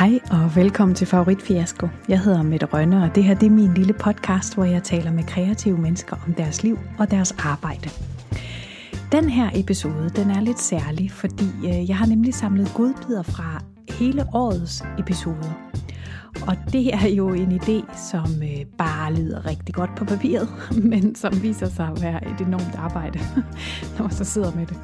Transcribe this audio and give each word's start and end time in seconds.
Hej 0.00 0.20
og 0.30 0.56
velkommen 0.56 0.94
til 0.94 1.06
Favorit 1.06 1.42
Fiasko. 1.42 1.88
Jeg 2.08 2.20
hedder 2.20 2.42
Mette 2.42 2.66
Rønne, 2.66 3.02
og 3.02 3.14
det 3.14 3.24
her 3.24 3.34
det 3.34 3.46
er 3.46 3.50
min 3.50 3.74
lille 3.74 3.92
podcast, 3.92 4.54
hvor 4.54 4.64
jeg 4.64 4.82
taler 4.82 5.12
med 5.12 5.24
kreative 5.24 5.78
mennesker 5.78 6.16
om 6.26 6.34
deres 6.34 6.62
liv 6.62 6.78
og 6.98 7.10
deres 7.10 7.34
arbejde. 7.38 7.90
Den 9.12 9.30
her 9.30 9.50
episode, 9.54 10.10
den 10.16 10.30
er 10.30 10.40
lidt 10.40 10.60
særlig, 10.60 11.10
fordi 11.10 11.44
øh, 11.64 11.88
jeg 11.88 11.96
har 11.96 12.06
nemlig 12.06 12.34
samlet 12.34 12.72
godbidder 12.74 13.22
fra 13.22 13.62
hele 13.88 14.24
årets 14.34 14.84
episoder. 14.98 15.70
Og 16.46 16.56
det 16.72 16.94
er 16.94 17.08
jo 17.08 17.28
en 17.28 17.60
idé, 17.60 18.08
som 18.10 18.42
øh, 18.42 18.66
bare 18.78 19.14
lyder 19.14 19.46
rigtig 19.46 19.74
godt 19.74 19.90
på 19.96 20.04
papiret, 20.04 20.48
men 20.90 21.14
som 21.14 21.42
viser 21.42 21.68
sig 21.68 21.88
at 21.96 22.02
være 22.02 22.28
et 22.28 22.46
enormt 22.46 22.74
arbejde, 22.78 23.18
når 23.98 24.02
man 24.02 24.12
så 24.12 24.24
sidder 24.24 24.52
med 24.54 24.66
det. 24.66 24.76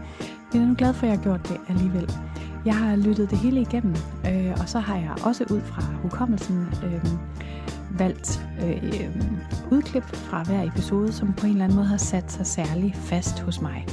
Men 0.53 0.61
jeg 0.61 0.63
er 0.63 0.69
nu 0.69 0.75
glad 0.79 0.95
for, 0.95 1.07
at 1.07 1.11
jeg 1.11 1.19
har 1.19 1.25
gjort 1.25 1.49
det 1.49 1.57
alligevel. 1.69 2.11
Jeg 2.67 2.77
har 2.77 2.97
lyttet 2.97 3.31
det 3.31 3.39
hele 3.39 3.61
igennem, 3.61 3.95
øh, 4.29 4.53
og 4.61 4.69
så 4.69 4.79
har 4.79 4.97
jeg 4.97 5.15
også 5.25 5.45
ud 5.51 5.61
fra 5.61 5.83
hukommelsen 5.83 6.67
øh, 6.85 7.05
valgt 7.99 8.47
øh, 8.65 9.11
udklip 9.71 10.05
fra 10.05 10.43
hver 10.43 10.63
episode, 10.63 11.13
som 11.13 11.33
på 11.33 11.47
en 11.47 11.53
eller 11.53 11.65
anden 11.65 11.77
måde 11.77 11.87
har 11.87 11.97
sat 11.97 12.33
sig 12.33 12.47
særlig 12.47 12.95
fast 12.95 13.41
hos 13.41 13.61
mig. 13.61 13.87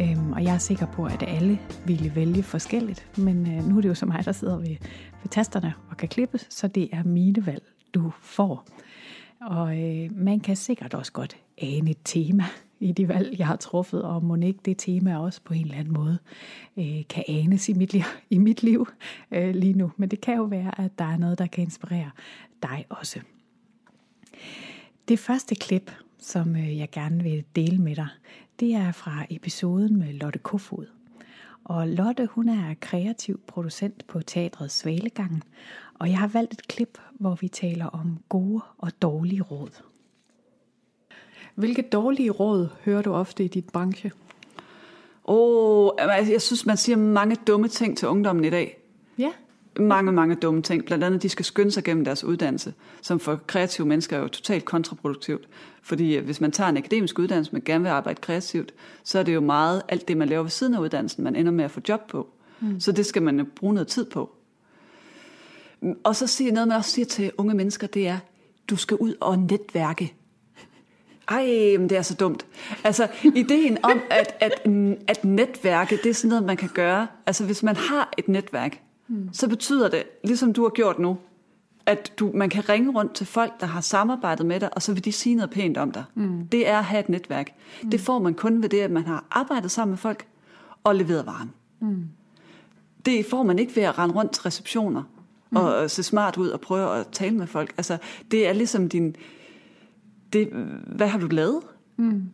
Øhm, 0.00 0.32
og 0.32 0.44
jeg 0.44 0.54
er 0.54 0.58
sikker 0.58 0.86
på, 0.86 1.04
at 1.04 1.24
alle 1.26 1.58
ville 1.86 2.14
vælge 2.14 2.42
forskelligt, 2.42 3.18
men 3.18 3.46
øh, 3.52 3.68
nu 3.68 3.76
er 3.76 3.80
det 3.80 3.88
jo 3.88 3.94
så 3.94 4.06
mig, 4.06 4.24
der 4.24 4.32
sidder 4.32 4.56
ved, 4.56 4.76
ved 5.22 5.30
tasterne 5.30 5.74
og 5.90 5.96
kan 5.96 6.08
klippe, 6.08 6.38
så 6.48 6.68
det 6.68 6.88
er 6.92 7.02
mine 7.04 7.46
valg, 7.46 7.62
du 7.94 8.12
får. 8.20 8.64
Og 9.40 9.78
øh, 9.80 10.10
man 10.16 10.40
kan 10.40 10.56
sikkert 10.56 10.94
også 10.94 11.12
godt 11.12 11.36
ane 11.58 11.90
et 11.90 11.98
tema 12.04 12.44
i 12.82 12.92
de 12.92 13.08
valg, 13.08 13.38
jeg 13.38 13.46
har 13.46 13.56
truffet, 13.56 14.02
og 14.02 14.24
må 14.24 14.36
ikke 14.36 14.60
det 14.64 14.78
tema 14.78 15.18
også 15.18 15.40
på 15.44 15.54
en 15.54 15.64
eller 15.64 15.78
anden 15.78 15.94
måde 15.94 16.18
øh, 16.76 17.02
kan 17.08 17.24
anes 17.28 17.68
i 17.68 17.72
mit 17.72 17.92
liv, 17.92 18.02
i 18.30 18.38
mit 18.38 18.62
liv 18.62 18.88
øh, 19.30 19.54
lige 19.54 19.72
nu. 19.72 19.92
Men 19.96 20.08
det 20.08 20.20
kan 20.20 20.36
jo 20.36 20.42
være, 20.42 20.80
at 20.80 20.98
der 20.98 21.04
er 21.04 21.16
noget, 21.16 21.38
der 21.38 21.46
kan 21.46 21.64
inspirere 21.64 22.10
dig 22.62 22.86
også. 22.88 23.20
Det 25.08 25.18
første 25.18 25.54
klip, 25.54 25.90
som 26.18 26.56
øh, 26.56 26.78
jeg 26.78 26.90
gerne 26.90 27.22
vil 27.22 27.44
dele 27.56 27.78
med 27.78 27.96
dig, 27.96 28.08
det 28.60 28.74
er 28.74 28.92
fra 28.92 29.26
episoden 29.30 29.98
med 29.98 30.12
Lotte 30.12 30.38
Kofod. 30.38 30.86
Og 31.64 31.88
Lotte, 31.88 32.26
hun 32.26 32.48
er 32.48 32.74
kreativ 32.80 33.40
producent 33.46 34.06
på 34.06 34.22
teatret 34.22 34.70
Svalegangen, 34.70 35.42
og 35.94 36.08
jeg 36.08 36.18
har 36.18 36.28
valgt 36.28 36.52
et 36.52 36.68
klip, 36.68 36.98
hvor 37.12 37.34
vi 37.34 37.48
taler 37.48 37.86
om 37.86 38.18
gode 38.28 38.62
og 38.78 39.02
dårlige 39.02 39.42
råd. 39.42 39.91
Hvilke 41.54 41.82
dårlige 41.82 42.30
råd 42.30 42.68
hører 42.84 43.02
du 43.02 43.12
ofte 43.12 43.44
i 43.44 43.48
dit 43.48 43.64
branche? 43.64 44.12
Åh, 45.24 45.86
oh, 45.86 46.30
jeg 46.30 46.42
synes, 46.42 46.66
man 46.66 46.76
siger 46.76 46.96
mange 46.96 47.36
dumme 47.46 47.68
ting 47.68 47.98
til 47.98 48.08
ungdommen 48.08 48.44
i 48.44 48.50
dag. 48.50 48.78
Ja. 49.18 49.32
Mange, 49.78 50.12
mange 50.12 50.34
dumme 50.34 50.62
ting. 50.62 50.84
Blandt 50.84 51.04
andet, 51.04 51.22
de 51.22 51.28
skal 51.28 51.44
skynde 51.44 51.70
sig 51.70 51.84
gennem 51.84 52.04
deres 52.04 52.24
uddannelse, 52.24 52.74
som 53.02 53.20
for 53.20 53.40
kreative 53.46 53.86
mennesker 53.86 54.16
er 54.16 54.20
jo 54.20 54.28
totalt 54.28 54.64
kontraproduktivt. 54.64 55.48
Fordi 55.82 56.16
hvis 56.16 56.40
man 56.40 56.52
tager 56.52 56.70
en 56.70 56.76
akademisk 56.76 57.18
uddannelse, 57.18 57.52
man 57.52 57.62
gerne 57.64 57.84
vil 57.84 57.90
arbejde 57.90 58.20
kreativt, 58.20 58.74
så 59.04 59.18
er 59.18 59.22
det 59.22 59.34
jo 59.34 59.40
meget 59.40 59.82
alt 59.88 60.08
det, 60.08 60.16
man 60.16 60.28
laver 60.28 60.42
ved 60.42 60.50
siden 60.50 60.74
af 60.74 60.78
uddannelsen, 60.78 61.24
man 61.24 61.36
ender 61.36 61.52
med 61.52 61.64
at 61.64 61.70
få 61.70 61.80
job 61.88 62.00
på. 62.08 62.28
Mm. 62.60 62.80
Så 62.80 62.92
det 62.92 63.06
skal 63.06 63.22
man 63.22 63.46
bruge 63.56 63.74
noget 63.74 63.88
tid 63.88 64.04
på. 64.04 64.30
Og 66.04 66.16
så 66.16 66.26
siger 66.26 66.52
noget, 66.52 66.68
man 66.68 66.76
også 66.76 66.90
siger 66.90 67.06
til 67.06 67.32
unge 67.38 67.54
mennesker, 67.54 67.86
det 67.86 68.08
er, 68.08 68.18
du 68.70 68.76
skal 68.76 68.96
ud 68.96 69.14
og 69.20 69.38
netværke. 69.38 70.14
Ej, 71.28 71.76
men 71.78 71.90
det 71.90 71.98
er 71.98 72.02
så 72.02 72.14
dumt. 72.14 72.46
Altså, 72.84 73.08
ideen 73.34 73.78
om, 73.82 74.00
at, 74.20 74.34
at, 74.40 74.52
at 75.08 75.24
netværke, 75.24 75.96
det 75.96 76.10
er 76.10 76.14
sådan 76.14 76.28
noget, 76.28 76.44
man 76.44 76.56
kan 76.56 76.70
gøre. 76.74 77.06
Altså, 77.26 77.44
hvis 77.44 77.62
man 77.62 77.76
har 77.76 78.12
et 78.18 78.28
netværk, 78.28 78.80
mm. 79.08 79.28
så 79.32 79.48
betyder 79.48 79.88
det, 79.88 80.02
ligesom 80.24 80.52
du 80.52 80.62
har 80.62 80.70
gjort 80.70 80.98
nu, 80.98 81.18
at 81.86 82.12
du, 82.18 82.30
man 82.34 82.50
kan 82.50 82.68
ringe 82.68 82.92
rundt 82.92 83.14
til 83.14 83.26
folk, 83.26 83.60
der 83.60 83.66
har 83.66 83.80
samarbejdet 83.80 84.46
med 84.46 84.60
dig, 84.60 84.74
og 84.74 84.82
så 84.82 84.92
vil 84.92 85.04
de 85.04 85.12
sige 85.12 85.34
noget 85.34 85.50
pænt 85.50 85.78
om 85.78 85.92
dig. 85.92 86.04
Mm. 86.14 86.46
Det 86.46 86.68
er 86.68 86.78
at 86.78 86.84
have 86.84 87.00
et 87.00 87.08
netværk. 87.08 87.52
Mm. 87.82 87.90
Det 87.90 88.00
får 88.00 88.18
man 88.18 88.34
kun 88.34 88.62
ved 88.62 88.68
det, 88.68 88.80
at 88.80 88.90
man 88.90 89.06
har 89.06 89.24
arbejdet 89.30 89.70
sammen 89.70 89.90
med 89.90 89.98
folk 89.98 90.26
og 90.84 90.94
leveret 90.94 91.26
varen. 91.26 91.52
Mm. 91.80 92.04
Det 93.06 93.26
får 93.26 93.42
man 93.42 93.58
ikke 93.58 93.76
ved 93.76 93.82
at 93.82 93.98
rende 93.98 94.14
rundt 94.14 94.32
til 94.32 94.42
receptioner 94.42 95.02
mm. 95.50 95.56
og 95.56 95.90
se 95.90 96.02
smart 96.02 96.36
ud 96.36 96.48
og 96.48 96.60
prøve 96.60 96.96
at 96.96 97.06
tale 97.12 97.36
med 97.36 97.46
folk. 97.46 97.74
Altså, 97.76 97.98
det 98.30 98.48
er 98.48 98.52
ligesom 98.52 98.88
din... 98.88 99.16
Det, 100.32 100.48
hvad 100.86 101.08
har 101.08 101.18
du 101.18 101.26
lavet? 101.26 101.62
Mm. 101.96 102.30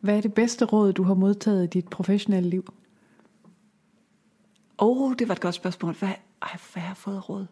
Hvad 0.00 0.16
er 0.16 0.20
det 0.20 0.34
bedste 0.34 0.64
råd, 0.64 0.92
du 0.92 1.02
har 1.02 1.14
modtaget 1.14 1.64
i 1.64 1.66
dit 1.66 1.88
professionelle 1.88 2.50
liv? 2.50 2.74
Åh, 4.78 5.02
oh, 5.02 5.14
det 5.18 5.28
var 5.28 5.34
et 5.34 5.40
godt 5.40 5.54
spørgsmål. 5.54 5.94
Hvad, 5.94 6.08
ej, 6.42 6.58
hvad 6.72 6.82
har 6.82 6.88
jeg 6.88 6.96
fået 6.96 7.28
råd? 7.28 7.46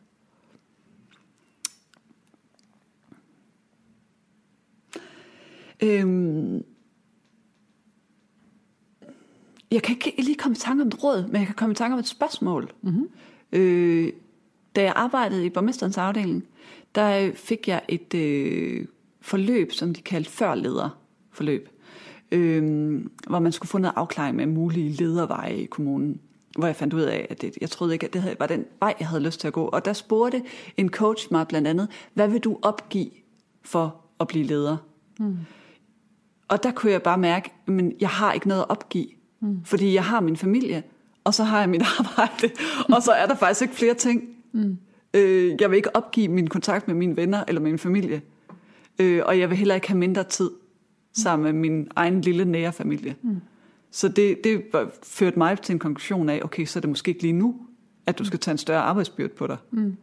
Øhm, 5.83 6.65
jeg 9.71 9.83
kan 9.83 9.97
ikke 9.97 10.23
lige 10.23 10.37
komme 10.37 10.55
i 10.55 10.59
tanke 10.59 10.83
om 10.83 10.89
et 10.89 11.05
råd, 11.05 11.27
men 11.27 11.37
jeg 11.37 11.47
kan 11.47 11.55
komme 11.55 11.73
i 11.73 11.77
tanke 11.77 11.95
om 11.95 11.99
et 11.99 12.07
spørgsmål. 12.07 12.73
Mm-hmm. 12.83 13.09
Øh, 13.53 14.13
da 14.77 14.83
jeg 14.83 14.93
arbejdede 14.97 15.47
i 15.47 15.51
borgmesterens 15.51 15.99
afdeling, 15.99 16.49
der 16.95 17.33
fik 17.35 17.69
jeg 17.69 17.83
et 17.89 18.15
øh, 18.15 18.87
forløb, 19.21 19.73
som 19.73 19.95
de 19.95 20.03
kaldte 20.03 20.31
førlederforløb, 20.31 21.69
øh, 22.33 23.01
hvor 23.27 23.39
man 23.39 23.53
skulle 23.53 23.69
få 23.69 23.79
noget 23.79 23.95
afklaring 23.97 24.37
med 24.37 24.47
mulige 24.47 24.91
lederveje 24.91 25.57
i 25.57 25.65
kommunen 25.65 26.21
hvor 26.59 26.67
jeg 26.67 26.77
fandt 26.77 26.95
ud 26.95 27.01
af, 27.01 27.27
at 27.31 27.43
det, 27.43 27.59
jeg 27.61 27.71
troede 27.71 27.93
ikke, 27.93 28.07
at 28.07 28.13
det 28.13 28.37
var 28.39 28.47
den 28.47 28.65
vej, 28.81 28.95
jeg 28.99 29.09
havde 29.09 29.23
lyst 29.23 29.41
til 29.41 29.47
at 29.47 29.53
gå. 29.53 29.65
Og 29.65 29.85
der 29.85 29.93
spurgte 29.93 30.43
en 30.77 30.89
coach 30.89 31.29
mig 31.31 31.49
blandt 31.49 31.69
andet, 31.69 31.89
hvad 32.15 32.29
vil 32.29 32.41
du 32.41 32.59
opgive 32.63 33.11
for 33.63 33.97
at 34.21 34.29
blive 34.29 34.45
leder? 34.45 34.77
Mm. 35.19 35.37
Og 36.49 36.63
der 36.63 36.71
kunne 36.71 36.93
jeg 36.93 37.03
bare 37.03 37.19
mærke, 37.19 37.53
at 37.67 37.75
jeg 38.01 38.09
har 38.09 38.33
ikke 38.33 38.49
noget 38.49 38.61
at 38.61 38.71
opgive. 38.71 39.07
Mm. 39.41 39.65
Fordi 39.65 39.95
jeg 39.95 40.05
har 40.05 40.21
min 40.21 40.37
familie, 40.37 40.83
og 41.25 41.35
så 41.35 41.45
har 41.45 41.61
jeg 41.61 41.69
mit 41.69 41.83
arbejde, 41.99 42.51
og 42.95 43.03
så 43.03 43.13
er 43.13 43.27
der 43.27 43.35
faktisk 43.35 43.63
ikke 43.63 43.75
flere 43.75 43.95
ting. 43.95 44.23
Mm. 44.53 44.79
Øh, 45.15 45.57
jeg 45.61 45.71
vil 45.71 45.77
ikke 45.77 45.97
opgive 45.97 46.29
min 46.29 46.47
kontakt 46.47 46.89
med 46.89 46.95
mine 46.97 47.17
venner 47.17 47.45
eller 47.49 47.61
min 47.61 47.79
familie. 47.79 48.23
Øh, 48.99 49.23
og 49.27 49.39
jeg 49.39 49.51
vil 49.51 49.59
heller 49.59 49.75
ikke 49.75 49.89
have 49.89 49.99
mindre 49.99 50.25
tid 50.25 50.51
sammen 51.13 51.45
med 51.45 51.53
min 51.53 51.89
egen 51.97 52.21
lille 52.21 52.45
nære 52.45 52.73
familie. 52.73 53.17
Mm. 53.23 53.41
Så 53.91 54.09
det, 54.09 54.45
det 54.45 54.63
førte 55.03 55.39
mig 55.39 55.61
til 55.61 55.73
en 55.73 55.79
konklusion 55.79 56.29
af, 56.29 56.41
okay, 56.45 56.65
så 56.65 56.79
er 56.79 56.81
det 56.81 56.91
måske 56.91 57.09
ikke 57.09 57.23
lige 57.23 57.33
nu, 57.33 57.57
at 58.07 58.19
du 58.19 58.25
skal 58.25 58.39
tage 58.39 58.53
en 58.53 58.59
større 58.59 58.81
arbejdsbyrde 58.81 59.35
på 59.35 59.47
dig. 59.47 59.57
Mm. 59.71 59.97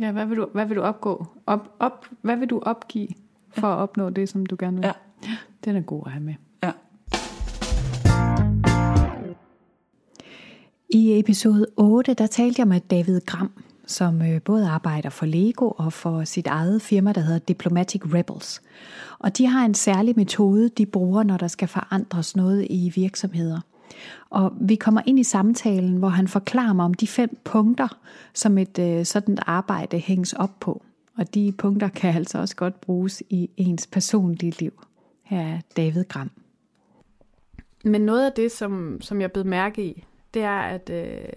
Ja, 0.00 0.12
hvad 0.12 0.26
vil 0.26 0.36
du, 0.36 0.48
hvad 0.52 0.66
vil 0.66 0.76
du 0.76 0.82
opgå? 0.82 1.26
Op, 1.46 1.74
op, 1.78 2.06
hvad 2.22 2.36
vil 2.36 2.50
du 2.50 2.60
opgive 2.60 3.08
for 3.50 3.66
ja. 3.66 3.74
at 3.74 3.78
opnå 3.78 4.10
det, 4.10 4.28
som 4.28 4.46
du 4.46 4.56
gerne 4.58 4.76
vil? 4.76 4.86
Ja. 4.86 4.92
Den 5.64 5.76
er 5.76 5.80
god 5.80 6.02
at 6.06 6.12
have 6.12 6.24
med. 6.24 6.34
Ja. 6.62 6.72
I 10.88 11.18
episode 11.18 11.66
8, 11.76 12.14
der 12.14 12.26
talte 12.26 12.60
jeg 12.60 12.68
med 12.68 12.80
David 12.80 13.20
Gram, 13.26 13.50
som 13.86 14.22
øh, 14.22 14.42
både 14.42 14.68
arbejder 14.68 15.10
for 15.10 15.26
Lego 15.26 15.70
og 15.70 15.92
for 15.92 16.24
sit 16.24 16.46
eget 16.46 16.82
firma, 16.82 17.12
der 17.12 17.20
hedder 17.20 17.38
Diplomatic 17.38 18.02
Rebels. 18.04 18.62
Og 19.18 19.38
de 19.38 19.46
har 19.46 19.64
en 19.64 19.74
særlig 19.74 20.14
metode, 20.16 20.68
de 20.68 20.86
bruger, 20.86 21.22
når 21.22 21.36
der 21.36 21.48
skal 21.48 21.68
forandres 21.68 22.36
noget 22.36 22.66
i 22.70 22.92
virksomheder. 22.94 23.60
Og 24.30 24.52
vi 24.60 24.74
kommer 24.74 25.00
ind 25.06 25.18
i 25.18 25.24
samtalen, 25.24 25.96
hvor 25.96 26.08
han 26.08 26.28
forklarer 26.28 26.72
mig 26.72 26.84
om 26.84 26.94
de 26.94 27.06
fem 27.06 27.38
punkter, 27.44 27.98
som 28.34 28.58
et 28.58 28.78
øh, 28.78 29.04
sådan 29.04 29.38
arbejde 29.46 29.98
hænges 29.98 30.32
op 30.32 30.60
på. 30.60 30.82
Og 31.18 31.34
de 31.34 31.52
punkter 31.52 31.88
kan 31.88 32.14
altså 32.14 32.38
også 32.38 32.56
godt 32.56 32.80
bruges 32.80 33.22
i 33.30 33.50
ens 33.56 33.86
personlige 33.86 34.60
liv. 34.60 34.84
Her 35.22 35.40
er 35.40 35.60
David 35.76 36.04
Gram. 36.04 36.30
Men 37.84 38.00
noget 38.00 38.26
af 38.26 38.32
det, 38.32 38.52
som, 38.52 39.00
som 39.00 39.20
jeg 39.20 39.32
blev 39.32 39.46
mærke 39.46 39.84
i, 39.84 40.04
det 40.34 40.42
er, 40.42 40.60
at 40.60 40.90
øh, 40.90 41.28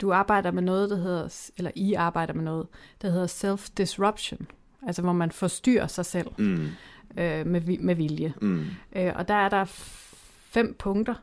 du 0.00 0.12
arbejder 0.12 0.50
med 0.50 0.62
noget, 0.62 0.90
der 0.90 0.96
hedder, 0.96 1.50
eller 1.56 1.70
I 1.74 1.94
arbejder 1.94 2.34
med 2.34 2.44
noget, 2.44 2.66
der 3.02 3.10
hedder 3.10 3.26
self-disruption. 3.26 4.46
Altså 4.86 5.02
hvor 5.02 5.12
man 5.12 5.30
forstyrrer 5.30 5.86
sig 5.86 6.06
selv 6.06 6.28
mm. 6.38 6.68
øh, 7.16 7.46
med, 7.46 7.78
med 7.78 7.94
vilje. 7.94 8.34
Mm. 8.42 8.66
Øh, 8.96 9.12
og 9.14 9.28
der 9.28 9.34
er 9.34 9.48
der 9.48 9.64
fem 10.50 10.74
punkter, 10.78 11.14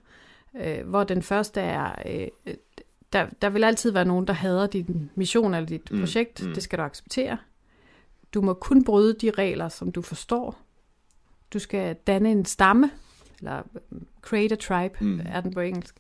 øh, 0.56 0.90
hvor 0.90 1.04
den 1.04 1.22
første 1.22 1.62
er, 1.62 1.96
øh, 2.06 2.54
der, 3.14 3.28
der 3.42 3.50
vil 3.50 3.64
altid 3.64 3.92
være 3.92 4.06
nogen, 4.06 4.28
der 4.28 4.34
hader 4.34 4.68
din 4.68 5.10
mission 5.16 5.54
eller 5.54 5.68
dit 5.68 5.92
mm. 5.92 6.00
projekt. 6.00 6.46
Mm. 6.46 6.54
Det 6.54 6.64
skal 6.64 6.80
du 6.80 6.84
acceptere. 6.84 7.38
Du 8.34 8.42
må 8.42 8.54
kun 8.54 8.84
bryde 8.84 9.14
de 9.14 9.32
regler, 9.32 9.70
som 9.70 9.92
du 9.92 10.02
forstår. 10.02 10.58
Du 11.54 11.60
skal 11.60 11.96
danne 11.96 12.32
en 12.32 12.46
stamme, 12.46 12.92
eller 13.40 13.62
create 14.22 14.54
a 14.54 14.58
tribe, 14.58 15.04
mm. 15.04 15.22
er 15.26 15.42
den 15.42 15.54
på 15.54 15.60
engelsk. 15.60 15.96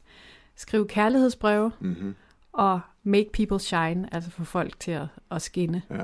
Skrive 0.56 0.88
kærlighedsbreve. 0.88 1.72
Mm-hmm 1.80 2.16
og 2.56 2.80
make 3.04 3.30
people 3.34 3.60
shine, 3.60 4.10
altså 4.12 4.32
få 4.32 4.44
folk 4.44 4.80
til 4.80 4.92
at, 4.92 5.08
at 5.32 5.42
skinne. 5.42 5.82
Ja. 5.90 6.04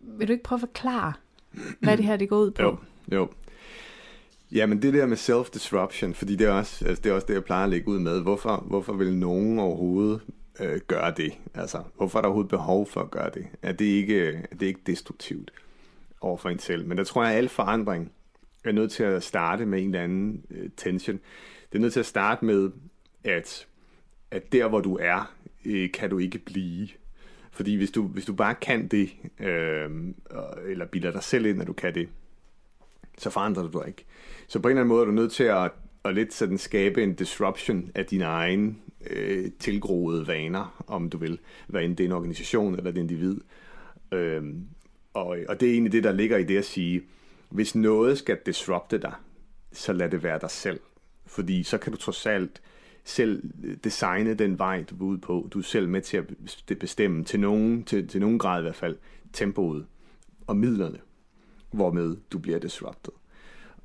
Vil 0.00 0.28
du 0.28 0.32
ikke 0.32 0.44
prøve 0.44 0.56
at 0.56 0.60
forklare, 0.60 1.12
hvad 1.80 1.96
det 1.96 2.04
her 2.04 2.16
det 2.16 2.28
går 2.28 2.38
ud 2.38 2.50
på? 2.50 2.62
Jo, 2.62 2.78
jo. 3.12 3.28
Ja, 4.52 4.66
men 4.66 4.82
det 4.82 4.94
der 4.94 5.06
med 5.06 5.16
self-disruption, 5.16 6.14
fordi 6.14 6.36
det 6.36 6.46
er, 6.46 6.52
også, 6.52 6.84
altså 6.84 7.02
det 7.02 7.10
er 7.10 7.14
også 7.14 7.26
det, 7.26 7.34
jeg 7.34 7.44
plejer 7.44 7.64
at 7.64 7.70
lægge 7.70 7.88
ud 7.88 7.98
med. 7.98 8.22
Hvorfor, 8.22 8.64
hvorfor 8.66 8.92
vil 8.92 9.16
nogen 9.16 9.58
overhovedet 9.58 10.20
øh, 10.60 10.80
gøre 10.86 11.14
det? 11.16 11.32
Altså, 11.54 11.82
hvorfor 11.96 12.18
er 12.18 12.22
der 12.22 12.28
overhovedet 12.28 12.50
behov 12.50 12.86
for 12.86 13.00
at 13.00 13.10
gøre 13.10 13.30
det? 13.34 13.46
Er 13.62 13.72
det 13.72 13.84
ikke, 13.84 14.26
er 14.26 14.56
det 14.60 14.66
ikke 14.66 14.80
destruktivt 14.86 15.50
over 16.20 16.36
for 16.36 16.48
en 16.48 16.58
selv? 16.58 16.86
Men 16.86 16.98
der 16.98 17.04
tror 17.04 17.24
jeg, 17.24 17.32
at 17.32 17.38
al 17.38 17.48
forandring 17.48 18.12
er 18.64 18.72
nødt 18.72 18.92
til 18.92 19.02
at 19.02 19.22
starte 19.22 19.66
med 19.66 19.82
en 19.82 19.88
eller 19.88 20.02
anden 20.02 20.44
øh, 20.50 20.70
tension. 20.76 21.20
Det 21.72 21.78
er 21.78 21.82
nødt 21.82 21.92
til 21.92 22.00
at 22.00 22.06
starte 22.06 22.44
med, 22.44 22.70
at, 23.24 23.66
at 24.30 24.52
der, 24.52 24.68
hvor 24.68 24.80
du 24.80 24.98
er, 25.00 25.34
øh, 25.64 25.92
kan 25.92 26.10
du 26.10 26.18
ikke 26.18 26.38
blive. 26.38 26.88
Fordi 27.50 27.76
hvis 27.76 27.90
du, 27.90 28.02
hvis 28.02 28.24
du 28.24 28.32
bare 28.32 28.54
kan 28.54 28.88
det, 28.88 29.10
øh, 29.40 29.90
eller 30.68 30.86
bilder 30.86 31.10
dig 31.10 31.22
selv 31.22 31.46
ind, 31.46 31.60
at 31.60 31.66
du 31.66 31.72
kan 31.72 31.94
det, 31.94 32.08
så 33.18 33.30
forandrer 33.30 33.62
du 33.62 33.78
dig 33.78 33.88
ikke. 33.88 34.04
Så 34.48 34.60
på 34.60 34.68
en 34.68 34.70
eller 34.70 34.80
anden 34.80 34.88
måde 34.88 35.02
er 35.02 35.06
du 35.06 35.12
nødt 35.12 35.32
til 35.32 35.44
at, 35.44 35.70
at 36.04 36.14
lidt 36.14 36.34
sådan 36.34 36.58
skabe 36.58 37.02
en 37.02 37.14
disruption 37.14 37.90
af 37.94 38.06
dine 38.06 38.24
egne 38.24 38.74
øh, 39.10 39.50
tilgroede 39.58 40.26
vaner, 40.26 40.84
om 40.86 41.10
du 41.10 41.18
vil, 41.18 41.38
hvad 41.66 41.82
end 41.82 41.96
det 41.96 42.04
er 42.04 42.08
en 42.08 42.12
organisation 42.12 42.74
eller 42.74 42.90
et 42.90 42.98
individ. 42.98 43.40
Øh, 44.12 44.42
og, 45.14 45.38
og 45.48 45.60
det 45.60 45.68
er 45.68 45.72
egentlig 45.72 45.92
det, 45.92 46.04
der 46.04 46.12
ligger 46.12 46.36
i 46.36 46.44
det 46.44 46.58
at 46.58 46.64
sige, 46.64 47.02
hvis 47.48 47.74
noget 47.74 48.18
skal 48.18 48.38
disrupte 48.46 48.98
dig, 48.98 49.12
så 49.72 49.92
lad 49.92 50.10
det 50.10 50.22
være 50.22 50.38
dig 50.40 50.50
selv. 50.50 50.80
Fordi 51.26 51.62
så 51.62 51.78
kan 51.78 51.92
du 51.92 51.98
trods 51.98 52.26
alt 52.26 52.62
selv 53.08 53.42
designe 53.84 54.34
den 54.34 54.58
vej, 54.58 54.82
du 54.82 54.94
er 54.94 55.02
ude 55.02 55.18
på. 55.18 55.48
Du 55.50 55.58
er 55.58 55.62
selv 55.62 55.88
med 55.88 56.02
til 56.02 56.16
at 56.16 56.78
bestemme, 56.80 57.24
til 57.24 57.40
nogen, 57.40 57.84
til, 57.84 58.08
til 58.08 58.20
nogen 58.20 58.38
grad 58.38 58.60
i 58.60 58.62
hvert 58.62 58.76
fald, 58.76 58.96
tempoet 59.32 59.86
og 60.46 60.56
midlerne, 60.56 60.98
hvormed 61.70 62.16
du 62.32 62.38
bliver 62.38 62.58
disrupted. 62.58 63.12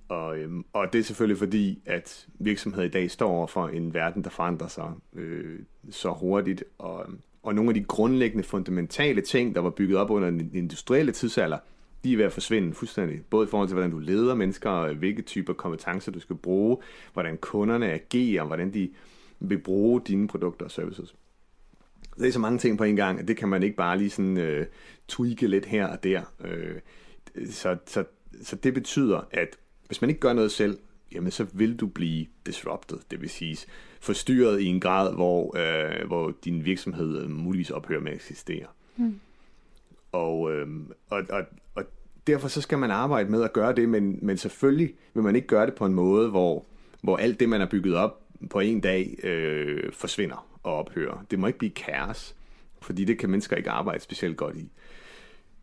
Og, 0.08 0.38
øhm, 0.38 0.66
og 0.74 0.94
det 0.94 1.00
er 1.00 1.04
selvfølgelig 1.04 1.38
fordi, 1.38 1.82
at 1.86 2.28
virksomheder 2.40 2.84
i 2.84 2.90
dag 2.90 3.12
står 3.12 3.30
over 3.30 3.48
for 3.48 3.68
en 3.68 3.94
verden, 3.94 4.24
der 4.24 4.30
forandrer 4.30 4.68
sig 4.68 4.92
øh, 5.14 5.60
så 5.90 6.12
hurtigt, 6.12 6.64
og, 6.78 7.06
øhm, 7.08 7.20
og 7.44 7.56
nogle 7.56 7.70
af 7.70 7.74
de 7.74 7.84
grundlæggende, 7.84 8.44
fundamentale 8.44 9.22
ting, 9.22 9.56
der 9.56 9.62
var 9.62 9.70
bygget 9.70 9.98
op 9.98 10.10
under 10.10 10.30
den 10.30 10.52
industrielle 10.54 11.12
tidsalder, 11.12 11.58
de 12.04 12.14
er 12.14 12.18
ved 12.18 12.26
at 12.26 12.34
forsvinde 12.34 12.74
fuldstændig. 12.74 13.22
Både 13.30 13.48
i 13.48 13.50
forhold 13.50 13.68
til, 13.70 13.74
hvordan 13.74 13.92
du 13.92 14.00
leder 14.00 14.36
mennesker, 14.36 14.94
hvilke 14.94 15.22
typer 15.22 15.54
kompetencer 15.54 16.12
du 16.12 16.20
skal 16.20 16.36
bruge, 16.36 16.78
hvordan 17.14 17.38
kunderne 17.38 17.92
agerer, 17.92 18.44
hvordan 18.46 18.74
de 18.74 18.90
vil 19.44 19.58
bruge 19.58 20.02
dine 20.08 20.28
produkter 20.28 20.66
og 20.66 20.72
services. 20.72 21.16
Det 22.18 22.28
er 22.28 22.32
så 22.32 22.40
mange 22.40 22.60
ting 22.60 22.78
på 22.78 22.84
en 22.84 22.96
gang, 22.96 23.20
at 23.20 23.28
det 23.28 23.38
kan 23.38 23.50
man 23.50 23.64
ikke 23.64 23.76
bare 23.76 23.98
lige 23.98 24.10
sådan 24.10 24.38
øh, 24.38 24.66
tweake 25.08 25.48
lidt 25.48 25.66
her 25.66 25.88
og 25.88 26.04
der. 26.04 26.22
Øh, 26.44 26.80
så, 27.50 27.78
så, 27.86 28.04
så 28.42 28.56
det 28.56 28.74
betyder, 28.74 29.28
at 29.32 29.58
hvis 29.88 30.02
man 30.02 30.10
ikke 30.10 30.20
gør 30.20 30.34
noget 30.34 30.52
selv, 30.52 30.78
jamen 31.12 31.32
så 31.32 31.46
vil 31.54 31.76
du 31.76 31.88
blive 31.88 32.26
disrupted, 32.46 32.98
det 33.12 33.22
vil 33.22 33.30
sige 33.30 33.58
forstyrret 34.02 34.62
i 34.62 34.66
en 34.66 34.80
grad, 34.80 35.14
hvor, 35.14 35.58
øh, 35.58 36.08
hvor 36.08 36.34
din 36.46 36.66
virksomhed 36.66 37.28
muligvis 37.28 37.70
ophører 37.70 38.00
med 38.00 38.12
at 38.12 38.16
eksistere. 38.16 38.66
Mm. 38.98 39.20
Og, 40.12 40.54
øh, 40.54 40.68
og, 41.10 41.24
og, 41.30 41.44
og 41.76 41.84
derfor 42.28 42.48
så 42.48 42.62
skal 42.62 42.78
man 42.78 42.92
arbejde 42.92 43.32
med 43.32 43.44
at 43.44 43.54
gøre 43.54 43.76
det, 43.76 43.90
men, 43.90 44.20
men 44.22 44.38
selvfølgelig 44.38 44.94
vil 45.14 45.24
man 45.24 45.36
ikke 45.36 45.48
gøre 45.48 45.66
det 45.66 45.76
på 45.76 45.86
en 45.86 45.94
måde, 45.94 46.30
hvor, 46.30 46.66
hvor 47.02 47.18
alt 47.18 47.40
det, 47.40 47.50
man 47.50 47.60
har 47.60 47.68
bygget 47.68 47.96
op 47.96 48.23
på 48.50 48.60
en 48.60 48.80
dag, 48.80 49.16
øh, 49.24 49.94
forsvinder 49.94 50.48
og 50.64 50.74
ophører. 50.78 51.26
Det 51.32 51.40
må 51.40 51.48
ikke 51.48 51.60
blive 51.60 51.72
kaos, 51.72 52.36
fordi 52.82 53.06
det 53.06 53.18
kan 53.18 53.30
mennesker 53.30 53.56
ikke 53.56 53.70
arbejde 53.70 54.04
specielt 54.04 54.38
godt 54.38 54.56
i. 54.56 54.70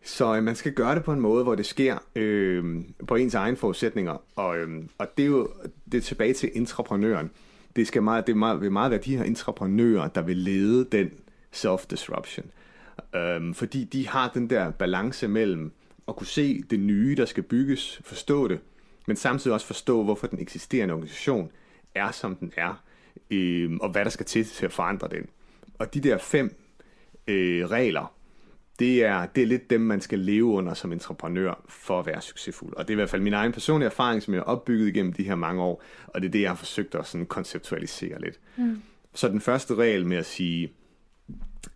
Så 0.03 0.37
øh, 0.37 0.43
man 0.43 0.56
skal 0.56 0.73
gøre 0.73 0.94
det 0.94 1.05
på 1.05 1.12
en 1.12 1.21
måde, 1.21 1.44
hvor 1.44 1.55
det 1.55 1.67
sker 1.67 1.99
øh, 2.17 2.65
på 3.06 3.17
ens 3.17 3.35
egne 3.35 3.56
forudsætninger. 3.56 4.23
Og, 4.37 4.59
øh, 4.59 4.85
og 4.99 5.06
det 5.17 5.23
er 5.23 5.27
jo 5.27 5.49
det 5.93 5.99
er 5.99 6.03
tilbage 6.03 6.35
til 6.35 6.50
entreprenøren. 6.55 7.31
Det, 7.77 7.87
skal 7.87 8.03
meget, 8.03 8.27
det 8.27 8.32
er 8.32 8.37
meget, 8.37 8.61
vil 8.61 8.73
meget 8.73 8.91
være 8.91 9.00
de 9.00 9.17
her 9.17 9.25
entreprenører, 9.25 10.09
der 10.09 10.23
vil 10.23 10.37
lede 10.37 10.85
den 10.93 11.11
self-disruption. 11.53 12.47
Øh, 13.17 13.55
fordi 13.55 13.85
de 13.85 14.09
har 14.09 14.31
den 14.35 14.50
der 14.50 14.71
balance 14.71 15.29
mellem 15.29 15.73
at 16.09 16.17
kunne 16.17 16.26
se 16.26 16.62
det 16.71 16.81
nye, 16.81 17.15
der 17.17 17.25
skal 17.25 17.43
bygges, 17.43 18.00
forstå 18.05 18.49
det, 18.49 18.61
men 19.06 19.17
samtidig 19.17 19.55
også 19.55 19.67
forstå, 19.67 20.03
hvorfor 20.03 20.26
den 20.26 20.38
eksisterende 20.38 20.94
organisation 20.94 21.50
er, 21.94 22.10
som 22.10 22.37
den 22.37 22.52
er, 22.56 22.84
øh, 23.31 23.70
og 23.81 23.90
hvad 23.90 24.04
der 24.04 24.10
skal 24.10 24.26
til 24.26 24.44
til 24.44 24.66
at 24.66 24.72
forandre 24.72 25.08
den. 25.08 25.26
Og 25.78 25.94
de 25.94 26.00
der 26.00 26.19
fem 26.19 26.56
øh, 27.26 27.66
regler, 27.66 28.14
det 28.78 29.04
er, 29.04 29.26
det 29.26 29.42
er 29.42 29.46
lidt 29.46 29.70
dem, 29.70 29.81
man 29.81 30.00
skal 30.00 30.19
leve 30.19 30.44
under 30.44 30.75
som 30.75 30.92
entreprenør 30.92 31.64
for 31.69 31.98
at 31.98 32.06
være 32.06 32.20
succesfuld. 32.20 32.75
Og 32.75 32.88
det 32.88 32.90
er 32.90 32.94
i 32.94 33.00
hvert 33.00 33.10
fald 33.10 33.22
min 33.22 33.34
egen 33.34 33.52
personlige 33.52 33.87
erfaring, 33.87 34.22
som 34.22 34.34
jeg 34.34 34.40
har 34.40 34.44
opbygget 34.44 34.88
igennem 34.88 35.12
de 35.12 35.22
her 35.22 35.34
mange 35.34 35.62
år, 35.62 35.82
og 36.06 36.20
det 36.20 36.28
er 36.28 36.32
det, 36.32 36.40
jeg 36.40 36.50
har 36.50 36.56
forsøgt 36.56 36.94
at 36.94 37.06
sådan 37.06 37.26
konceptualisere 37.26 38.20
lidt. 38.20 38.40
Mm. 38.56 38.82
Så 39.14 39.28
den 39.28 39.40
første 39.40 39.75
regel 39.75 40.06
med 40.06 40.16
at 40.16 40.26
sige, 40.26 40.72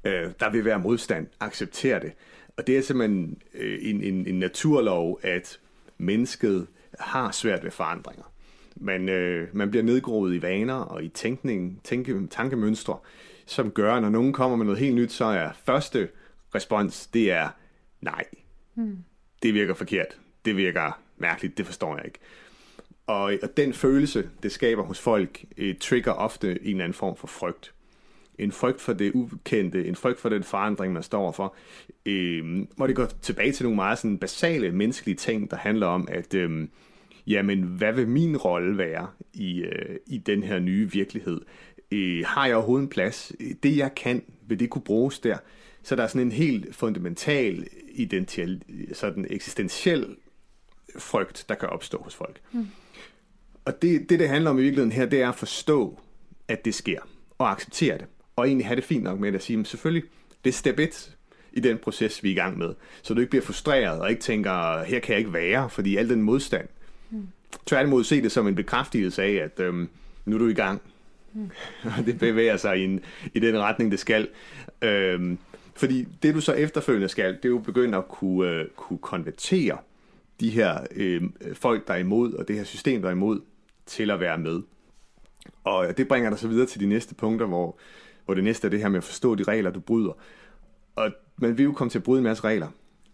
øh, 0.05 0.31
der 0.41 0.51
vil 0.51 0.65
være 0.65 0.79
modstand, 0.79 1.27
accepter 1.41 1.99
det. 1.99 2.13
Og 2.57 2.67
det 2.67 2.79
er 2.79 2.83
simpelthen 2.83 3.39
øh, 3.55 3.79
en, 3.83 4.03
en, 4.03 4.27
en 4.27 4.39
naturlov, 4.39 5.21
at 5.23 5.61
mennesket 5.99 6.67
har 6.99 7.31
svært 7.31 7.65
ved 7.65 7.71
forandringer. 7.71 8.34
Man, 8.77 9.09
øh, 9.09 9.49
man 9.53 9.71
bliver 9.71 9.83
nedgroet 9.83 10.35
i 10.35 10.43
vaner 10.43 10.75
og 10.75 11.05
i 11.05 11.09
tænkning, 11.09 11.81
tænke, 11.85 12.27
tankemønstre, 12.27 12.99
som 13.47 13.71
gør, 13.71 14.01
når 14.01 14.09
nogen 14.09 14.33
kommer 14.33 14.57
med 14.57 14.65
noget 14.67 14.81
helt 14.81 14.95
nyt, 14.95 15.13
så 15.13 15.25
er 15.25 15.51
første 15.65 16.09
respons, 16.55 17.07
det 17.07 17.31
er 17.31 17.49
nej. 18.01 18.25
Mm. 18.75 18.99
Det 19.43 19.55
virker 19.55 19.75
forkert. 19.75 20.19
Det 20.45 20.57
virker 20.57 21.01
mærkeligt. 21.17 21.59
Det 21.59 21.67
forstår 21.67 21.97
jeg 21.97 22.05
ikke. 22.05 22.19
Og, 23.07 23.33
og 23.43 23.57
den 23.57 23.73
følelse, 23.73 24.31
det 24.43 24.53
skaber 24.53 24.83
hos 24.83 25.01
folk, 25.01 25.45
eh, 25.57 25.77
trigger 25.81 26.13
ofte 26.13 26.51
en 26.51 26.71
eller 26.71 26.85
anden 26.85 26.95
form 26.95 27.17
for 27.17 27.27
frygt. 27.27 27.75
En 28.39 28.53
frygt 28.53 28.81
for 28.81 28.93
det 28.93 29.13
ukendte, 29.15 29.87
en 29.87 29.97
frygt 29.97 30.21
for 30.21 30.29
den 30.29 30.43
forandring, 30.43 30.93
man 30.93 31.03
står 31.03 31.33
for. 31.33 31.55
Øh, 32.07 32.67
hvor 32.77 32.87
det 32.87 32.97
går 32.97 33.07
tilbage 33.07 33.53
til 33.53 33.65
nogle 33.65 33.77
meget 33.77 33.99
sådan 33.99 34.19
basale 34.19 34.73
menneskelige 34.73 35.17
ting, 35.17 35.51
der 35.51 35.57
handler 35.57 35.87
om, 35.87 36.09
at 36.11 36.35
øh, 36.35 36.69
jamen, 37.27 37.63
hvad 37.63 37.93
vil 37.93 38.09
min 38.09 38.37
rolle 38.37 38.79
være 38.79 39.09
i, 39.33 39.61
øh, 39.61 39.97
i 40.07 40.19
den 40.19 40.43
her 40.43 40.59
nye 40.59 40.93
virkelighed? 40.93 41.41
Øh, 41.93 42.25
har 42.27 42.47
jeg 42.47 42.57
overhovedet 42.57 42.83
en 42.83 42.89
plads? 42.89 43.33
Det, 43.63 43.77
jeg 43.77 43.95
kan, 43.95 44.23
vil 44.47 44.61
det 44.61 44.71
kunne 44.71 44.83
bruges 44.83 45.19
der? 45.19 45.37
Så 45.83 45.97
der 45.97 46.03
er 46.03 46.07
sådan 46.07 46.23
en 46.23 46.33
helt 46.33 46.75
fundamental, 46.75 47.67
identiel, 47.95 48.63
sådan 48.93 49.27
eksistentiel 49.31 50.17
frygt, 50.99 51.45
der 51.49 51.55
kan 51.55 51.69
opstå 51.69 52.03
hos 52.03 52.15
folk. 52.15 52.41
Mm. 52.53 52.67
Og 53.65 53.83
det, 53.83 54.11
det, 54.11 54.19
det 54.19 54.29
handler 54.29 54.51
om 54.51 54.59
i 54.59 54.63
virkeligheden 54.63 54.93
her, 54.93 55.07
det 55.07 55.23
er 55.23 55.29
at 55.29 55.35
forstå, 55.35 56.01
at 56.49 56.65
det 56.65 56.75
sker, 56.75 57.01
og 57.39 57.51
acceptere 57.51 57.99
det. 57.99 58.07
Og 58.37 58.47
egentlig 58.47 58.67
have 58.67 58.77
det 58.77 58.85
fint 58.85 59.05
nok 59.05 59.21
med 59.21 59.35
at 59.35 59.43
sige, 59.43 59.61
at 59.61 59.67
selvfølgelig, 59.67 60.09
det 60.45 60.51
er 60.51 60.55
step 60.55 60.79
1 60.79 61.17
i 61.53 61.61
den 61.61 61.79
proces, 61.79 62.23
vi 62.23 62.29
er 62.29 62.33
i 62.33 62.35
gang 62.37 62.59
med. 62.59 62.75
Så 63.03 63.15
du 63.15 63.21
ikke 63.21 63.31
bliver 63.31 63.45
frustreret 63.45 64.01
og 64.01 64.11
ikke 64.11 64.23
tænker, 64.23 64.85
her 64.85 65.01
kan 65.01 65.13
jeg 65.13 65.19
ikke 65.19 65.33
være, 65.33 65.71
fordi 65.71 65.97
al 65.97 66.09
den 66.09 66.23
modstand. 66.23 66.65
Mm. 66.65 66.84
Tværtimod 67.67 68.05
se 68.05 68.23
det 68.23 68.33
som 68.33 68.49
en 68.49 68.55
bekræftelse 68.55 69.23
af, 69.23 69.33
at 69.33 69.61
øhm, 69.61 69.89
nu 70.25 70.37
er 70.37 70.39
du 70.39 70.49
i 70.49 70.55
gang. 70.55 70.83
Mm. 71.33 71.51
det 72.07 72.19
bevæger 72.19 72.57
sig 72.57 72.79
i, 72.79 72.85
en, 72.85 73.01
i 73.35 73.41
den 73.41 73.59
retning, 73.59 73.91
det 73.91 73.99
skal. 73.99 74.29
Øhm, 74.83 75.39
fordi 75.75 76.07
det 76.23 76.35
du 76.35 76.41
så 76.41 76.53
efterfølgende 76.53 77.09
skal, 77.09 77.37
det 77.37 77.45
er 77.45 77.49
jo 77.49 77.59
begynde 77.59 77.99
at 77.99 78.09
kunne, 78.09 78.51
øh, 78.51 78.67
kunne 78.77 78.99
konvertere 78.99 79.79
de 80.41 80.51
her 80.51 80.87
øh, 80.97 81.23
folk, 81.55 81.89
der 81.89 81.95
er 81.95 81.99
imod, 81.99 82.33
og 82.33 82.49
det 82.49 82.57
her 82.57 82.65
system, 82.65 83.03
der 83.03 83.09
er 83.09 83.13
imod, 83.13 83.41
til 83.87 84.11
at 84.11 84.21
være 84.21 84.39
med. 84.39 84.63
Og 85.65 85.97
det 85.97 86.09
bringer 86.09 86.31
dig 86.31 86.39
så 86.39 86.49
videre 86.49 86.67
til 86.67 86.81
de 86.81 86.87
næste 86.87 87.15
punkter, 87.15 87.47
hvor, 87.47 87.79
hvor 88.25 88.35
det 88.35 88.45
næste 88.45 88.67
er 88.67 88.71
det 88.71 88.81
her 88.81 88.89
med 88.89 88.99
at 88.99 89.05
forstå 89.05 89.35
de 89.35 89.43
regler, 89.43 89.71
du 89.71 89.81
bryder. 89.81 90.13
Og 90.97 91.13
man 91.37 91.59
vil 91.59 91.65
jo 91.65 91.73
komme 91.73 91.91
til 91.91 91.99
at 91.99 92.03
bryde 92.03 92.19
en 92.19 92.25
masse 92.25 92.45
regler. 92.45 92.69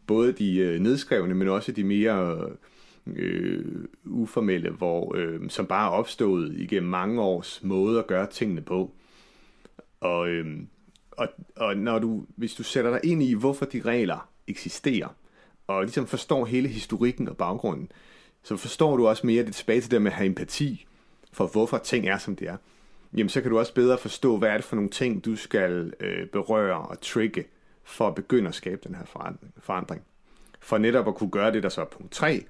Både 0.06 0.32
de 0.32 0.56
øh, 0.58 0.80
nedskrevne, 0.80 1.34
men 1.34 1.48
også 1.48 1.72
de 1.72 1.84
mere 1.84 2.48
øh, 3.06 3.84
uformelle, 4.04 4.70
hvor, 4.70 5.16
øh, 5.16 5.50
som 5.50 5.66
bare 5.66 5.86
er 5.86 5.90
opstået 5.90 6.54
igennem 6.56 6.90
mange 6.90 7.20
års 7.20 7.60
måde 7.62 7.98
at 7.98 8.06
gøre 8.06 8.26
tingene 8.26 8.60
på. 8.60 8.92
Og, 10.00 10.28
øh, 10.28 10.58
og, 11.10 11.28
og 11.56 11.76
når 11.76 11.98
du, 11.98 12.24
hvis 12.36 12.54
du 12.54 12.62
sætter 12.62 12.90
dig 12.90 13.00
ind 13.10 13.22
i, 13.22 13.34
hvorfor 13.34 13.64
de 13.64 13.80
regler 13.80 14.28
eksisterer, 14.46 15.08
og 15.66 15.82
ligesom 15.82 16.06
forstår 16.06 16.44
hele 16.44 16.68
historikken 16.68 17.28
og 17.28 17.36
baggrunden, 17.36 17.92
så 18.42 18.56
forstår 18.56 18.96
du 18.96 19.08
også 19.08 19.26
mere 19.26 19.44
det 19.44 19.54
tilbage 19.54 19.80
til 19.80 19.90
det 19.90 20.02
med 20.02 20.10
at 20.10 20.16
have 20.16 20.26
empati 20.26 20.86
for, 21.32 21.46
hvorfor 21.46 21.78
ting 21.78 22.08
er, 22.08 22.18
som 22.18 22.36
de 22.36 22.46
er. 22.46 22.56
Jamen, 23.12 23.28
så 23.28 23.40
kan 23.40 23.50
du 23.50 23.58
også 23.58 23.74
bedre 23.74 23.98
forstå, 23.98 24.36
hvad 24.36 24.48
er 24.48 24.56
det 24.56 24.64
for 24.64 24.76
nogle 24.76 24.90
ting, 24.90 25.24
du 25.24 25.36
skal 25.36 25.92
øh, 26.00 26.26
berøre 26.26 26.78
og 26.78 27.00
trigge, 27.00 27.44
for 27.84 28.08
at 28.08 28.14
begynde 28.14 28.48
at 28.48 28.54
skabe 28.54 28.80
den 28.88 28.94
her 28.94 29.04
forandring. 29.58 30.02
For 30.60 30.78
netop 30.78 31.08
at 31.08 31.14
kunne 31.14 31.30
gøre 31.30 31.52
det, 31.52 31.62
der 31.62 31.68
så 31.68 31.80
er 31.80 31.84
punkt 31.84 32.12
3, 32.12 32.44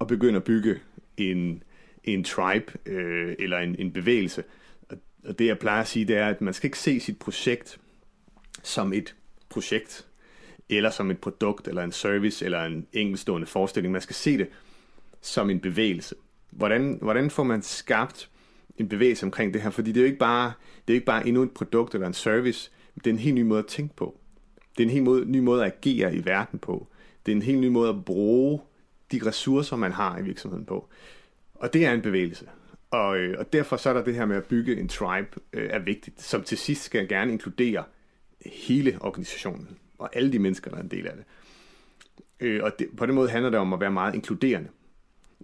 og 0.00 0.06
begynde 0.06 0.36
at 0.36 0.44
bygge 0.44 0.78
en, 1.16 1.62
en 2.04 2.24
tribe 2.24 2.72
øh, 2.86 3.36
eller 3.38 3.58
en, 3.58 3.76
en 3.78 3.92
bevægelse. 3.92 4.44
Og 5.24 5.38
det 5.38 5.46
jeg 5.46 5.58
plejer 5.58 5.80
at 5.80 5.88
sige, 5.88 6.04
det 6.04 6.16
er, 6.16 6.28
at 6.28 6.40
man 6.40 6.54
skal 6.54 6.66
ikke 6.66 6.78
se 6.78 7.00
sit 7.00 7.18
projekt 7.18 7.80
som 8.62 8.92
et 8.92 9.14
projekt, 9.48 10.06
eller 10.68 10.90
som 10.90 11.10
et 11.10 11.18
produkt, 11.18 11.68
eller 11.68 11.82
en 11.82 11.92
service, 11.92 12.44
eller 12.44 12.64
en 12.64 12.86
enkeltstående 12.92 13.46
forestilling. 13.46 13.92
Man 13.92 14.02
skal 14.02 14.14
se 14.14 14.38
det 14.38 14.48
som 15.20 15.50
en 15.50 15.60
bevægelse. 15.60 16.14
hvordan, 16.50 16.98
hvordan 17.02 17.30
får 17.30 17.42
man 17.42 17.62
skabt 17.62 18.30
en 18.76 18.88
bevægelse 18.88 19.26
omkring 19.26 19.54
det 19.54 19.62
her? 19.62 19.70
Fordi 19.70 19.92
det 19.92 19.96
er 19.96 20.02
jo 20.02 20.06
ikke 20.06 20.18
bare, 20.18 20.52
det 20.88 20.92
er 20.92 20.94
ikke 20.94 21.06
bare 21.06 21.26
endnu 21.26 21.42
et 21.42 21.50
produkt 21.50 21.94
eller 21.94 22.06
en 22.06 22.14
service, 22.14 22.70
det 22.94 23.06
er 23.06 23.10
en 23.10 23.18
helt 23.18 23.34
ny 23.34 23.42
måde 23.42 23.58
at 23.58 23.66
tænke 23.66 23.96
på. 23.96 24.20
Det 24.76 24.82
er 24.82 24.86
en 24.86 24.92
helt 24.92 25.04
måde, 25.04 25.24
ny 25.24 25.38
måde 25.38 25.64
at 25.64 25.72
agere 25.72 26.14
i 26.14 26.24
verden 26.24 26.58
på. 26.58 26.86
Det 27.26 27.32
er 27.32 27.36
en 27.36 27.42
helt 27.42 27.60
ny 27.60 27.66
måde 27.66 27.88
at 27.88 28.04
bruge 28.04 28.60
de 29.12 29.20
ressourcer, 29.26 29.76
man 29.76 29.92
har 29.92 30.18
i 30.18 30.22
virksomheden 30.22 30.64
på. 30.64 30.88
Og 31.54 31.72
det 31.72 31.86
er 31.86 31.92
en 31.92 32.02
bevægelse. 32.02 32.46
Og, 32.90 33.18
øh, 33.18 33.38
og 33.38 33.52
derfor 33.52 33.76
så 33.76 33.90
er 33.90 33.94
der 33.94 34.04
det 34.04 34.14
her 34.14 34.24
med 34.24 34.36
at 34.36 34.44
bygge 34.44 34.80
en 34.80 34.88
tribe 34.88 35.40
øh, 35.52 35.68
er 35.70 35.78
vigtigt, 35.78 36.22
som 36.22 36.42
til 36.42 36.58
sidst 36.58 36.82
skal 36.82 37.08
gerne 37.08 37.32
inkludere 37.32 37.84
hele 38.46 38.98
organisationen 39.00 39.78
og 39.98 40.16
alle 40.16 40.32
de 40.32 40.38
mennesker, 40.38 40.70
der 40.70 40.78
er 40.78 40.82
en 40.82 40.90
del 40.90 41.06
af 41.06 41.12
det. 41.16 41.24
Øh, 42.40 42.64
og 42.64 42.72
det, 42.78 42.88
på 42.96 43.06
den 43.06 43.14
måde 43.14 43.30
handler 43.30 43.50
det 43.50 43.58
om 43.58 43.72
at 43.72 43.80
være 43.80 43.90
meget 43.90 44.14
inkluderende 44.14 44.68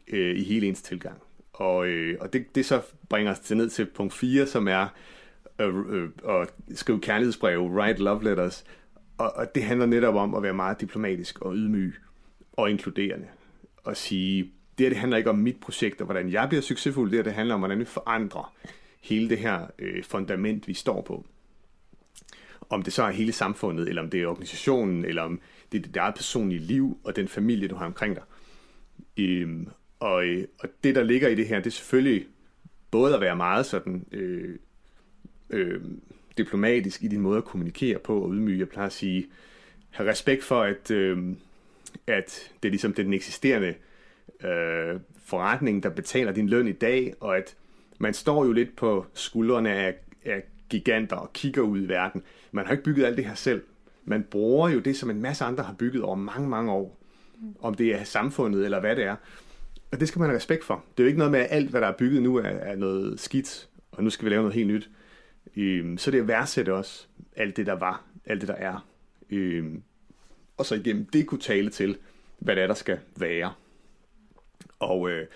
øh, 0.09 0.37
i 0.37 0.45
hele 0.45 0.67
ens 0.67 0.83
tilgang. 0.83 1.23
Og, 1.53 1.87
øh, 1.87 2.19
og 2.21 2.33
det, 2.33 2.55
det 2.55 2.67
så 2.67 2.83
bringer 3.09 3.33
os 3.33 3.41
til 3.41 3.57
ned 3.57 3.69
til 3.69 3.87
punkt 3.87 4.13
4, 4.13 4.47
som 4.47 4.69
er 4.69 4.89
øh, 5.61 5.75
øh, 5.89 6.09
at 6.29 6.55
skrive 6.75 7.01
kærlighedsbreve, 7.01 7.61
write 7.61 8.03
love 8.03 8.25
letters. 8.25 8.65
Og, 9.19 9.33
og 9.37 9.55
det 9.55 9.63
handler 9.63 9.87
netop 9.87 10.15
om 10.15 10.35
at 10.35 10.43
være 10.43 10.55
meget 10.55 10.81
diplomatisk 10.81 11.39
og 11.41 11.55
ydmyg 11.55 11.95
og 12.53 12.71
inkluderende. 12.71 13.27
Og 13.87 13.97
sige, 13.97 14.43
det 14.79 14.85
her 14.85 14.89
det 14.89 14.99
handler 14.99 15.17
ikke 15.17 15.31
om 15.31 15.39
mit 15.39 15.61
projekt 15.61 16.01
og 16.01 16.05
hvordan 16.05 16.33
jeg 16.33 16.49
bliver 16.49 16.63
succesfuld, 16.63 17.11
det 17.11 17.19
her 17.19 17.23
det 17.23 17.33
handler 17.33 17.55
om, 17.55 17.61
hvordan 17.61 17.79
vi 17.79 17.85
forandrer 17.85 18.55
hele 19.01 19.29
det 19.29 19.39
her 19.39 19.67
øh, 19.79 20.05
fundament, 20.05 20.69
vi 20.69 20.75
står 20.75 21.03
på. 21.03 21.27
Om 22.71 22.83
det 22.83 22.93
så 22.93 23.03
er 23.03 23.11
hele 23.11 23.33
samfundet, 23.33 23.89
eller 23.89 24.03
om 24.03 24.11
det 24.11 24.23
er 24.23 24.27
organisationen, 24.27 25.05
eller 25.05 25.23
om 25.23 25.41
det 25.73 25.79
er 25.79 25.83
dit 25.83 25.97
eget 25.97 26.15
personlige 26.15 26.61
liv 26.61 26.99
og 27.05 27.17
den 27.17 27.29
familie, 27.29 27.69
du 27.69 27.75
har 27.75 27.87
omkring 27.87 28.15
dig. 28.15 28.23
Øhm, 29.19 29.69
og, 30.01 30.27
øh, 30.27 30.45
og 30.59 30.69
det, 30.85 30.95
der 30.95 31.03
ligger 31.03 31.29
i 31.29 31.35
det 31.35 31.47
her, 31.47 31.57
det 31.57 31.67
er 31.67 31.71
selvfølgelig 31.71 32.27
både 32.91 33.15
at 33.15 33.21
være 33.21 33.37
meget 33.37 33.67
sådan 33.67 34.07
øh, 34.13 34.59
øh, 35.51 35.81
diplomatisk 36.39 37.05
i 37.05 37.09
din 37.09 37.21
måde 37.21 37.39
at 37.39 37.45
kommunikere 37.45 37.99
på 37.99 38.21
og 38.21 38.33
ydmyge. 38.33 38.59
Jeg 38.59 38.69
plejer 38.69 38.87
at 38.87 38.93
sige, 38.93 39.27
have 39.91 40.11
respekt 40.11 40.45
for, 40.45 40.63
at, 40.63 40.91
øh, 40.91 41.35
at 42.07 42.53
det 42.63 42.69
er 42.69 42.71
ligesom 42.71 42.93
den 42.93 43.13
eksisterende 43.13 43.75
øh, 44.45 45.01
forretning, 45.25 45.83
der 45.83 45.89
betaler 45.89 46.33
din 46.33 46.49
løn 46.49 46.69
i 46.69 46.73
dag, 46.73 47.15
og 47.21 47.37
at 47.37 47.57
man 47.99 48.15
står 48.15 48.45
jo 48.45 48.53
lidt 48.53 48.77
på 48.77 49.07
skuldrene 49.15 49.73
af, 49.73 49.95
af 50.25 50.43
giganter 50.71 51.17
og 51.17 51.33
kigger 51.33 51.63
ud 51.63 51.83
i 51.83 51.89
verden. 51.89 52.23
Man 52.53 52.67
har 52.67 52.73
ikke 52.73 52.85
bygget 52.85 53.05
alt 53.05 53.17
det 53.17 53.25
her 53.25 53.35
selv. 53.35 53.63
Man 54.05 54.23
bruger 54.23 54.69
jo 54.69 54.79
det, 54.79 54.97
som 54.97 55.11
en 55.11 55.23
masse 55.23 55.45
andre 55.45 55.65
har 55.65 55.75
bygget 55.75 56.03
over 56.03 56.15
mange, 56.15 56.49
mange 56.49 56.73
år. 56.73 56.99
Om 57.61 57.75
det 57.75 57.95
er 57.95 58.05
samfundet 58.05 58.65
eller 58.65 58.81
hvad 58.81 58.97
det 58.97 59.05
er. 59.05 59.17
Og 59.93 60.01
det 60.01 60.09
skal 60.09 60.19
man 60.19 60.29
have 60.29 60.37
respekt 60.37 60.65
for. 60.65 60.85
Det 60.97 61.03
er 61.03 61.05
jo 61.05 61.09
ikke 61.09 61.19
noget 61.19 61.33
med, 61.33 61.41
at 61.41 61.47
alt, 61.51 61.71
hvad 61.71 61.81
der 61.81 61.87
er 61.87 61.97
bygget 61.99 62.23
nu, 62.23 62.37
er, 62.37 62.43
er 62.43 62.77
noget 62.77 63.21
skidt, 63.21 63.69
og 63.93 64.05
nu 64.05 64.11
skal 64.11 64.25
vi 64.25 64.31
lave 64.31 64.43
noget 64.43 64.55
helt 64.55 64.69
nyt. 64.69 64.91
Øhm, 65.57 65.99
så 65.99 66.11
det 66.11 66.21
er 66.21 66.25
værdsætte 66.25 66.75
også 66.75 67.07
alt 67.37 67.57
det, 67.57 67.67
der 67.67 67.73
var, 67.73 68.05
alt 68.27 68.41
det, 68.41 68.49
der 68.49 68.55
er. 68.55 68.87
Øhm, 69.31 69.83
og 70.57 70.67
så 70.67 70.75
igennem 70.75 71.05
det 71.05 71.27
kunne 71.27 71.41
tale 71.41 71.71
til, 71.71 71.99
hvad 72.39 72.57
det 72.57 72.63
er, 72.63 72.67
der 72.67 72.75
skal 72.75 72.99
være. 73.17 73.53
Og, 74.79 75.11
øh, 75.11 75.27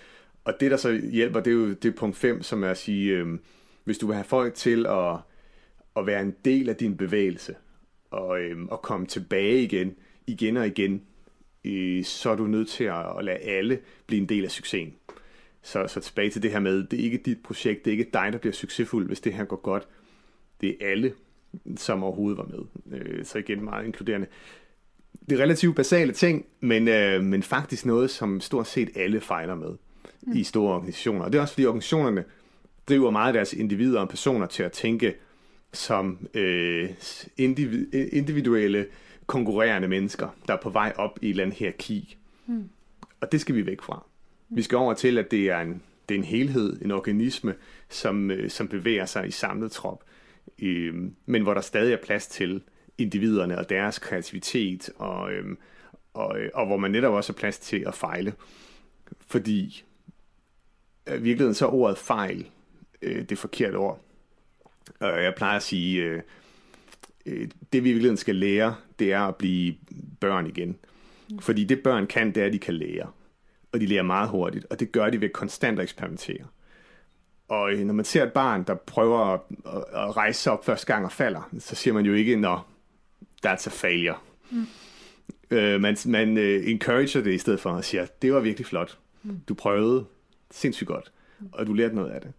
og 0.43 0.53
det, 0.59 0.71
der 0.71 0.77
så 0.77 0.91
hjælper, 1.11 1.39
det 1.39 1.51
er 1.51 1.55
jo 1.55 1.69
det 1.69 1.85
er 1.85 1.97
punkt 1.97 2.17
5, 2.17 2.43
som 2.43 2.63
er 2.63 2.69
at 2.69 2.77
sige, 2.77 3.11
øh, 3.11 3.27
hvis 3.83 3.97
du 3.97 4.07
vil 4.07 4.15
have 4.15 4.25
folk 4.25 4.53
til 4.53 4.85
at, 4.85 5.17
at 5.95 6.05
være 6.05 6.21
en 6.21 6.35
del 6.45 6.69
af 6.69 6.75
din 6.75 6.97
bevægelse, 6.97 7.55
og, 8.11 8.41
øh, 8.41 8.65
og 8.65 8.81
komme 8.81 9.07
tilbage 9.07 9.63
igen, 9.63 9.95
igen 10.27 10.57
og 10.57 10.67
igen, 10.67 11.01
øh, 11.65 12.03
så 12.03 12.29
er 12.29 12.35
du 12.35 12.47
nødt 12.47 12.69
til 12.69 12.83
at, 12.83 13.17
at 13.17 13.25
lade 13.25 13.37
alle 13.37 13.79
blive 14.07 14.21
en 14.21 14.29
del 14.29 14.45
af 14.45 14.51
succesen. 14.51 14.93
Så, 15.61 15.87
så 15.87 15.99
tilbage 15.99 16.29
til 16.29 16.43
det 16.43 16.51
her 16.51 16.59
med, 16.59 16.83
det 16.83 16.99
er 16.99 17.03
ikke 17.03 17.17
dit 17.17 17.43
projekt, 17.43 17.85
det 17.85 17.93
er 17.93 17.97
ikke 17.97 18.09
dig, 18.13 18.29
der 18.33 18.39
bliver 18.39 18.53
succesfuld, 18.53 19.07
hvis 19.07 19.19
det 19.19 19.33
her 19.33 19.45
går 19.45 19.61
godt. 19.61 19.87
Det 20.61 20.69
er 20.69 20.89
alle, 20.89 21.13
som 21.77 22.03
overhovedet 22.03 22.37
var 22.37 22.45
med. 22.45 22.99
Øh, 22.99 23.25
så 23.25 23.37
igen 23.37 23.63
meget 23.63 23.85
inkluderende. 23.85 24.27
Det 25.29 25.39
er 25.39 25.43
relativt 25.43 25.75
basale 25.75 26.13
ting, 26.13 26.45
men, 26.59 26.87
øh, 26.87 27.23
men 27.23 27.43
faktisk 27.43 27.85
noget, 27.85 28.09
som 28.09 28.41
stort 28.41 28.67
set 28.67 28.89
alle 28.95 29.21
fejler 29.21 29.55
med 29.55 29.69
mm. 30.21 30.35
i 30.35 30.43
store 30.43 30.73
organisationer. 30.73 31.25
Og 31.25 31.31
det 31.31 31.37
er 31.37 31.41
også 31.41 31.53
fordi 31.53 31.65
organisationerne 31.65 32.23
driver 32.89 33.11
meget 33.11 33.33
deres 33.33 33.53
individer 33.53 33.99
og 33.99 34.09
personer 34.09 34.45
til 34.45 34.63
at 34.63 34.71
tænke 34.71 35.13
som 35.73 36.27
øh, 36.33 36.89
individ, 37.37 37.93
individuelle 37.93 38.85
konkurrerende 39.25 39.87
mennesker, 39.87 40.27
der 40.47 40.53
er 40.53 40.61
på 40.61 40.69
vej 40.69 40.93
op 40.95 41.19
i 41.21 41.25
et 41.25 41.29
eller 41.29 41.43
andet 41.43 41.57
hierarki. 41.57 42.17
Mm. 42.47 42.69
Og 43.21 43.31
det 43.31 43.41
skal 43.41 43.55
vi 43.55 43.65
væk 43.65 43.81
fra. 43.81 44.05
Mm. 44.49 44.57
Vi 44.57 44.61
skal 44.61 44.77
over 44.77 44.93
til, 44.93 45.17
at 45.17 45.31
det 45.31 45.49
er 45.49 45.59
en, 45.59 45.81
det 46.09 46.15
er 46.15 46.19
en 46.19 46.25
helhed, 46.25 46.81
en 46.81 46.91
organisme, 46.91 47.55
som, 47.89 48.31
øh, 48.31 48.49
som 48.49 48.67
bevæger 48.67 49.05
sig 49.05 49.27
i 49.27 49.31
samlet 49.31 49.71
trop, 49.71 50.03
øh, 50.61 50.93
men 51.25 51.43
hvor 51.43 51.53
der 51.53 51.61
stadig 51.61 51.93
er 51.93 51.97
plads 52.03 52.27
til 52.27 52.61
individerne 52.97 53.57
og 53.57 53.69
deres 53.69 53.99
kreativitet, 53.99 54.89
og, 54.95 55.31
øhm, 55.31 55.57
og, 56.13 56.39
øh, 56.39 56.49
og 56.53 56.65
hvor 56.65 56.77
man 56.77 56.91
netop 56.91 57.13
også 57.13 57.33
har 57.33 57.37
plads 57.37 57.59
til 57.59 57.83
at 57.87 57.95
fejle. 57.95 58.33
Fordi 59.27 59.83
i 61.07 61.11
virkeligheden 61.11 61.53
så 61.53 61.65
er 61.65 61.73
ordet 61.73 61.97
fejl 61.97 62.49
øh, 63.01 63.29
det 63.29 63.37
forkerte 63.37 63.75
ord. 63.75 63.99
Og 64.99 65.23
jeg 65.23 65.35
plejer 65.35 65.55
at 65.55 65.63
sige, 65.63 66.03
øh, 66.03 66.21
øh, 67.25 67.47
det 67.73 67.83
vi 67.83 67.89
i 67.89 67.93
virkeligheden 67.93 68.17
skal 68.17 68.35
lære, 68.35 68.75
det 68.99 69.13
er 69.13 69.21
at 69.21 69.35
blive 69.35 69.75
børn 70.19 70.47
igen. 70.47 70.77
Fordi 71.39 71.63
det 71.63 71.83
børn 71.83 72.07
kan, 72.07 72.35
det 72.35 72.41
er, 72.43 72.45
at 72.45 72.53
de 72.53 72.59
kan 72.59 72.73
lære. 72.73 73.07
Og 73.71 73.79
de 73.79 73.85
lærer 73.85 74.03
meget 74.03 74.29
hurtigt, 74.29 74.65
og 74.69 74.79
det 74.79 74.91
gør 74.91 75.09
de 75.09 75.21
ved 75.21 75.29
konstant 75.29 75.79
at 75.79 75.83
eksperimentere. 75.83 76.45
Og 77.47 77.71
øh, 77.71 77.79
når 77.79 77.93
man 77.93 78.05
ser 78.05 78.23
et 78.23 78.33
barn, 78.33 78.63
der 78.63 78.75
prøver 78.75 79.19
at, 79.19 79.39
at 79.93 80.17
rejse 80.17 80.41
sig 80.41 80.53
op 80.53 80.65
første 80.65 80.93
gang 80.93 81.05
og 81.05 81.11
falder, 81.11 81.49
så 81.59 81.75
siger 81.75 81.93
man 81.93 82.05
jo 82.05 82.13
ikke, 82.13 82.35
når 82.35 82.70
that's 83.45 83.67
a 83.67 83.69
failure. 83.69 84.15
Mm. 84.51 84.65
Øh, 85.51 85.81
man 85.81 85.97
man 86.05 86.37
uh, 86.37 86.69
encourager 86.69 87.21
det 87.21 87.33
i 87.33 87.37
stedet 87.37 87.59
for 87.59 87.69
at 87.69 87.85
sige, 87.85 88.07
det 88.21 88.33
var 88.33 88.39
virkelig 88.39 88.65
flot. 88.65 88.97
Mm. 89.23 89.39
Du 89.47 89.53
prøvede 89.53 90.05
sindssygt 90.51 90.87
godt, 90.87 91.11
og 91.51 91.67
du 91.67 91.73
lærte 91.73 91.95
noget 91.95 92.11
af 92.11 92.21
det. 92.21 92.33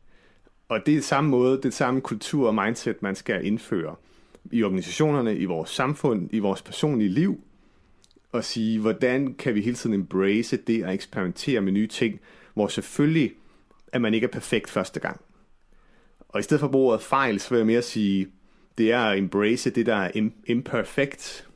Og 0.69 0.87
det 0.87 0.97
er 0.97 1.03
samme 1.03 1.31
måde, 1.31 1.57
det 1.57 1.65
er 1.65 1.71
samme 1.71 2.01
kultur 2.01 2.49
og 2.49 2.55
mindset, 2.55 3.03
man 3.03 3.15
skal 3.15 3.47
indføre 3.47 3.95
i 4.53 4.63
organisationerne, 4.63 5.37
i 5.37 5.45
vores 5.45 5.71
samfund, 5.71 6.29
i 6.33 6.39
vores 6.39 6.63
personlige 6.63 7.09
liv, 7.09 7.45
og 8.33 8.45
sige, 8.45 8.81
hvordan 8.81 9.35
kan 9.35 9.55
vi 9.55 9.61
hele 9.61 9.77
tiden 9.77 9.95
embrace 9.95 10.57
det 10.57 10.85
og 10.85 10.95
eksperimentere 10.95 11.61
med 11.61 11.73
nye 11.73 11.87
ting, 11.87 12.21
hvor 12.55 12.69
selvfølgelig, 12.69 13.33
at 13.93 14.01
man 14.01 14.15
ikke 14.15 14.25
er 14.25 14.31
perfekt 14.31 14.71
første 14.71 15.01
gang. 15.01 15.21
Og 16.29 16.41
i 16.41 16.43
stedet 16.43 16.61
for 16.61 16.67
at 16.67 16.73
bruge 16.73 16.89
ordet 16.89 17.03
fejl, 17.03 17.41
så 17.41 17.51
vil 17.51 17.57
jeg 17.57 17.67
mere 17.67 17.83
sige, 17.83 18.29
det 18.79 18.93
er 18.93 19.01
at 19.01 19.19
embrace 19.19 19.71
det, 19.71 19.87
der 19.87 19.95
er 19.95 20.31
imperfekt, 20.47 21.49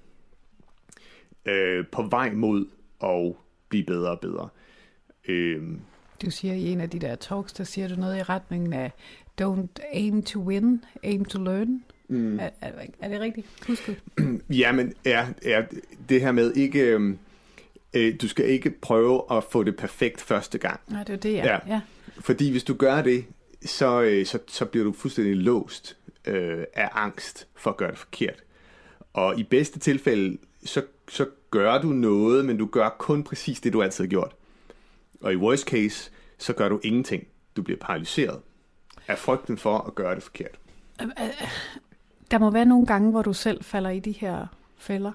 øh, 1.47 1.85
på 1.93 2.03
vej 2.03 2.33
mod 2.33 2.67
at 3.03 3.35
blive 3.69 3.85
bedre 3.85 4.11
og 4.11 4.21
bedre. 4.21 4.49
Øh, 5.29 5.63
du 6.23 6.31
siger 6.31 6.55
i 6.55 6.73
en 6.73 6.81
af 6.81 6.91
de 6.91 6.99
der 6.99 7.15
talks, 7.15 7.53
der 7.53 7.65
siger 7.65 7.89
du 7.89 7.95
noget 7.95 8.19
i 8.19 8.23
retningen 8.23 8.73
af, 8.73 8.93
don't 9.43 9.83
aim 9.93 10.23
to 10.23 10.41
win, 10.41 10.85
aim 11.03 11.25
to 11.25 11.43
learn. 11.43 11.85
Mm. 12.09 12.39
Er, 12.39 12.51
er, 12.61 12.73
er 13.01 13.09
det 13.09 13.21
rigtigt 13.21 13.47
husket? 13.67 14.03
ja, 14.63 14.73
men 14.73 14.95
er, 15.05 15.27
er 15.43 15.65
det 16.09 16.21
her 16.21 16.33
med 16.33 16.55
ikke... 16.55 16.81
Øh, 16.81 17.17
øh, 17.95 18.15
du 18.21 18.29
skal 18.29 18.45
ikke 18.45 18.71
prøve 18.71 19.23
at 19.31 19.45
få 19.45 19.63
det 19.63 19.77
perfekt 19.77 20.21
første 20.21 20.59
gang. 20.59 20.81
Nej, 20.89 21.05
det 21.05 21.13
er 21.13 21.17
det, 21.17 21.33
ja. 21.33 21.45
ja. 21.45 21.59
ja. 21.69 21.81
Fordi 22.21 22.51
hvis 22.51 22.65
du 22.65 22.75
gør 22.75 23.03
det, 23.03 23.25
så, 23.65 24.03
øh, 24.03 24.27
så, 24.27 24.39
så 24.49 24.65
bliver 24.65 24.85
du 24.85 24.93
fuldstændig 24.93 25.37
låst 25.37 25.96
øh, 26.27 26.65
af 26.75 26.89
angst 26.93 27.47
for 27.55 27.71
at 27.71 27.77
gøre 27.77 27.91
det 27.91 27.99
forkert. 27.99 28.43
Og 29.13 29.39
i 29.39 29.43
bedste 29.43 29.79
tilfælde, 29.79 30.39
så, 30.65 30.83
så 31.09 31.27
gør 31.51 31.79
du 31.79 31.89
noget, 31.89 32.45
men 32.45 32.57
du 32.57 32.67
gør 32.67 32.89
kun 32.99 33.25
præcis 33.25 33.61
det, 33.61 33.73
du 33.73 33.83
altid 33.83 34.05
har 34.05 34.09
gjort. 34.09 34.33
Og 35.21 35.33
i 35.33 35.37
worst 35.37 35.65
case, 35.69 36.11
så 36.39 36.53
gør 36.53 36.69
du 36.69 36.81
ingenting. 36.85 37.27
Du 37.57 37.63
bliver 37.63 37.79
paralyseret 37.81 38.41
af 39.09 39.19
frygten 39.19 39.59
for 39.59 39.79
at 39.79 39.95
gøre 39.95 40.15
det 40.15 40.23
forkert. 40.23 40.59
Der 42.31 42.39
må 42.39 42.51
være 42.51 42.65
nogle 42.65 42.87
gange, 42.87 43.11
hvor 43.11 43.23
du 43.23 43.33
selv 43.33 43.65
falder 43.65 43.91
i 43.91 43.99
de 44.01 44.13
her 44.13 44.47
fælder. 44.79 45.13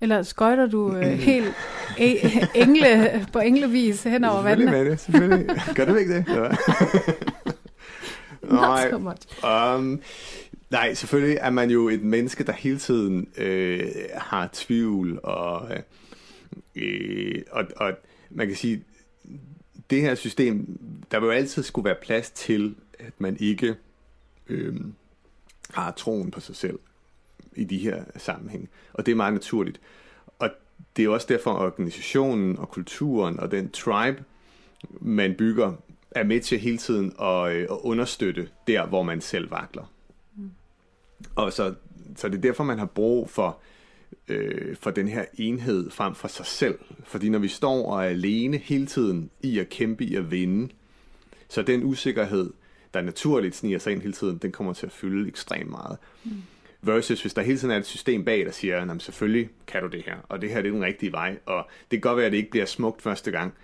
Eller 0.00 0.22
skøjter 0.22 0.66
du 0.66 0.96
øh, 0.96 1.02
helt 1.02 1.54
e- 1.88 2.46
engle, 2.54 3.26
på 3.32 3.38
englevis 3.38 4.02
hen 4.02 4.24
over 4.24 4.42
vandet? 4.42 4.68
Selvfølgelig 4.68 4.90
det, 4.90 5.00
selvfølgelig. 5.00 5.76
Gør 5.76 5.84
du 5.84 5.94
ikke 5.94 6.16
det? 6.16 6.24
Ja. 6.36 6.48
Nej, 8.48 8.90
so 8.90 8.98
much. 8.98 9.44
Um, 9.44 10.02
nej, 10.70 10.94
selvfølgelig 10.94 11.38
er 11.40 11.50
man 11.50 11.70
jo 11.70 11.88
et 11.88 12.02
menneske, 12.02 12.44
der 12.44 12.52
hele 12.52 12.78
tiden 12.78 13.28
øh, 13.36 13.86
har 14.14 14.50
tvivl, 14.52 15.20
og, 15.22 15.70
øh, 16.74 17.42
og, 17.50 17.64
og 17.76 17.92
man 18.30 18.46
kan 18.46 18.56
sige, 18.56 18.84
det 19.90 20.00
her 20.00 20.14
system, 20.14 20.78
der 21.10 21.20
vil 21.20 21.26
jo 21.26 21.32
altid 21.32 21.62
skulle 21.62 21.84
være 21.84 21.96
plads 22.02 22.30
til, 22.30 22.74
at 22.98 23.12
man 23.18 23.36
ikke 23.40 23.74
øh, 24.48 24.76
har 25.70 25.90
troen 25.90 26.30
på 26.30 26.40
sig 26.40 26.56
selv 26.56 26.78
i 27.56 27.64
de 27.64 27.78
her 27.78 28.04
sammenhæng. 28.16 28.68
Og 28.92 29.06
det 29.06 29.12
er 29.12 29.16
meget 29.16 29.32
naturligt. 29.32 29.80
Og 30.38 30.50
det 30.96 31.04
er 31.04 31.08
også 31.08 31.26
derfor, 31.30 31.54
at 31.54 31.62
organisationen 31.62 32.58
og 32.58 32.70
kulturen 32.70 33.40
og 33.40 33.50
den 33.50 33.70
tribe 33.70 34.24
man 35.00 35.34
bygger, 35.34 35.72
er 36.10 36.24
med 36.24 36.40
til 36.40 36.58
hele 36.58 36.78
tiden 36.78 37.12
at, 37.20 37.52
øh, 37.52 37.62
at 37.62 37.78
understøtte 37.82 38.48
der, 38.66 38.86
hvor 38.86 39.02
man 39.02 39.20
selv 39.20 39.50
vakler. 39.50 39.92
Mm. 40.36 40.50
Og 41.34 41.52
så, 41.52 41.74
så 42.16 42.28
det 42.28 42.36
er 42.36 42.40
derfor, 42.40 42.64
man 42.64 42.78
har 42.78 42.86
brug 42.86 43.30
for, 43.30 43.58
øh, 44.28 44.76
for 44.76 44.90
den 44.90 45.08
her 45.08 45.24
enhed 45.34 45.90
frem 45.90 46.14
for 46.14 46.28
sig 46.28 46.46
selv. 46.46 46.78
Fordi 47.04 47.28
når 47.28 47.38
vi 47.38 47.48
står 47.48 47.92
og 47.92 48.04
er 48.04 48.08
alene 48.08 48.56
hele 48.56 48.86
tiden 48.86 49.30
i 49.42 49.58
at 49.58 49.68
kæmpe, 49.68 50.04
i 50.04 50.14
at 50.14 50.30
vinde, 50.30 50.68
så 51.48 51.62
den 51.62 51.84
usikkerhed, 51.84 52.50
der 52.94 53.02
naturligt 53.02 53.56
sniger 53.56 53.78
sig 53.78 53.92
ind 53.92 54.00
hele 54.00 54.12
tiden, 54.12 54.38
den 54.38 54.52
kommer 54.52 54.72
til 54.72 54.86
at 54.86 54.92
fylde 54.92 55.28
ekstremt 55.28 55.70
meget. 55.70 55.98
Mm. 56.24 56.30
Versus 56.82 57.20
hvis 57.20 57.34
der 57.34 57.42
hele 57.42 57.58
tiden 57.58 57.70
er 57.70 57.76
et 57.76 57.86
system 57.86 58.24
bag, 58.24 58.46
der 58.46 58.50
siger, 58.50 58.92
at 58.92 59.02
selvfølgelig 59.02 59.50
kan 59.66 59.82
du 59.82 59.88
det 59.88 60.02
her, 60.06 60.16
og 60.28 60.40
det 60.40 60.50
her 60.50 60.62
det 60.62 60.68
er 60.68 60.72
den 60.72 60.84
rigtige 60.84 61.12
vej, 61.12 61.38
og 61.46 61.66
det 61.90 61.96
kan 61.96 62.00
godt 62.00 62.16
være, 62.16 62.26
at 62.26 62.32
det 62.32 62.38
ikke 62.38 62.50
bliver 62.50 62.66
smukt 62.66 63.02
første 63.02 63.30
gang, 63.30 63.54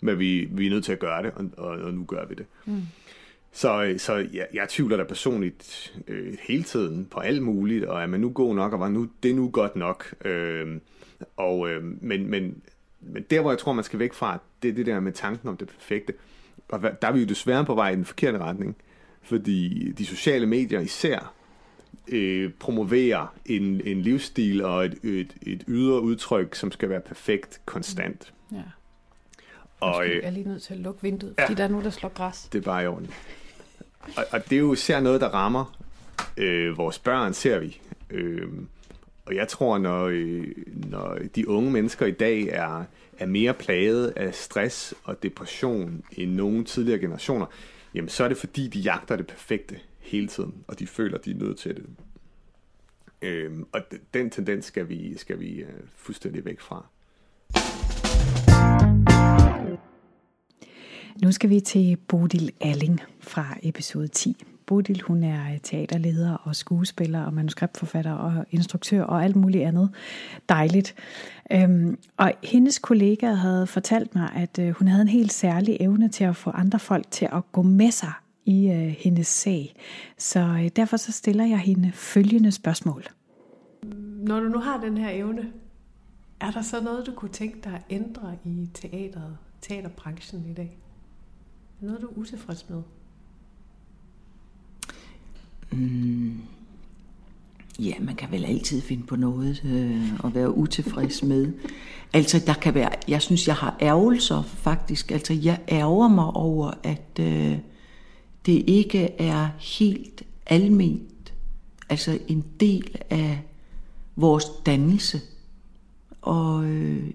men 0.00 0.18
vi, 0.18 0.48
vi 0.50 0.66
er 0.66 0.70
nødt 0.70 0.84
til 0.84 0.92
at 0.92 0.98
gøre 0.98 1.22
det, 1.22 1.32
og, 1.34 1.44
og, 1.56 1.68
og 1.68 1.94
nu 1.94 2.04
gør 2.04 2.26
vi 2.26 2.34
det. 2.34 2.46
Mm. 2.66 2.82
Så, 3.52 3.94
så 3.98 4.14
jeg, 4.32 4.46
jeg 4.54 4.68
tvivler 4.68 4.96
da 4.96 5.04
personligt 5.04 5.96
øh, 6.08 6.36
hele 6.48 6.62
tiden 6.62 7.06
på 7.10 7.20
alt 7.20 7.42
muligt, 7.42 7.84
og 7.84 8.02
er 8.02 8.06
man 8.06 8.20
nu 8.20 8.30
god 8.30 8.54
nok, 8.54 8.72
og 8.72 8.80
var 8.80 8.88
nu, 8.88 9.08
det 9.22 9.30
er 9.30 9.34
nu 9.34 9.50
godt 9.50 9.76
nok. 9.76 10.14
Øh, 10.24 10.76
og, 11.36 11.70
øh, 11.70 11.84
men, 12.02 12.30
men, 12.30 12.62
men 13.00 13.22
der, 13.30 13.40
hvor 13.40 13.50
jeg 13.50 13.58
tror, 13.58 13.72
man 13.72 13.84
skal 13.84 13.98
væk 13.98 14.12
fra, 14.12 14.38
det 14.62 14.68
er 14.68 14.74
det 14.74 14.86
der 14.86 15.00
med 15.00 15.12
tanken 15.12 15.48
om 15.48 15.56
det 15.56 15.68
perfekte. 15.68 16.12
Og 16.68 16.82
der 16.82 17.08
er 17.08 17.12
vi 17.12 17.20
jo 17.20 17.26
desværre 17.26 17.64
på 17.64 17.74
vej 17.74 17.90
i 17.90 17.96
den 17.96 18.04
forkerte 18.04 18.38
retning, 18.38 18.76
fordi 19.22 19.92
de 19.92 20.06
sociale 20.06 20.46
medier 20.46 20.80
især 20.80 21.34
øh, 22.08 22.50
promoverer 22.58 23.34
en, 23.46 23.80
en 23.84 24.02
livsstil 24.02 24.64
og 24.64 24.84
et, 24.84 24.98
et, 25.02 25.36
et 25.42 25.64
ydre 25.68 26.00
udtryk, 26.00 26.54
som 26.54 26.72
skal 26.72 26.88
være 26.88 27.00
perfekt 27.00 27.60
konstant. 27.64 28.32
Ja. 28.52 28.62
Og, 29.80 30.06
øh, 30.06 30.16
jeg 30.16 30.20
er 30.22 30.30
lige 30.30 30.48
nødt 30.48 30.62
til 30.62 30.74
at 30.74 30.80
lukke 30.80 31.02
vinduet, 31.02 31.34
fordi 31.38 31.52
ja, 31.52 31.56
der 31.56 31.64
er 31.64 31.68
nogen, 31.68 31.84
der 31.84 31.90
slår 31.90 32.08
græs. 32.08 32.48
Det 32.52 32.58
er 32.58 32.62
bare 32.62 32.84
i 32.84 32.86
orden. 32.86 33.10
Og, 34.16 34.24
og 34.32 34.50
det 34.50 34.56
er 34.56 34.60
jo 34.60 34.72
især 34.72 35.00
noget, 35.00 35.20
der 35.20 35.28
rammer 35.28 35.76
øh, 36.36 36.78
vores 36.78 36.98
børn, 36.98 37.34
ser 37.34 37.58
vi. 37.58 37.80
Øh, 38.10 38.48
og 39.26 39.34
jeg 39.34 39.48
tror, 39.48 39.78
når, 39.78 40.06
øh, 40.12 40.46
når 40.66 41.18
de 41.34 41.48
unge 41.48 41.70
mennesker 41.70 42.06
i 42.06 42.10
dag 42.10 42.42
er, 42.42 42.84
er 43.18 43.26
mere 43.26 43.54
plaget 43.54 44.12
af 44.16 44.34
stress 44.34 44.94
og 45.04 45.22
depression 45.22 46.04
end 46.12 46.32
nogen 46.32 46.64
tidligere 46.64 47.00
generationer, 47.00 47.46
jamen 47.94 48.08
så 48.08 48.24
er 48.24 48.28
det 48.28 48.36
fordi, 48.36 48.68
de 48.68 48.80
jagter 48.80 49.16
det 49.16 49.26
perfekte 49.26 49.78
hele 49.98 50.28
tiden, 50.28 50.54
og 50.68 50.78
de 50.78 50.86
føler, 50.86 51.18
de 51.18 51.30
er 51.30 51.34
nødt 51.34 51.58
til 51.58 51.76
det. 51.76 51.86
Øhm, 53.22 53.66
og 53.72 53.80
den 54.14 54.30
tendens 54.30 54.64
skal 54.64 54.88
vi, 54.88 55.18
skal 55.18 55.40
vi 55.40 55.62
uh, 55.62 55.68
fuldstændig 55.96 56.44
væk 56.44 56.60
fra. 56.60 56.86
Nu 61.22 61.32
skal 61.32 61.50
vi 61.50 61.60
til 61.60 61.96
Bodil 61.96 62.52
Alling 62.60 63.00
fra 63.20 63.56
episode 63.62 64.08
10. 64.08 64.36
Bodil, 64.66 65.00
hun 65.00 65.22
er 65.22 65.58
teaterleder 65.62 66.34
og 66.34 66.56
skuespiller 66.56 67.24
og 67.24 67.34
manuskriptforfatter 67.34 68.12
og 68.12 68.46
instruktør 68.50 69.02
og 69.02 69.24
alt 69.24 69.36
muligt 69.36 69.64
andet 69.64 69.90
dejligt. 70.48 70.94
Øhm, 71.52 71.98
og 72.16 72.32
hendes 72.42 72.78
kollega 72.78 73.32
havde 73.32 73.66
fortalt 73.66 74.14
mig, 74.14 74.32
at 74.34 74.58
øh, 74.58 74.70
hun 74.70 74.88
havde 74.88 75.02
en 75.02 75.08
helt 75.08 75.32
særlig 75.32 75.76
evne 75.80 76.08
til 76.08 76.24
at 76.24 76.36
få 76.36 76.50
andre 76.50 76.78
folk 76.78 77.10
til 77.10 77.28
at 77.32 77.52
gå 77.52 77.62
med 77.62 77.90
sig 77.90 78.12
i 78.44 78.68
øh, 78.70 78.94
hendes 78.98 79.26
sag. 79.26 79.74
Så 80.18 80.40
øh, 80.40 80.68
derfor 80.76 80.96
så 80.96 81.12
stiller 81.12 81.44
jeg 81.44 81.58
hende 81.58 81.92
følgende 81.92 82.52
spørgsmål. 82.52 83.04
Når 84.18 84.40
du 84.40 84.48
nu 84.48 84.58
har 84.58 84.80
den 84.80 84.98
her 84.98 85.10
evne, 85.10 85.46
er 86.40 86.50
der 86.50 86.62
så 86.62 86.82
noget, 86.82 87.06
du 87.06 87.12
kunne 87.12 87.32
tænke 87.32 87.58
dig 87.64 87.72
at 87.72 87.82
ændre 87.90 88.34
i 88.44 88.68
teateret, 88.74 89.36
teaterbranchen 89.60 90.46
i 90.50 90.54
dag? 90.54 90.78
Noget, 91.80 92.00
du 92.00 92.06
er 92.06 92.18
utilfreds 92.18 92.66
med? 92.68 92.82
Mm. 95.72 96.40
Ja, 97.78 97.94
man 98.00 98.14
kan 98.16 98.30
vel 98.30 98.44
altid 98.44 98.80
finde 98.80 99.06
på 99.06 99.16
noget 99.16 99.62
øh, 99.64 100.24
at 100.24 100.34
være 100.34 100.56
utilfreds 100.56 101.22
med. 101.22 101.52
Altså, 102.12 102.42
der 102.46 102.54
kan 102.54 102.74
være, 102.74 102.90
jeg 103.08 103.22
synes, 103.22 103.48
jeg 103.48 103.54
har 103.54 103.76
ærgelser 103.80 104.42
faktisk. 104.42 105.10
Altså, 105.10 105.32
jeg 105.32 105.60
ærger 105.68 106.08
mig 106.08 106.24
over, 106.24 106.70
at 106.82 107.18
øh, 107.20 107.58
det 108.46 108.64
ikke 108.66 109.20
er 109.20 109.48
helt 109.58 110.22
alment, 110.46 111.34
altså 111.88 112.18
en 112.28 112.44
del 112.60 112.96
af 113.10 113.42
vores 114.16 114.44
dannelse 114.66 115.20
og 116.22 116.64
øh, 116.64 117.12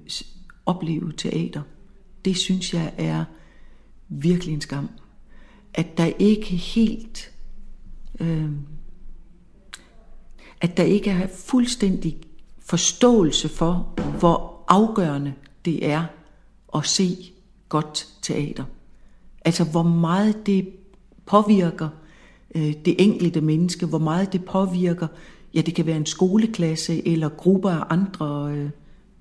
opleve 0.65 1.13
teater. 1.17 1.62
Det 2.26 2.38
synes 2.38 2.74
jeg 2.74 2.93
er 2.97 3.26
virkelig 4.12 4.54
en 4.54 4.62
skam. 4.62 4.89
At 5.74 5.97
der 5.97 6.06
ikke 6.19 6.56
helt, 6.56 7.32
øh, 8.19 8.52
at 10.62 10.78
der 10.78 10.84
ikke 10.84 11.10
er 11.10 11.28
fuldstændig 11.28 12.17
forståelse 12.60 13.50
for, 13.50 13.93
hvor 14.19 14.65
afgørende 14.67 15.34
det 15.65 15.89
er 15.89 16.06
at 16.76 16.86
se 16.86 17.32
godt 17.69 18.08
teater. 18.21 18.63
Altså 19.45 19.63
hvor 19.63 19.84
meget 19.84 20.45
det 20.45 20.69
påvirker 21.26 21.89
øh, 22.56 22.74
det 22.86 22.95
enkelte 23.00 23.41
menneske, 23.41 23.86
hvor 23.86 23.97
meget 23.97 24.34
det 24.34 24.45
påvirker, 24.45 25.08
ja 25.54 25.62
det 25.62 25.76
kan 25.76 25.86
være 25.86 25.97
en 25.97 26.06
skoleklasse 26.06 27.08
eller 27.08 27.30
grupper 27.30 27.69
af 27.69 27.84
andre 27.89 28.52
øh, 28.52 28.69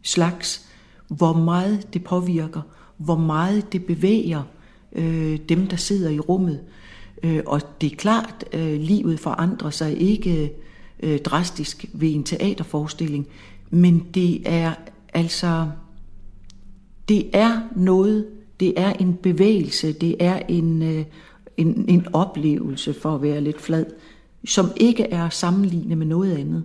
slags, 0.02 0.68
hvor 1.08 1.32
meget 1.32 1.94
det 1.94 2.04
påvirker, 2.04 2.62
hvor 2.96 3.16
meget 3.16 3.72
det 3.72 3.84
bevæger 3.84 4.42
øh, 4.92 5.38
dem, 5.48 5.66
der 5.66 5.76
sidder 5.76 6.10
i 6.10 6.18
rummet. 6.18 6.60
Øh, 7.22 7.42
og 7.46 7.80
det 7.80 7.92
er 7.92 7.96
klart, 7.96 8.44
øh, 8.52 8.80
livet 8.80 9.20
forandrer 9.20 9.70
sig 9.70 10.00
ikke 10.00 10.52
øh, 11.02 11.18
drastisk 11.18 11.84
ved 11.92 12.14
en 12.14 12.24
teaterforestilling, 12.24 13.26
men 13.70 14.06
det 14.14 14.42
er 14.44 14.74
altså, 15.14 15.68
det 17.08 17.26
er 17.32 17.60
noget, 17.76 18.26
det 18.60 18.72
er 18.76 18.92
en 18.92 19.14
bevægelse, 19.14 19.92
det 19.92 20.16
er 20.20 20.42
en, 20.48 20.82
øh, 20.82 21.04
en, 21.56 21.84
en 21.88 22.06
oplevelse, 22.12 22.94
for 22.94 23.14
at 23.14 23.22
være 23.22 23.40
lidt 23.40 23.60
flad, 23.60 23.86
som 24.44 24.70
ikke 24.76 25.02
er 25.02 25.28
sammenlignet 25.28 25.98
med 25.98 26.06
noget 26.06 26.36
andet. 26.36 26.64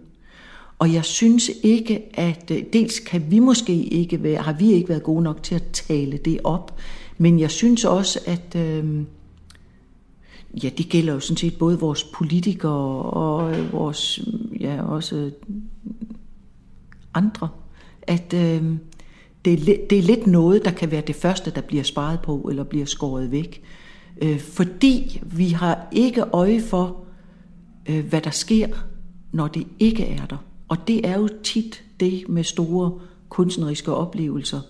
Og 0.80 0.94
jeg 0.94 1.06
synes 1.06 1.52
ikke, 1.64 2.02
at 2.14 2.52
øh, 2.52 2.64
dels 2.74 3.00
kan 3.00 3.26
vi 3.30 3.40
måske 3.40 3.76
ikke 3.76 4.24
være, 4.24 4.42
har 4.42 4.54
vi 4.54 4.72
ikke 4.72 4.90
været 4.90 5.04
gode 5.04 5.24
nok 5.24 5.44
til 5.44 5.56
at 5.56 5.64
tale 5.74 6.18
det 6.18 6.40
op, 6.44 6.80
men 7.18 7.40
jeg 7.40 7.52
synes 7.52 7.86
også, 7.86 8.20
at 8.26 8.56
øh, 8.56 9.04
ja, 10.64 10.70
det 10.78 10.90
gælder 10.90 11.14
jo 11.14 11.20
sådan 11.20 11.38
set 11.38 11.58
både 11.58 11.80
vores 11.80 12.04
politikere 12.04 13.02
og 13.02 13.60
øh, 13.60 13.74
vores, 13.74 14.20
ja, 14.60 14.84
også 14.84 15.32
andre, 17.14 17.50
at 18.02 18.34
øh, 18.34 18.64
det, 19.46 19.54
er, 19.54 19.78
det 19.90 19.98
er 19.98 20.04
lidt 20.04 20.28
noget, 20.28 20.66
der 20.66 20.72
kan 20.72 20.92
være 20.92 21.02
det 21.02 21.16
første, 21.16 21.52
der 21.52 21.62
bliver 21.62 21.84
sparet 21.84 22.20
på 22.22 22.48
eller 22.50 22.64
bliver 22.64 22.86
skåret 22.86 23.32
væk. 23.32 23.64
Øh, 24.22 24.40
fordi 24.40 25.22
vi 25.26 25.48
har 25.48 25.88
ikke 25.92 26.22
øje 26.22 26.62
for, 26.62 27.06
øh, 27.90 28.06
hvad 28.06 28.22
der 28.22 28.30
sker, 28.30 28.68
når 29.32 29.48
det 29.48 29.68
ikke 29.80 30.06
er 30.06 30.26
der. 30.26 30.38
Og 30.68 30.78
det 30.88 31.08
er 31.08 31.20
jo 31.20 31.30
tit 31.44 31.84
det 32.00 32.30
med 32.30 32.44
store 32.44 33.00
kunstneriske 33.30 33.94
oplevelser, 33.94 34.62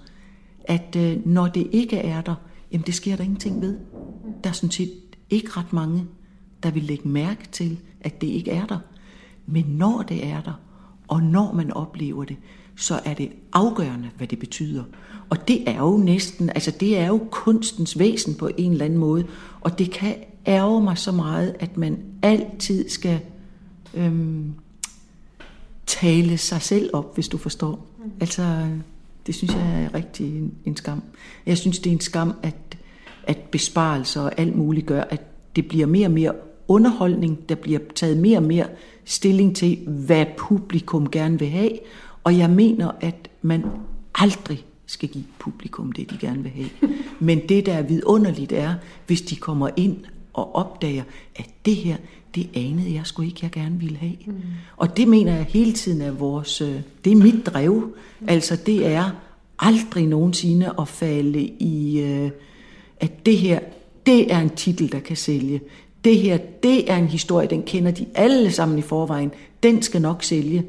at 0.67 0.95
øh, 0.97 1.27
når 1.27 1.47
det 1.47 1.67
ikke 1.71 1.97
er 1.97 2.21
der, 2.21 2.35
jamen 2.71 2.85
det 2.85 2.93
sker 2.95 3.15
der 3.15 3.23
ingenting 3.23 3.61
ved. 3.61 3.77
Der 4.43 4.49
er 4.49 4.53
sådan 4.53 4.71
set 4.71 4.91
ikke 5.29 5.49
ret 5.49 5.73
mange, 5.73 6.05
der 6.63 6.71
vil 6.71 6.83
lægge 6.83 7.07
mærke 7.07 7.47
til, 7.51 7.79
at 8.01 8.21
det 8.21 8.27
ikke 8.27 8.51
er 8.51 8.65
der. 8.65 8.79
Men 9.45 9.65
når 9.65 10.01
det 10.01 10.25
er 10.25 10.41
der, 10.41 10.59
og 11.07 11.23
når 11.23 11.53
man 11.53 11.71
oplever 11.71 12.23
det, 12.23 12.37
så 12.75 12.99
er 13.05 13.13
det 13.13 13.31
afgørende, 13.53 14.09
hvad 14.17 14.27
det 14.27 14.39
betyder. 14.39 14.83
Og 15.29 15.47
det 15.47 15.69
er 15.69 15.77
jo 15.77 15.97
næsten, 15.97 16.49
altså 16.49 16.71
det 16.71 16.97
er 16.97 17.07
jo 17.07 17.27
kunstens 17.31 17.99
væsen 17.99 18.35
på 18.35 18.49
en 18.57 18.71
eller 18.71 18.85
anden 18.85 18.99
måde, 18.99 19.25
og 19.61 19.79
det 19.79 19.91
kan 19.91 20.15
ærge 20.47 20.83
mig 20.83 20.97
så 20.97 21.11
meget, 21.11 21.55
at 21.59 21.77
man 21.77 21.99
altid 22.21 22.89
skal 22.89 23.19
øhm, 23.93 24.53
tale 25.85 26.37
sig 26.37 26.61
selv 26.61 26.89
op, 26.93 27.15
hvis 27.15 27.27
du 27.27 27.37
forstår. 27.37 27.87
Altså, 28.19 28.67
det 29.27 29.35
synes 29.35 29.53
jeg 29.53 29.83
er 29.83 29.95
rigtig 29.95 30.37
en, 30.37 30.53
en 30.65 30.75
skam. 30.75 31.03
Jeg 31.45 31.57
synes, 31.57 31.79
det 31.79 31.89
er 31.89 31.93
en 31.93 32.01
skam, 32.01 32.33
at, 32.43 32.77
at 33.23 33.37
besparelser 33.37 34.21
og 34.21 34.39
alt 34.39 34.55
muligt 34.55 34.85
gør, 34.85 35.01
at 35.01 35.21
det 35.55 35.67
bliver 35.67 35.87
mere 35.87 36.07
og 36.07 36.11
mere 36.11 36.33
underholdning, 36.67 37.49
der 37.49 37.55
bliver 37.55 37.79
taget 37.95 38.17
mere 38.17 38.37
og 38.37 38.43
mere 38.43 38.67
stilling 39.05 39.55
til, 39.55 39.77
hvad 39.87 40.25
publikum 40.37 41.09
gerne 41.09 41.39
vil 41.39 41.47
have, 41.47 41.71
og 42.23 42.37
jeg 42.37 42.49
mener, 42.49 42.91
at 43.01 43.29
man 43.41 43.65
aldrig 44.15 44.65
skal 44.85 45.09
give 45.09 45.25
publikum 45.39 45.91
det, 45.91 46.09
de 46.09 46.17
gerne 46.17 46.43
vil 46.43 46.51
have. 46.51 46.69
Men 47.19 47.41
det, 47.49 47.65
der 47.65 47.73
er 47.73 47.81
vidunderligt, 47.81 48.51
er, 48.51 48.73
hvis 49.07 49.21
de 49.21 49.35
kommer 49.35 49.69
ind 49.75 49.97
og 50.33 50.55
opdager, 50.55 51.03
at 51.35 51.49
det 51.65 51.75
her, 51.75 51.95
det 52.35 52.49
anede 52.53 52.93
jeg 52.93 53.07
sgu 53.07 53.21
ikke, 53.21 53.39
jeg 53.41 53.51
gerne 53.51 53.79
ville 53.79 53.97
have. 53.97 54.15
Mm. 54.25 54.33
Og 54.77 54.97
det 54.97 55.07
mener 55.07 55.35
jeg 55.35 55.45
hele 55.49 55.73
tiden 55.73 56.01
er 56.01 56.11
vores, 56.11 56.61
øh, 56.61 56.81
det 57.05 57.11
er 57.11 57.15
mit 57.15 57.45
drev. 57.45 57.95
Altså 58.27 58.55
det 58.55 58.87
er 58.87 59.11
aldrig 59.59 60.07
nogensinde 60.07 60.73
at 60.79 60.87
falde 60.87 61.43
i, 61.59 61.99
øh, 61.99 62.29
at 62.99 63.25
det 63.25 63.37
her, 63.37 63.59
det 64.05 64.33
er 64.33 64.39
en 64.39 64.49
titel, 64.49 64.91
der 64.91 64.99
kan 64.99 65.17
sælge. 65.17 65.61
Det 66.03 66.17
her, 66.17 66.37
det 66.63 66.91
er 66.91 66.97
en 66.97 67.07
historie, 67.07 67.47
den 67.47 67.63
kender 67.63 67.91
de 67.91 68.05
alle 68.15 68.51
sammen 68.51 68.79
i 68.79 68.81
forvejen. 68.81 69.31
Den 69.63 69.81
skal 69.81 70.01
nok 70.01 70.23
sælge. 70.23 70.65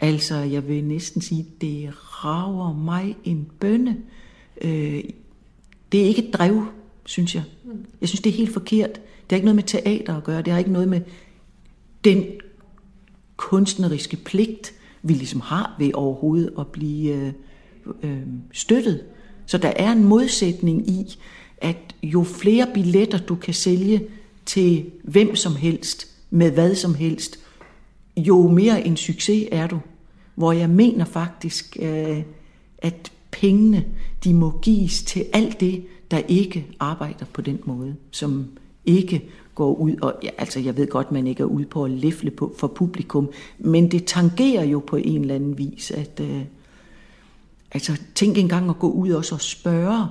Altså, 0.00 0.36
jeg 0.36 0.68
vil 0.68 0.84
næsten 0.84 1.22
sige, 1.22 1.46
det 1.60 1.90
rager 1.94 2.74
mig 2.74 3.16
en 3.24 3.46
bønne. 3.60 3.96
Øh, 4.60 5.04
det 5.92 6.02
er 6.02 6.04
ikke 6.04 6.28
et 6.28 6.34
drev, 6.34 6.66
synes 7.06 7.34
jeg. 7.34 7.42
Jeg 8.00 8.08
synes, 8.08 8.20
det 8.20 8.30
er 8.30 8.36
helt 8.36 8.52
forkert. 8.52 8.92
Det 8.94 9.30
har 9.30 9.36
ikke 9.36 9.44
noget 9.44 9.56
med 9.56 9.64
teater 9.64 10.16
at 10.16 10.24
gøre. 10.24 10.42
Det 10.42 10.52
har 10.52 10.58
ikke 10.58 10.72
noget 10.72 10.88
med 10.88 11.00
den 12.04 12.24
kunstneriske 13.36 14.16
pligt, 14.16 14.72
vi 15.02 15.12
ligesom 15.12 15.40
har 15.40 15.76
ved 15.78 15.90
overhovedet 15.94 16.52
at 16.58 16.66
blive 16.66 17.14
øh, 17.14 17.32
øh, 18.02 18.22
støttet. 18.52 19.04
Så 19.46 19.58
der 19.58 19.72
er 19.76 19.92
en 19.92 20.04
modsætning 20.04 20.90
i, 20.90 21.18
at 21.58 21.94
jo 22.02 22.22
flere 22.22 22.66
billetter 22.74 23.18
du 23.18 23.34
kan 23.34 23.54
sælge 23.54 24.06
til 24.46 24.90
hvem 25.04 25.36
som 25.36 25.56
helst, 25.56 26.08
med 26.30 26.50
hvad 26.50 26.74
som 26.74 26.94
helst, 26.94 27.38
jo 28.16 28.48
mere 28.48 28.86
en 28.86 28.96
succes 28.96 29.48
er 29.52 29.66
du. 29.66 29.80
Hvor 30.34 30.52
jeg 30.52 30.70
mener 30.70 31.04
faktisk, 31.04 31.76
øh, 31.80 32.22
at 32.78 33.12
pengene, 33.30 33.84
de 34.24 34.34
må 34.34 34.58
gives 34.62 35.02
til 35.02 35.24
alt 35.32 35.60
det, 35.60 35.84
der 36.12 36.18
ikke 36.28 36.66
arbejder 36.80 37.24
på 37.32 37.40
den 37.40 37.58
måde, 37.64 37.96
som 38.10 38.46
ikke 38.86 39.30
går 39.54 39.74
ud, 39.74 39.96
og 40.02 40.14
ja, 40.22 40.28
altså 40.38 40.60
jeg 40.60 40.76
ved 40.76 40.86
godt, 40.86 41.12
man 41.12 41.26
ikke 41.26 41.42
er 41.42 41.46
ude 41.46 41.64
på 41.64 41.84
at 41.84 41.90
læfle 41.90 42.30
på 42.30 42.54
for 42.58 42.66
publikum, 42.66 43.30
men 43.58 43.90
det 43.90 44.04
tangerer 44.04 44.64
jo 44.64 44.78
på 44.78 44.96
en 44.96 45.20
eller 45.20 45.34
anden 45.34 45.58
vis, 45.58 45.90
at 45.90 46.20
øh, 46.20 46.42
altså 47.72 48.00
tænk 48.14 48.38
engang 48.38 48.70
at 48.70 48.78
gå 48.78 48.90
ud 48.90 49.10
også 49.10 49.34
og 49.34 49.40
spørge. 49.40 50.06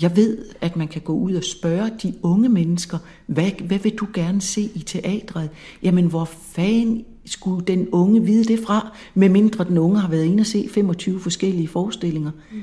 Jeg 0.00 0.16
ved, 0.16 0.38
at 0.60 0.76
man 0.76 0.88
kan 0.88 1.02
gå 1.02 1.12
ud 1.12 1.34
og 1.34 1.44
spørge 1.44 1.90
de 2.02 2.14
unge 2.22 2.48
mennesker, 2.48 2.98
hvad, 3.26 3.50
hvad 3.64 3.78
vil 3.78 3.94
du 3.94 4.06
gerne 4.14 4.40
se 4.40 4.60
i 4.74 4.78
teatret? 4.78 5.50
Jamen, 5.82 6.06
hvor 6.06 6.24
fanden 6.24 7.04
skulle 7.24 7.66
den 7.66 7.88
unge 7.88 8.24
vide 8.24 8.44
det 8.44 8.60
fra, 8.66 8.96
medmindre 9.14 9.64
den 9.64 9.78
unge 9.78 10.00
har 10.00 10.08
været 10.08 10.24
inde 10.24 10.40
og 10.40 10.46
se 10.46 10.68
25 10.68 11.20
forskellige 11.20 11.68
forestillinger. 11.68 12.30
Mm. 12.52 12.62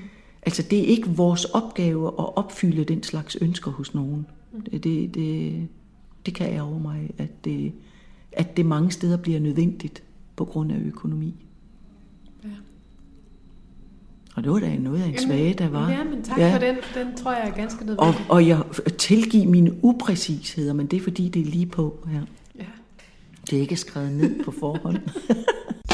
Altså, 0.49 0.63
det 0.63 0.79
er 0.79 0.83
ikke 0.83 1.09
vores 1.09 1.45
opgave 1.45 2.07
at 2.07 2.37
opfylde 2.37 2.83
den 2.83 3.03
slags 3.03 3.35
ønsker 3.41 3.71
hos 3.71 3.93
nogen. 3.93 4.25
Mm. 4.51 4.61
Det, 4.61 4.83
det, 4.83 5.15
det, 5.15 5.67
det 6.25 6.33
kan 6.33 6.53
jeg 6.53 6.61
over 6.61 6.79
mig, 6.79 7.09
at 7.17 7.45
det, 7.45 7.73
at 8.31 8.57
det 8.57 8.65
mange 8.65 8.91
steder 8.91 9.17
bliver 9.17 9.39
nødvendigt 9.39 10.03
på 10.35 10.45
grund 10.45 10.71
af 10.71 10.79
økonomi. 10.85 11.35
Ja. 12.43 12.49
Og 14.35 14.43
det 14.43 14.51
var 14.51 14.59
da 14.59 14.77
noget 14.77 15.01
af 15.01 15.07
en 15.07 15.17
svage, 15.17 15.53
der 15.53 15.69
var. 15.69 15.91
Ja, 15.91 16.03
men 16.03 16.23
tak 16.23 16.37
ja. 16.37 16.53
for 16.53 16.59
den. 16.59 16.75
Den 16.95 17.17
tror 17.17 17.31
jeg 17.31 17.47
er 17.47 17.55
ganske 17.55 17.85
nødvendig. 17.85 18.07
Og, 18.29 18.35
og 18.35 18.47
jeg 18.47 18.63
tilgiver 18.97 19.47
mine 19.47 19.83
upræcisheder, 19.83 20.73
men 20.73 20.87
det 20.87 20.97
er 20.97 21.01
fordi, 21.01 21.29
det 21.29 21.41
er 21.41 21.45
lige 21.45 21.65
på 21.65 22.07
her. 22.07 22.21
Ja. 22.59 22.65
Det 23.49 23.57
er 23.57 23.61
ikke 23.61 23.75
skrevet 23.75 24.11
ned 24.11 24.43
på 24.43 24.51
forhånd. 24.51 24.97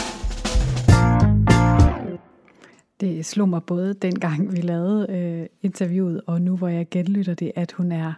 det 2.99 3.25
slog 3.25 3.49
mig 3.49 3.63
både 3.63 3.93
dengang, 3.93 4.51
vi 4.51 4.61
lavede 4.61 5.07
øh, 5.09 5.47
interviewet, 5.61 6.21
og 6.27 6.41
nu 6.41 6.57
hvor 6.57 6.67
jeg 6.67 6.89
genlytter 6.89 7.33
det, 7.33 7.51
at 7.55 7.71
hun 7.71 7.91
er 7.91 8.13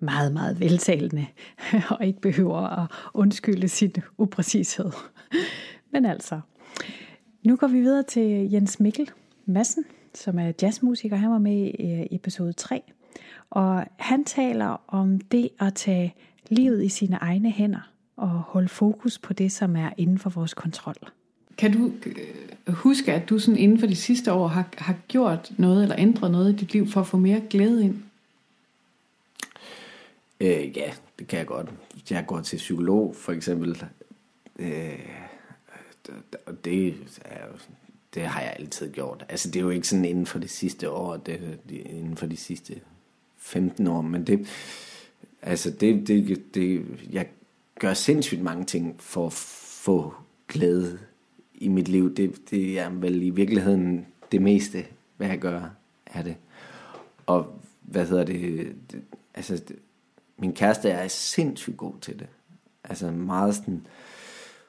meget, 0.00 0.32
meget 0.32 0.60
veltalende, 0.60 1.26
og 1.90 2.06
ikke 2.06 2.20
behøver 2.20 2.82
at 2.82 2.90
undskylde 3.14 3.68
sin 3.68 3.92
upræcished. 4.18 4.90
Men 5.92 6.04
altså, 6.04 6.40
nu 7.44 7.56
går 7.56 7.66
vi 7.66 7.80
videre 7.80 8.02
til 8.02 8.50
Jens 8.50 8.80
Mikkel 8.80 9.10
Madsen, 9.46 9.84
som 10.14 10.38
er 10.38 10.52
jazzmusiker. 10.62 11.16
Han 11.16 11.30
var 11.30 11.38
med 11.38 11.56
i 11.78 11.92
øh, 11.92 12.06
episode 12.10 12.52
3. 12.52 12.82
Og 13.50 13.86
han 13.98 14.24
taler 14.24 14.82
om 14.88 15.20
det 15.20 15.48
at 15.60 15.74
tage 15.74 16.14
livet 16.48 16.84
i 16.84 16.88
sine 16.88 17.16
egne 17.16 17.50
hænder 17.50 17.90
og 18.16 18.28
holde 18.28 18.68
fokus 18.68 19.18
på 19.18 19.32
det, 19.32 19.52
som 19.52 19.76
er 19.76 19.90
inden 19.96 20.18
for 20.18 20.30
vores 20.30 20.54
kontrol. 20.54 21.10
Kan 21.60 21.72
du 21.72 21.92
øh, 22.06 22.74
huske, 22.74 23.12
at 23.12 23.28
du 23.28 23.38
sådan 23.38 23.58
inden 23.58 23.78
for 23.78 23.86
de 23.86 23.96
sidste 23.96 24.32
år 24.32 24.46
har, 24.46 24.68
har 24.78 24.96
gjort 25.08 25.52
noget 25.58 25.82
eller 25.82 25.96
ændret 25.98 26.30
noget 26.30 26.52
i 26.52 26.56
dit 26.56 26.72
liv 26.72 26.88
for 26.88 27.00
at 27.00 27.06
få 27.06 27.16
mere 27.16 27.42
glæde 27.50 27.84
ind? 27.84 28.02
Øh, 30.40 30.76
ja, 30.76 30.92
det 31.18 31.26
kan 31.28 31.38
jeg 31.38 31.46
godt. 31.46 31.68
Jeg 32.10 32.26
går 32.26 32.40
til 32.40 32.56
psykolog, 32.56 33.16
for 33.16 33.32
eksempel. 33.32 33.84
Øh, 34.58 34.98
det, 36.64 36.94
er 37.24 37.46
jo, 37.46 37.58
det 38.14 38.22
har 38.22 38.40
jeg 38.40 38.56
altid 38.58 38.92
gjort. 38.92 39.24
Altså, 39.28 39.50
det 39.50 39.56
er 39.56 39.64
jo 39.64 39.70
ikke 39.70 39.88
sådan 39.88 40.04
inden 40.04 40.26
for 40.26 40.38
det 40.38 40.50
sidste 40.50 40.90
år, 40.90 41.16
det 41.16 41.34
er 41.34 41.90
inden 41.90 42.16
for 42.16 42.26
de 42.26 42.36
sidste 42.36 42.80
15 43.38 43.86
år, 43.86 44.02
men 44.02 44.26
det, 44.26 44.48
altså, 45.42 45.70
det, 45.70 46.08
det, 46.08 46.54
det, 46.54 46.86
jeg 47.12 47.28
gør 47.78 47.94
sindssygt 47.94 48.42
mange 48.42 48.64
ting 48.64 48.96
for 48.98 49.26
at 49.26 49.32
få 49.32 50.14
glæde 50.48 50.98
i 51.60 51.68
mit 51.68 51.88
liv. 51.88 52.14
Det, 52.14 52.50
det 52.50 52.78
er 52.78 52.90
vel 52.90 53.22
i 53.22 53.30
virkeligheden 53.30 54.06
det 54.32 54.42
meste, 54.42 54.84
hvad 55.16 55.28
jeg 55.28 55.38
gør, 55.38 55.62
er 56.06 56.22
det. 56.22 56.36
Og 57.26 57.60
hvad 57.80 58.06
hedder 58.06 58.24
det, 58.24 58.72
det 58.92 59.02
altså, 59.34 59.54
det, 59.56 59.76
min 60.38 60.52
kæreste 60.52 60.90
er 60.90 61.08
sindssygt 61.08 61.76
god 61.76 61.94
til 62.00 62.18
det. 62.18 62.26
Altså 62.84 63.10
meget 63.10 63.54
sådan, 63.54 63.86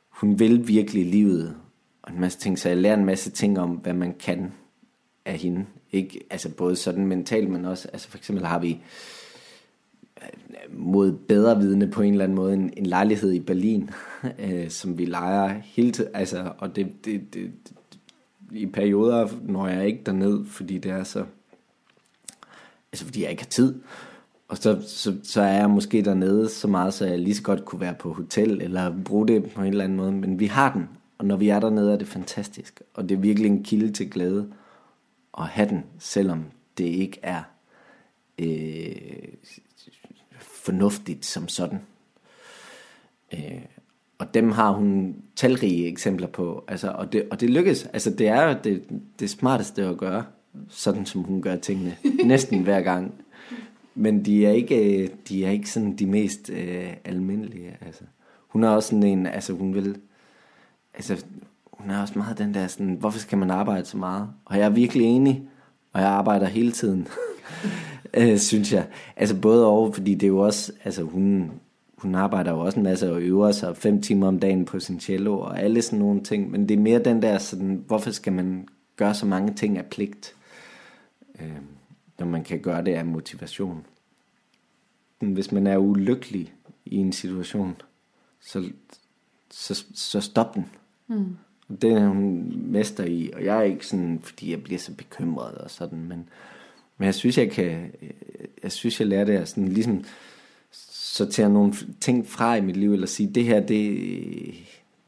hun 0.09 0.39
vil 0.39 0.67
virkelig 0.67 1.05
livet, 1.05 1.55
og 2.01 2.13
en 2.13 2.19
masse 2.19 2.39
ting, 2.39 2.59
så 2.59 2.69
jeg 2.69 2.77
lærer 2.77 2.97
en 2.97 3.05
masse 3.05 3.31
ting 3.31 3.59
om, 3.59 3.69
hvad 3.69 3.93
man 3.93 4.13
kan 4.13 4.51
af 5.25 5.37
hende. 5.37 5.65
Ikke, 5.91 6.19
altså 6.29 6.49
både 6.49 6.75
sådan 6.75 7.05
mentalt, 7.05 7.49
men 7.49 7.65
også, 7.65 7.87
altså 7.93 8.09
for 8.09 8.17
eksempel 8.17 8.45
har 8.45 8.59
vi 8.59 8.71
øh, 8.71 8.79
mod 10.69 11.11
bedre 11.11 11.59
vidne 11.59 11.87
på 11.87 12.01
en 12.01 12.11
eller 12.11 12.23
anden 12.23 12.35
måde 12.35 12.53
en, 12.53 12.73
en 12.77 12.85
lejlighed 12.85 13.31
i 13.31 13.39
Berlin, 13.39 13.89
øh, 14.45 14.69
som 14.69 14.97
vi 14.97 15.05
leger 15.05 15.61
hele 15.63 15.91
tiden, 15.91 16.11
altså, 16.13 16.51
og 16.57 16.75
det, 16.75 17.05
det, 17.05 17.33
det, 17.33 17.51
det, 17.63 17.73
i 18.51 18.65
perioder 18.65 19.27
når 19.43 19.67
jeg 19.67 19.87
ikke 19.87 20.01
derned, 20.05 20.45
fordi 20.45 20.77
det 20.77 20.91
er 20.91 21.03
så, 21.03 21.25
altså 22.91 23.05
fordi 23.05 23.23
jeg 23.23 23.31
ikke 23.31 23.43
har 23.43 23.49
tid, 23.49 23.75
og 24.47 24.57
så, 24.57 24.81
så, 24.87 25.15
så 25.23 25.41
er 25.41 25.53
jeg 25.53 25.69
måske 25.69 26.01
dernede 26.01 26.49
så 26.49 26.67
meget, 26.67 26.93
så 26.93 27.05
jeg 27.05 27.19
lige 27.19 27.35
så 27.35 27.43
godt 27.43 27.65
kunne 27.65 27.81
være 27.81 27.95
på 27.99 28.13
hotel, 28.13 28.61
eller 28.61 29.03
bruge 29.05 29.27
det 29.27 29.51
på 29.51 29.61
en 29.61 29.67
eller 29.67 29.83
anden 29.83 29.97
måde. 29.97 30.11
Men 30.11 30.39
vi 30.39 30.45
har 30.45 30.73
den, 30.73 30.89
og 31.17 31.25
når 31.25 31.37
vi 31.37 31.49
er 31.49 31.59
dernede, 31.59 31.93
er 31.93 31.97
det 31.97 32.07
fantastisk. 32.07 32.81
Og 32.93 33.09
det 33.09 33.15
er 33.15 33.19
virkelig 33.19 33.49
en 33.49 33.63
kilde 33.63 33.91
til 33.91 34.09
glæde 34.09 34.51
at 35.37 35.43
have 35.43 35.69
den, 35.69 35.83
selvom 35.99 36.43
det 36.77 36.83
ikke 36.85 37.19
er 37.23 37.41
øh, 38.39 38.95
fornuftigt 40.63 41.25
som 41.25 41.47
sådan. 41.47 41.79
Øh, 43.33 43.61
og 44.17 44.33
dem 44.33 44.51
har 44.51 44.71
hun 44.71 45.15
talrige 45.35 45.87
eksempler 45.87 46.27
på. 46.27 46.63
Altså, 46.67 46.91
og, 46.91 47.13
det, 47.13 47.27
og 47.31 47.39
det 47.39 47.49
lykkes. 47.49 47.83
Altså, 47.83 48.09
det 48.09 48.27
er 48.27 48.43
jo 48.43 48.55
det, 48.63 48.83
det 49.19 49.29
smarteste 49.29 49.83
at 49.83 49.97
gøre, 49.97 50.23
sådan 50.69 51.05
som 51.05 51.21
hun 51.21 51.41
gør 51.41 51.55
tingene, 51.55 51.97
næsten 52.25 52.63
hver 52.63 52.81
gang. 52.81 53.13
Men 53.95 54.25
de 54.25 54.45
er 54.45 54.51
ikke, 54.51 55.09
de 55.29 55.45
er 55.45 55.49
ikke 55.49 55.69
sådan 55.69 55.95
de 55.95 56.05
mest 56.05 56.49
øh, 56.49 56.93
almindelige. 57.05 57.77
Altså. 57.85 58.03
Hun 58.47 58.63
er 58.63 58.69
også 58.69 58.89
sådan 58.89 59.03
en, 59.03 59.25
altså 59.25 59.53
hun 59.53 59.75
vil, 59.75 59.97
altså 60.93 61.25
hun 61.71 61.89
er 61.89 62.01
også 62.01 62.13
meget 62.19 62.37
den 62.37 62.53
der 62.53 62.67
sådan, 62.67 62.93
hvorfor 62.93 63.19
skal 63.19 63.37
man 63.37 63.51
arbejde 63.51 63.85
så 63.85 63.97
meget? 63.97 64.29
Og 64.45 64.57
jeg 64.57 64.65
er 64.65 64.69
virkelig 64.69 65.05
enig, 65.05 65.43
og 65.93 66.01
jeg 66.01 66.09
arbejder 66.09 66.45
hele 66.45 66.71
tiden, 66.71 67.07
øh, 68.17 68.37
synes 68.37 68.73
jeg. 68.73 68.87
Altså 69.15 69.35
både 69.35 69.65
over, 69.65 69.91
fordi 69.91 70.13
det 70.13 70.23
er 70.23 70.27
jo 70.27 70.39
også, 70.39 70.71
altså 70.83 71.03
hun, 71.03 71.51
hun 71.97 72.15
arbejder 72.15 72.51
jo 72.51 72.59
også 72.59 72.79
en 72.79 72.83
masse 72.83 73.11
og 73.11 73.21
øver 73.21 73.51
sig 73.51 73.77
fem 73.77 74.01
timer 74.01 74.27
om 74.27 74.39
dagen 74.39 74.65
på 74.65 74.79
sin 74.79 74.99
cello 74.99 75.39
og 75.39 75.59
alle 75.61 75.81
sådan 75.81 75.99
nogle 75.99 76.23
ting, 76.23 76.51
men 76.51 76.69
det 76.69 76.75
er 76.75 76.81
mere 76.81 77.03
den 77.03 77.21
der 77.21 77.37
sådan, 77.37 77.83
hvorfor 77.87 78.11
skal 78.11 78.33
man 78.33 78.67
gøre 78.95 79.13
så 79.13 79.25
mange 79.25 79.53
ting 79.53 79.77
af 79.77 79.85
pligt? 79.85 80.35
Øh 81.39 81.61
når 82.21 82.27
man 82.27 82.43
kan 82.43 82.59
gøre 82.59 82.83
det 82.83 82.93
af 82.93 83.05
motivation. 83.05 83.85
Hvis 85.19 85.51
man 85.51 85.67
er 85.67 85.77
ulykkelig 85.77 86.53
i 86.85 86.95
en 86.95 87.11
situation, 87.11 87.81
så, 88.39 88.69
så, 89.51 89.85
så 89.93 90.21
stop 90.21 90.55
den. 90.55 90.65
Mm. 91.07 91.37
Det 91.81 91.91
er 91.91 92.07
hun 92.07 92.53
mester 92.55 93.03
i, 93.03 93.31
og 93.33 93.45
jeg 93.45 93.57
er 93.57 93.61
ikke 93.61 93.87
sådan, 93.87 94.19
fordi 94.23 94.51
jeg 94.51 94.63
bliver 94.63 94.79
så 94.79 94.93
bekymret 94.95 95.55
og 95.55 95.71
sådan, 95.71 96.05
men, 96.05 96.29
men 97.01 97.05
jeg 97.05 97.15
synes, 97.15 97.37
jeg 97.37 97.51
kan, 97.51 97.91
jeg 98.63 98.71
synes, 98.71 98.99
jeg 98.99 99.07
lærer 99.07 99.25
det 99.25 99.33
at 99.33 99.49
sådan 99.49 99.67
ligesom 99.67 100.03
sortere 100.91 101.49
nogle 101.49 101.73
ting 101.99 102.27
fra 102.27 102.55
i 102.55 102.61
mit 102.61 102.77
liv, 102.77 102.93
eller 102.93 103.07
sige, 103.07 103.31
det 103.35 103.43
her, 103.43 103.59
det, 103.59 103.99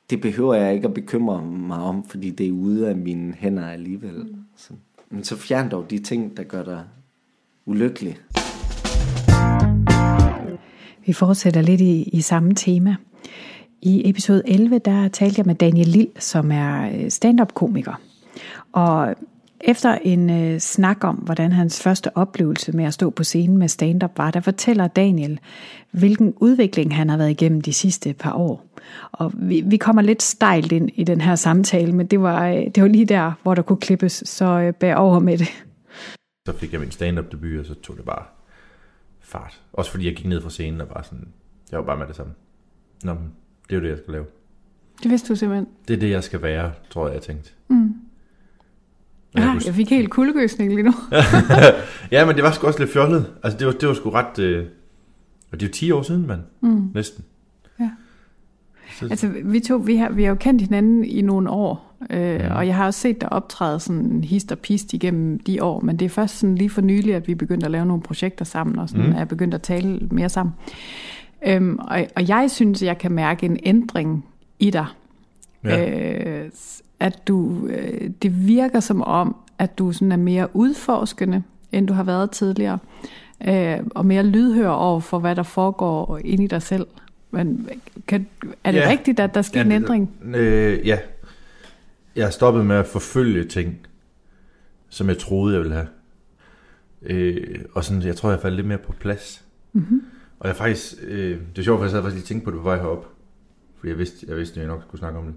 det 0.10 0.22
behøver 0.22 0.54
jeg 0.54 0.74
ikke 0.74 0.88
at 0.88 0.94
bekymre 0.94 1.46
mig 1.46 1.78
om, 1.78 2.04
fordi 2.04 2.30
det 2.30 2.48
er 2.48 2.52
ude 2.52 2.90
af 2.90 2.96
mine 2.96 3.34
hænder 3.34 3.68
alligevel. 3.68 4.16
Mm. 4.16 4.36
Så, 4.56 4.74
men 5.10 5.24
så 5.24 5.38
fjern 5.38 5.72
dog 5.72 5.90
de 5.90 6.00
ting, 6.00 6.38
der 6.38 6.44
gør 6.44 6.64
dig 6.64 6.84
ulykkelig. 7.66 8.18
Vi 11.06 11.14
fortsætter 11.14 11.62
lidt 11.62 11.82
i, 11.82 12.04
i 12.04 12.22
samme 12.22 12.56
tema. 12.56 12.96
I 13.82 14.10
episode 14.10 14.42
11, 14.46 14.80
der 14.80 15.08
talte 15.08 15.40
jeg 15.40 15.46
med 15.46 15.56
Daniel 15.56 15.88
Lille, 15.88 16.12
som 16.20 16.52
er 16.52 16.92
øh, 16.96 17.10
stand-up-komiker. 17.10 18.02
Og 18.72 19.16
Efter 19.66 19.98
en 20.02 20.30
øh, 20.30 20.60
snak 20.60 21.04
om, 21.04 21.16
hvordan 21.16 21.52
hans 21.52 21.82
første 21.82 22.18
oplevelse 22.18 22.72
med 22.72 22.86
at 22.86 22.94
stå 22.94 23.10
på 23.10 23.24
scenen 23.24 23.58
med 23.58 23.68
stand-up 23.68 24.18
var, 24.18 24.32
der 24.32 24.40
fortæller 24.40 24.88
Daniel, 24.88 25.40
hvilken 25.92 26.34
udvikling 26.38 26.96
han 26.96 27.10
har 27.10 27.18
været 27.18 27.30
igennem 27.30 27.62
de 27.62 27.74
sidste 27.74 28.14
par 28.14 28.34
år. 28.34 28.66
Og 29.12 29.32
vi, 29.36 29.62
vi 29.62 29.78
kommer 29.78 30.02
lidt 30.02 30.24
stejlt 30.24 30.72
ind 30.72 30.90
i 30.94 31.04
den 31.04 31.22
her 31.22 31.36
samtale, 31.36 31.92
men 31.92 32.08
det 32.08 32.22
var, 32.22 32.48
øh, 32.48 32.66
det 32.76 32.84
var 32.84 32.90
lige 32.90 33.06
der, 33.06 33.32
hvor 33.44 33.56
der 33.56 33.62
kunne 33.62 33.78
klippes, 33.78 34.24
så 34.26 34.46
øh, 34.46 34.74
bær 34.74 34.96
over 34.96 35.20
med 35.20 35.38
det. 35.38 35.48
Så 36.48 36.54
fik 36.58 36.72
jeg 36.72 36.80
min 36.80 36.92
stand-up 36.92 37.32
debut, 37.32 37.60
og 37.60 37.66
så 37.66 37.74
tog 37.74 37.98
det 37.98 38.06
bare 38.06 38.24
fart. 39.22 39.62
Også 39.74 39.92
fordi 39.92 40.06
jeg 40.06 40.16
gik 40.16 40.26
ned 40.26 40.42
fra 40.42 40.50
scenen 40.50 40.82
og 40.82 40.88
bare 40.88 41.04
sådan, 41.04 41.28
jeg 41.72 41.80
var 41.80 41.86
bare 41.86 41.98
med 41.98 42.08
det 42.08 42.16
samme. 42.16 42.34
Nå, 43.04 43.12
det 43.70 43.76
er 43.76 43.76
jo 43.76 43.82
det, 43.82 43.90
jeg 43.90 43.98
skal 43.98 44.12
lave. 44.12 44.26
Det 45.04 45.12
vidste 45.12 45.34
du 45.34 45.36
simpelthen. 45.36 45.68
Det 45.88 45.94
er 45.94 46.00
det, 46.00 46.10
jeg 46.10 46.24
skal 46.24 46.42
være, 46.42 46.72
tror 46.90 47.08
jeg, 47.08 47.14
jeg 47.14 47.22
tænkte. 47.22 47.52
Mm. 47.68 47.94
Og 49.34 49.40
jeg 49.40 49.46
Ja, 49.48 49.52
kunne- 49.54 49.62
jeg 49.66 49.74
fik 49.76 49.90
helt 49.90 50.10
kuldegøsning 50.10 50.70
lige 50.74 50.84
nu. 50.84 50.94
ja, 52.12 52.26
men 52.26 52.36
det 52.36 52.44
var 52.44 52.52
sgu 52.52 52.68
også 52.68 52.80
lidt 52.80 52.94
fjollet. 52.94 53.26
Altså, 53.44 53.60
det 53.60 53.68
var, 53.68 53.74
det 53.74 53.88
var 53.88 53.94
sgu 53.94 54.10
ret... 54.10 54.40
Øh... 54.40 54.66
Og 55.52 55.60
det 55.60 55.66
er 55.66 55.70
jo 55.70 55.74
10 55.74 55.92
år 55.92 56.02
siden, 56.02 56.28
mand. 56.28 56.42
Mm. 56.62 56.90
Næsten. 56.94 57.24
Ja. 57.80 57.90
Så, 59.00 59.08
Altså, 59.12 59.32
vi 59.44 59.60
to, 59.60 59.76
vi 59.76 59.96
har, 59.96 60.10
vi 60.12 60.24
har 60.24 60.30
jo 60.30 60.36
kendt 60.36 60.62
hinanden 60.62 61.06
i 61.06 61.22
nogle 61.22 61.50
år, 61.50 61.96
øh, 62.10 62.20
Ja. 62.20 62.54
og 62.54 62.68
jeg 62.68 62.76
har 62.76 62.86
også 62.86 63.00
set 63.00 63.22
dig 63.22 63.34
optræde 63.34 63.80
sådan 63.80 64.24
hist 64.24 64.52
og 64.52 64.60
pist 64.60 64.94
igennem 64.94 65.40
de 65.40 65.64
år, 65.64 65.80
men 65.82 65.98
det 65.98 66.06
er 66.06 66.10
først 66.10 66.40
sådan 66.40 66.56
lige 66.56 66.70
for 66.70 66.82
nylig, 66.82 67.16
at 67.16 67.28
vi 67.28 67.36
begyndte 67.36 67.66
at 67.66 67.72
lave 67.72 67.86
nogle 67.86 68.02
projekter 68.04 68.46
sammen, 68.46 68.80
og 68.80 68.90
sådan 68.90 69.06
mm. 69.06 69.16
er 69.16 69.26
begyndt 69.26 69.54
at 69.54 69.62
tale 69.62 70.00
mere 70.12 70.30
sammen. 70.30 70.56
Øhm, 71.48 71.80
og, 71.80 72.06
og 72.16 72.28
jeg 72.30 72.52
synes, 72.52 72.82
jeg 72.84 72.98
kan 72.98 73.12
mærke 73.12 73.46
en 73.46 73.58
ændring 73.64 74.26
i 74.60 74.70
dig. 74.70 74.86
ja. 75.64 76.42
Øh, 76.44 76.50
at 77.00 77.28
du, 77.28 77.68
øh, 77.68 78.10
det 78.22 78.48
virker 78.48 78.80
som 78.80 79.02
om, 79.02 79.36
at 79.60 79.78
du 79.78 79.92
sådan 79.92 80.12
er 80.12 80.18
mere 80.18 80.48
udforskende, 80.56 81.44
end 81.72 81.88
du 81.88 81.94
har 81.94 82.04
været 82.04 82.32
tidligere, 82.32 82.80
øh, 83.48 83.78
og 83.96 84.06
mere 84.06 84.24
lydhør 84.24 84.70
over 84.70 85.00
for, 85.00 85.20
hvad 85.20 85.36
der 85.36 85.44
foregår 85.44 86.20
inde 86.26 86.44
i 86.44 86.48
dig 86.48 86.62
selv. 86.62 86.88
Men 87.32 87.70
kan, 88.08 88.28
er 88.64 88.72
det 88.72 88.80
Ja. 88.80 88.90
rigtigt, 88.90 89.20
at 89.20 89.36
der 89.36 89.42
sker 89.42 89.60
Ja, 89.60 89.66
en 89.66 89.72
ændring? 89.72 90.10
Øh, 90.36 90.88
ja. 90.88 91.00
Jeg 92.16 92.26
har 92.26 92.32
stoppet 92.32 92.66
med 92.66 92.76
at 92.76 92.88
forfølge 92.88 93.46
ting, 93.46 93.78
som 94.90 95.08
jeg 95.10 95.18
troede, 95.18 95.54
jeg 95.54 95.62
ville 95.62 95.76
have. 95.76 95.88
Øh, 97.02 97.60
og 97.74 97.84
sådan, 97.84 98.02
jeg 98.04 98.16
tror, 98.16 98.30
jeg 98.30 98.40
faldt 98.40 98.56
lidt 98.56 98.68
mere 98.68 98.78
på 98.78 98.94
plads. 99.00 99.44
Mm-hmm. 99.74 100.04
Og 100.40 100.48
jeg 100.48 100.56
faktisk, 100.56 100.94
øh, 101.04 101.40
det 101.56 101.58
er 101.60 101.64
sjovt, 101.64 101.80
for 101.80 101.84
jeg 101.84 101.92
sad 101.92 102.02
faktisk 102.02 102.16
lige 102.16 102.26
tænkte 102.28 102.46
på 102.46 102.52
det 102.52 102.58
på 102.58 102.64
vej 102.64 102.78
herop. 102.78 103.08
Fordi 103.78 103.90
jeg 103.90 103.98
vidste, 103.98 104.26
jeg 104.30 104.38
vidste, 104.38 104.60
at 104.60 104.68
jeg 104.68 104.68
nok 104.76 104.82
skulle 104.88 105.00
snakke 105.00 105.20
om 105.20 105.26
det. 105.26 105.36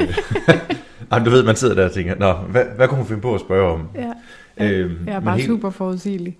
Øh, 0.00 0.18
Jamen, 1.12 1.24
du 1.24 1.30
ved, 1.30 1.42
man 1.44 1.56
sidder 1.56 1.74
der 1.74 1.84
og 1.84 1.92
tænker, 1.92 2.14
Nå, 2.14 2.32
hvad, 2.32 2.64
hvad 2.76 2.88
kunne 2.88 2.98
hun 2.98 3.06
finde 3.06 3.20
på 3.22 3.34
at 3.34 3.40
spørge 3.40 3.72
om? 3.72 3.88
Ja. 3.94 4.12
Øhm, 4.66 5.06
Jeg 5.06 5.14
er 5.14 5.20
bare 5.20 5.36
helt- 5.36 5.46
super 5.48 5.70
forudsigelig. 5.70 6.38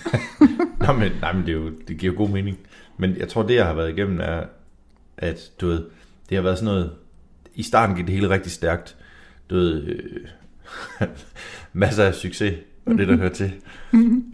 Nå, 0.86 0.92
men, 0.92 1.12
nej, 1.20 1.32
men 1.32 1.42
det, 1.42 1.48
er 1.48 1.52
jo, 1.56 1.70
det 1.88 1.96
giver 1.96 2.12
jo 2.12 2.18
god 2.18 2.28
mening. 2.28 2.58
Men 2.98 3.16
jeg 3.16 3.28
tror, 3.28 3.42
det 3.42 3.54
jeg 3.54 3.66
har 3.66 3.74
været 3.74 3.90
igennem 3.90 4.20
er, 4.22 4.42
at 5.18 5.40
du 5.60 5.66
ved, 5.66 5.84
det 6.28 6.36
har 6.36 6.42
været 6.42 6.58
sådan 6.58 6.74
noget, 6.74 6.90
i 7.54 7.62
starten 7.62 7.96
gik 7.96 8.06
det 8.06 8.14
hele 8.14 8.28
rigtig 8.30 8.52
stærkt. 8.52 8.96
Du 9.50 9.54
ved, 9.54 9.82
øh, 9.82 10.20
masser 11.72 12.04
af 12.04 12.14
succes, 12.14 12.54
og 12.86 12.98
det 12.98 13.08
der 13.08 13.16
hører 13.16 13.32
til. 13.32 13.52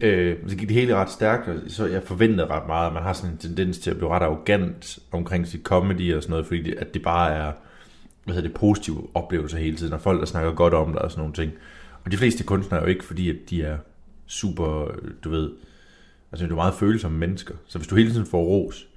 øh, 0.01 0.37
så 0.47 0.57
gik 0.57 0.69
det 0.69 0.77
hele 0.77 0.95
ret 0.97 1.11
stærkt, 1.11 1.49
og 1.49 1.55
så 1.69 1.87
jeg 1.87 2.03
forventede 2.03 2.47
ret 2.47 2.67
meget, 2.67 2.93
man 2.93 3.03
har 3.03 3.13
sådan 3.13 3.31
en 3.31 3.39
tendens 3.39 3.79
til 3.79 3.91
at 3.91 3.97
blive 3.97 4.11
ret 4.11 4.23
arrogant 4.23 4.99
omkring 5.13 5.47
sit 5.47 5.63
comedy 5.63 6.15
og 6.15 6.23
sådan 6.23 6.31
noget, 6.31 6.47
fordi 6.47 6.63
det, 6.63 6.75
at 6.79 6.95
det 6.95 7.03
bare 7.03 7.33
er, 7.35 7.53
hvad 8.25 8.35
hedder 8.35 8.49
det, 8.49 8.57
positive 8.57 9.09
oplevelser 9.15 9.59
hele 9.59 9.77
tiden, 9.77 9.93
og 9.93 10.01
folk, 10.01 10.21
der 10.21 10.27
snakker 10.27 10.53
godt 10.53 10.75
om 10.75 10.93
dig 10.93 11.03
og 11.03 11.11
sådan 11.11 11.21
nogle 11.21 11.35
ting. 11.35 11.53
Og 12.05 12.13
de 12.13 12.17
fleste 12.17 12.45
kunstnere 12.45 12.81
er 12.81 12.85
jo 12.85 12.91
ikke, 12.91 13.05
fordi 13.05 13.31
at 13.31 13.37
de 13.51 13.63
er 13.63 13.79
super, 14.27 14.91
du 15.25 15.31
ved, 15.31 15.51
altså 16.33 16.47
du 16.47 16.53
er 16.53 16.57
meget 16.57 16.75
følsomme 16.75 17.19
mennesker. 17.19 17.55
Så 17.67 17.79
hvis 17.79 17.89
du 17.89 17.97
hele 17.97 18.11
tiden 18.11 18.27
får 18.27 18.45
ros, 18.45 18.89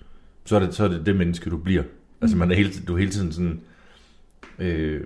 så 0.45 0.55
er 0.55 0.59
det 0.59 0.75
så 0.75 0.83
er 0.83 0.87
det, 0.87 1.05
det 1.05 1.15
menneske, 1.15 1.49
du 1.49 1.57
bliver. 1.57 1.83
Altså 2.21 2.37
man 2.37 2.51
er 2.51 2.55
hele, 2.55 2.69
tiden- 2.69 2.85
du 2.85 2.93
er 2.93 2.97
hele 2.97 3.11
tiden 3.11 3.31
sådan, 3.31 3.61
øh, 4.59 5.01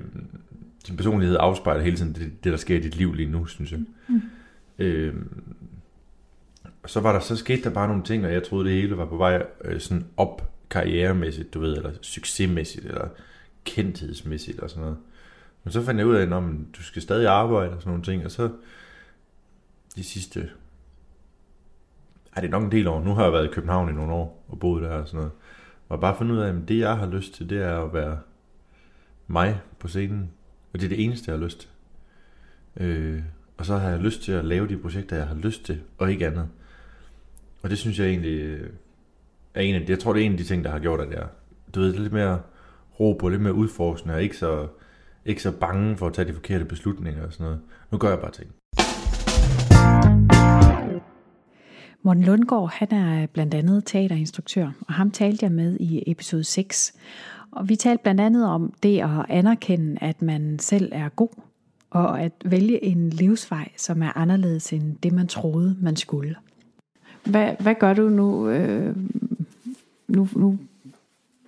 din 0.87 0.95
personlighed 0.97 1.37
afspejler 1.39 1.83
hele 1.83 1.97
tiden 1.97 2.13
det, 2.15 2.43
det, 2.43 2.51
der 2.51 2.57
sker 2.57 2.75
i 2.77 2.79
dit 2.81 2.95
liv 2.95 3.13
lige 3.13 3.29
nu, 3.31 3.45
synes 3.45 3.71
jeg. 3.71 3.79
Mm. 4.07 4.21
Øh, 4.79 5.13
og 6.83 6.89
så 6.89 6.99
var 6.99 7.13
der, 7.13 7.19
så 7.19 7.35
skete 7.35 7.63
der 7.63 7.69
bare 7.69 7.87
nogle 7.87 8.03
ting, 8.03 8.25
og 8.25 8.33
jeg 8.33 8.43
troede, 8.43 8.65
det 8.69 8.73
hele 8.81 8.97
var 8.97 9.05
på 9.05 9.17
vej 9.17 9.43
øh, 9.65 9.79
sådan 9.79 10.05
op 10.17 10.51
karrieremæssigt, 10.69 11.53
du 11.53 11.59
ved, 11.59 11.77
eller 11.77 11.91
succesmæssigt, 12.01 12.85
eller 12.85 13.07
kendthedsmæssigt, 13.65 14.59
og 14.59 14.69
sådan 14.69 14.81
noget. 14.81 14.97
Men 15.63 15.71
så 15.71 15.83
fandt 15.83 15.99
jeg 15.99 16.07
ud 16.07 16.15
af, 16.15 16.21
at 16.21 16.43
du 16.77 16.83
skal 16.83 17.01
stadig 17.01 17.27
arbejde 17.27 17.71
og 17.71 17.81
sådan 17.81 17.89
nogle 17.89 18.03
ting, 18.03 18.25
og 18.25 18.31
så 18.31 18.49
de 19.95 20.03
sidste... 20.03 20.49
Ej, 22.35 22.41
det 22.41 22.47
er 22.47 22.51
nok 22.51 22.63
en 22.63 22.71
del 22.71 22.87
år. 22.87 23.03
Nu 23.03 23.13
har 23.13 23.23
jeg 23.23 23.33
været 23.33 23.45
i 23.45 23.53
København 23.53 23.89
i 23.89 23.93
nogle 23.93 24.13
år 24.13 24.45
og 24.47 24.59
boet 24.59 24.83
der 24.83 24.89
og 24.89 25.07
sådan 25.07 25.17
noget. 25.17 25.31
Og 25.89 25.99
bare 25.99 26.17
fundet 26.17 26.35
ud 26.35 26.39
af, 26.39 26.49
at 26.49 26.67
det 26.67 26.79
jeg 26.79 26.97
har 26.97 27.07
lyst 27.07 27.33
til, 27.33 27.49
det 27.49 27.61
er 27.61 27.79
at 27.79 27.93
være 27.93 28.19
mig 29.27 29.61
på 29.79 29.87
scenen. 29.87 30.31
Og 30.73 30.79
det 30.79 30.85
er 30.85 30.89
det 30.89 31.03
eneste, 31.03 31.31
jeg 31.31 31.39
har 31.39 31.45
lyst 31.45 31.59
til. 31.59 31.69
Øh, 32.77 33.21
og 33.57 33.65
så 33.65 33.77
har 33.77 33.89
jeg 33.89 33.99
lyst 33.99 34.21
til 34.21 34.31
at 34.31 34.45
lave 34.45 34.67
de 34.67 34.77
projekter, 34.77 35.15
jeg 35.15 35.27
har 35.27 35.35
lyst 35.35 35.65
til, 35.65 35.81
og 35.97 36.11
ikke 36.11 36.27
andet. 36.27 36.49
Og 37.61 37.69
det 37.69 37.77
synes 37.77 37.99
jeg 37.99 38.07
egentlig 38.07 38.59
er 39.53 39.61
en 39.61 39.75
af 39.75 39.81
de, 39.81 39.91
jeg 39.91 39.99
tror, 39.99 40.13
det 40.13 40.21
er 40.21 40.25
en 40.25 40.31
af 40.31 40.37
de 40.37 40.43
ting, 40.43 40.63
der 40.63 40.71
har 40.71 40.79
gjort, 40.79 40.99
at 40.99 41.11
jeg, 41.11 41.27
du 41.75 41.79
ved, 41.79 41.93
lidt 41.93 42.13
mere 42.13 42.41
ro 42.99 43.13
på, 43.13 43.29
lidt 43.29 43.41
mere 43.41 43.53
udforskende, 43.53 44.15
og 44.15 44.23
ikke 44.23 44.37
så, 44.37 44.67
ikke 45.25 45.41
så 45.41 45.51
bange 45.51 45.97
for 45.97 46.07
at 46.07 46.13
tage 46.13 46.27
de 46.27 46.33
forkerte 46.33 46.65
beslutninger 46.65 47.25
og 47.25 47.33
sådan 47.33 47.43
noget. 47.43 47.59
Nu 47.91 47.97
gør 47.97 48.09
jeg 48.09 48.19
bare 48.19 48.31
ting. 48.31 48.51
Morten 52.03 52.23
Lundgaard, 52.23 52.71
han 52.73 52.91
er 52.91 53.27
blandt 53.27 53.53
andet 53.53 53.83
teaterinstruktør, 53.85 54.71
og 54.87 54.93
ham 54.93 55.11
talte 55.11 55.43
jeg 55.43 55.51
med 55.51 55.77
i 55.79 56.03
episode 56.07 56.43
6. 56.43 56.93
Og 57.51 57.69
vi 57.69 57.75
talte 57.75 58.03
blandt 58.03 58.21
andet 58.21 58.45
om 58.45 58.73
det 58.83 58.99
at 58.99 59.25
anerkende, 59.29 59.97
at 60.01 60.21
man 60.21 60.59
selv 60.59 60.91
er 60.91 61.09
god, 61.09 61.29
og 61.89 62.21
at 62.21 62.31
vælge 62.45 62.83
en 62.83 63.09
livsvej, 63.09 63.69
som 63.77 64.03
er 64.03 64.17
anderledes 64.17 64.73
end 64.73 64.97
det, 65.03 65.13
man 65.13 65.27
troede, 65.27 65.77
man 65.81 65.95
skulle. 65.95 66.35
Hvad, 67.25 67.51
hvad 67.59 67.75
gør 67.79 67.93
du 67.93 68.09
nu, 68.09 68.49
øh, 68.49 68.95
nu? 70.07 70.27
Nu 70.35 70.59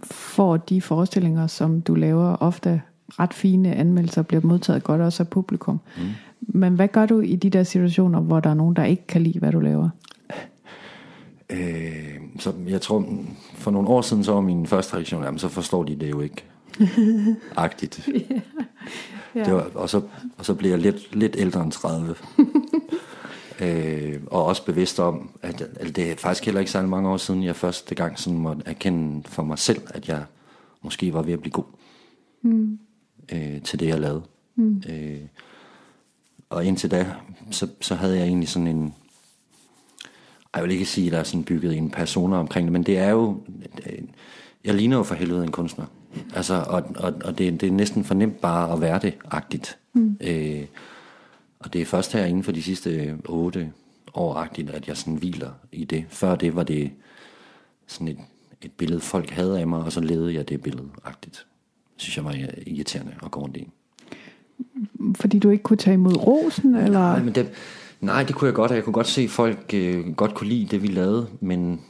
får 0.04 0.58
de 0.58 0.82
forestillinger, 0.82 1.48
som 1.48 1.82
du 1.82 1.96
laver, 1.96 2.36
ofte 2.36 2.82
ret 3.10 3.34
fine 3.34 3.76
anmeldelser, 3.76 4.22
bliver 4.22 4.42
modtaget 4.46 4.84
godt 4.84 5.02
også 5.02 5.24
af 5.24 5.28
publikum. 5.28 5.80
Mm. 5.98 6.04
Men 6.40 6.74
hvad 6.74 6.88
gør 6.88 7.06
du 7.06 7.20
i 7.20 7.36
de 7.36 7.50
der 7.50 7.64
situationer, 7.64 8.20
hvor 8.20 8.40
der 8.40 8.50
er 8.50 8.54
nogen, 8.54 8.76
der 8.76 8.84
ikke 8.84 9.08
kan 9.08 9.22
lide, 9.22 9.40
hvad 9.40 9.52
du 9.52 9.60
laver? 9.60 9.90
Øh, 11.50 12.16
så 12.40 12.54
jeg 12.68 12.82
tror, 12.82 13.06
for 13.54 13.72
nogle 13.72 13.90
år 13.90 14.02
siden, 14.02 14.24
så 14.24 14.34
var 14.34 14.42
min 14.42 14.68
første 14.68 14.94
reaktion, 14.96 15.24
jamen 15.24 15.40
så 15.40 15.48
forstår 15.48 15.84
de 15.84 15.96
det 15.96 16.10
jo 16.10 16.22
ikke. 16.22 16.44
Agtigt. 17.56 18.10
Ja. 19.36 19.44
Det 19.44 19.54
var, 19.54 19.68
og, 19.76 19.90
så, 19.90 20.02
og 20.38 20.46
så 20.46 20.54
blev 20.54 20.70
jeg 20.70 20.80
lidt, 20.80 21.16
lidt 21.16 21.36
ældre 21.40 21.64
end 21.64 21.72
30. 21.72 22.16
øh, 23.62 24.20
og 24.28 24.46
også 24.46 24.66
bevidst 24.66 25.00
om, 25.00 25.30
at, 25.42 25.62
at 25.62 25.96
det 25.96 26.12
er 26.12 26.16
faktisk 26.16 26.46
heller 26.46 26.60
ikke 26.60 26.72
særlig 26.72 26.90
mange 26.90 27.10
år 27.10 27.18
siden, 27.18 27.44
jeg 27.44 27.56
første 27.56 27.96
gang 27.96 28.20
sådan 28.20 28.40
måtte 28.40 28.64
erkende 28.66 29.24
for 29.28 29.44
mig 29.44 29.60
selv, 29.60 29.82
at 29.90 30.08
jeg 30.08 30.24
måske 30.82 31.14
var 31.14 31.22
ved 31.22 31.34
at 31.34 31.40
blive 31.42 31.52
god 31.52 31.64
Mm. 32.44 32.80
øh, 33.34 33.62
til 33.62 33.80
det, 33.80 33.88
jeg 33.88 34.00
lavede. 34.00 34.22
Mm. 34.56 34.84
Øh, 34.90 35.20
og 36.50 36.66
indtil 36.66 36.92
da, 36.92 37.08
så, 37.52 37.68
så 37.82 37.96
havde 37.96 38.18
jeg 38.18 38.28
egentlig 38.28 38.50
sådan 38.50 38.68
en... 38.68 38.94
Jeg 40.56 40.64
vil 40.64 40.72
ikke 40.72 40.86
sige, 40.86 41.08
at 41.08 41.14
der 41.14 41.20
er 41.20 41.24
sådan 41.24 41.44
bygget 41.44 41.78
en 41.78 41.90
persona 41.90 42.38
omkring 42.38 42.66
det, 42.66 42.72
men 42.74 42.84
det 42.84 42.98
er 42.98 43.10
jo... 43.10 43.42
øh, 43.86 44.00
Jeg 44.66 44.74
ligner 44.76 44.98
jo 44.98 45.04
for 45.04 45.16
helvede 45.16 45.44
en 45.44 45.52
kunstner. 45.52 45.86
Altså, 46.36 46.66
og, 46.68 46.84
og, 46.96 47.14
og 47.26 47.38
det, 47.38 47.62
det 47.62 47.68
er 47.68 47.72
næsten 47.72 48.04
for 48.04 48.14
nemt 48.14 48.42
bare 48.42 48.74
at 48.74 48.82
være 48.82 49.00
det, 49.00 49.14
agtigt. 49.32 49.78
Mm. 49.94 50.18
Øh, 50.22 50.66
og 51.64 51.74
det 51.74 51.82
er 51.82 51.86
først 51.86 52.14
her 52.14 52.26
inden 52.26 52.44
for 52.44 52.52
de 52.52 52.64
sidste 52.64 53.18
otte 53.26 53.72
år, 54.14 54.36
agtigt, 54.36 54.70
at 54.70 54.88
jeg 54.88 54.98
sådan 54.98 55.16
hviler 55.16 55.52
i 55.72 55.84
det. 55.84 56.06
Før 56.10 56.36
det 56.36 56.56
var 56.56 56.64
det 56.64 56.92
sådan 57.88 58.08
et, 58.08 58.18
et 58.62 58.72
billede, 58.72 59.00
folk 59.00 59.30
havde 59.30 59.60
af 59.60 59.68
mig, 59.68 59.84
og 59.84 59.92
så 59.92 60.02
levede 60.02 60.34
jeg 60.34 60.50
det 60.50 60.62
billede, 60.62 60.88
agtigt. 61.06 61.46
Synes 61.98 62.18
jeg 62.18 62.26
var 62.26 62.36
irriterende 62.68 63.14
at 63.24 63.32
gå 63.32 63.40
rundt 63.40 63.58
i. 63.58 63.68
Fordi 65.16 65.40
du 65.40 65.50
ikke 65.50 65.64
kunne 65.64 65.78
tage 65.78 65.94
imod 65.94 66.18
rosen, 66.18 66.76
eller? 66.76 67.00
Nej, 67.00 67.24
men 67.24 67.36
det, 67.36 67.52
nej, 68.02 68.24
det 68.24 68.36
kunne 68.36 68.46
jeg 68.46 68.56
godt, 68.56 68.72
og 68.72 68.76
jeg 68.78 68.84
kunne 68.84 68.94
godt 68.94 69.08
se, 69.08 69.22
at 69.22 69.30
folk 69.30 69.72
øh, 69.74 70.14
godt 70.16 70.34
kunne 70.34 70.50
lide 70.50 70.66
det, 70.66 70.82
vi 70.82 70.88
lavede, 70.88 71.28
men 71.40 71.82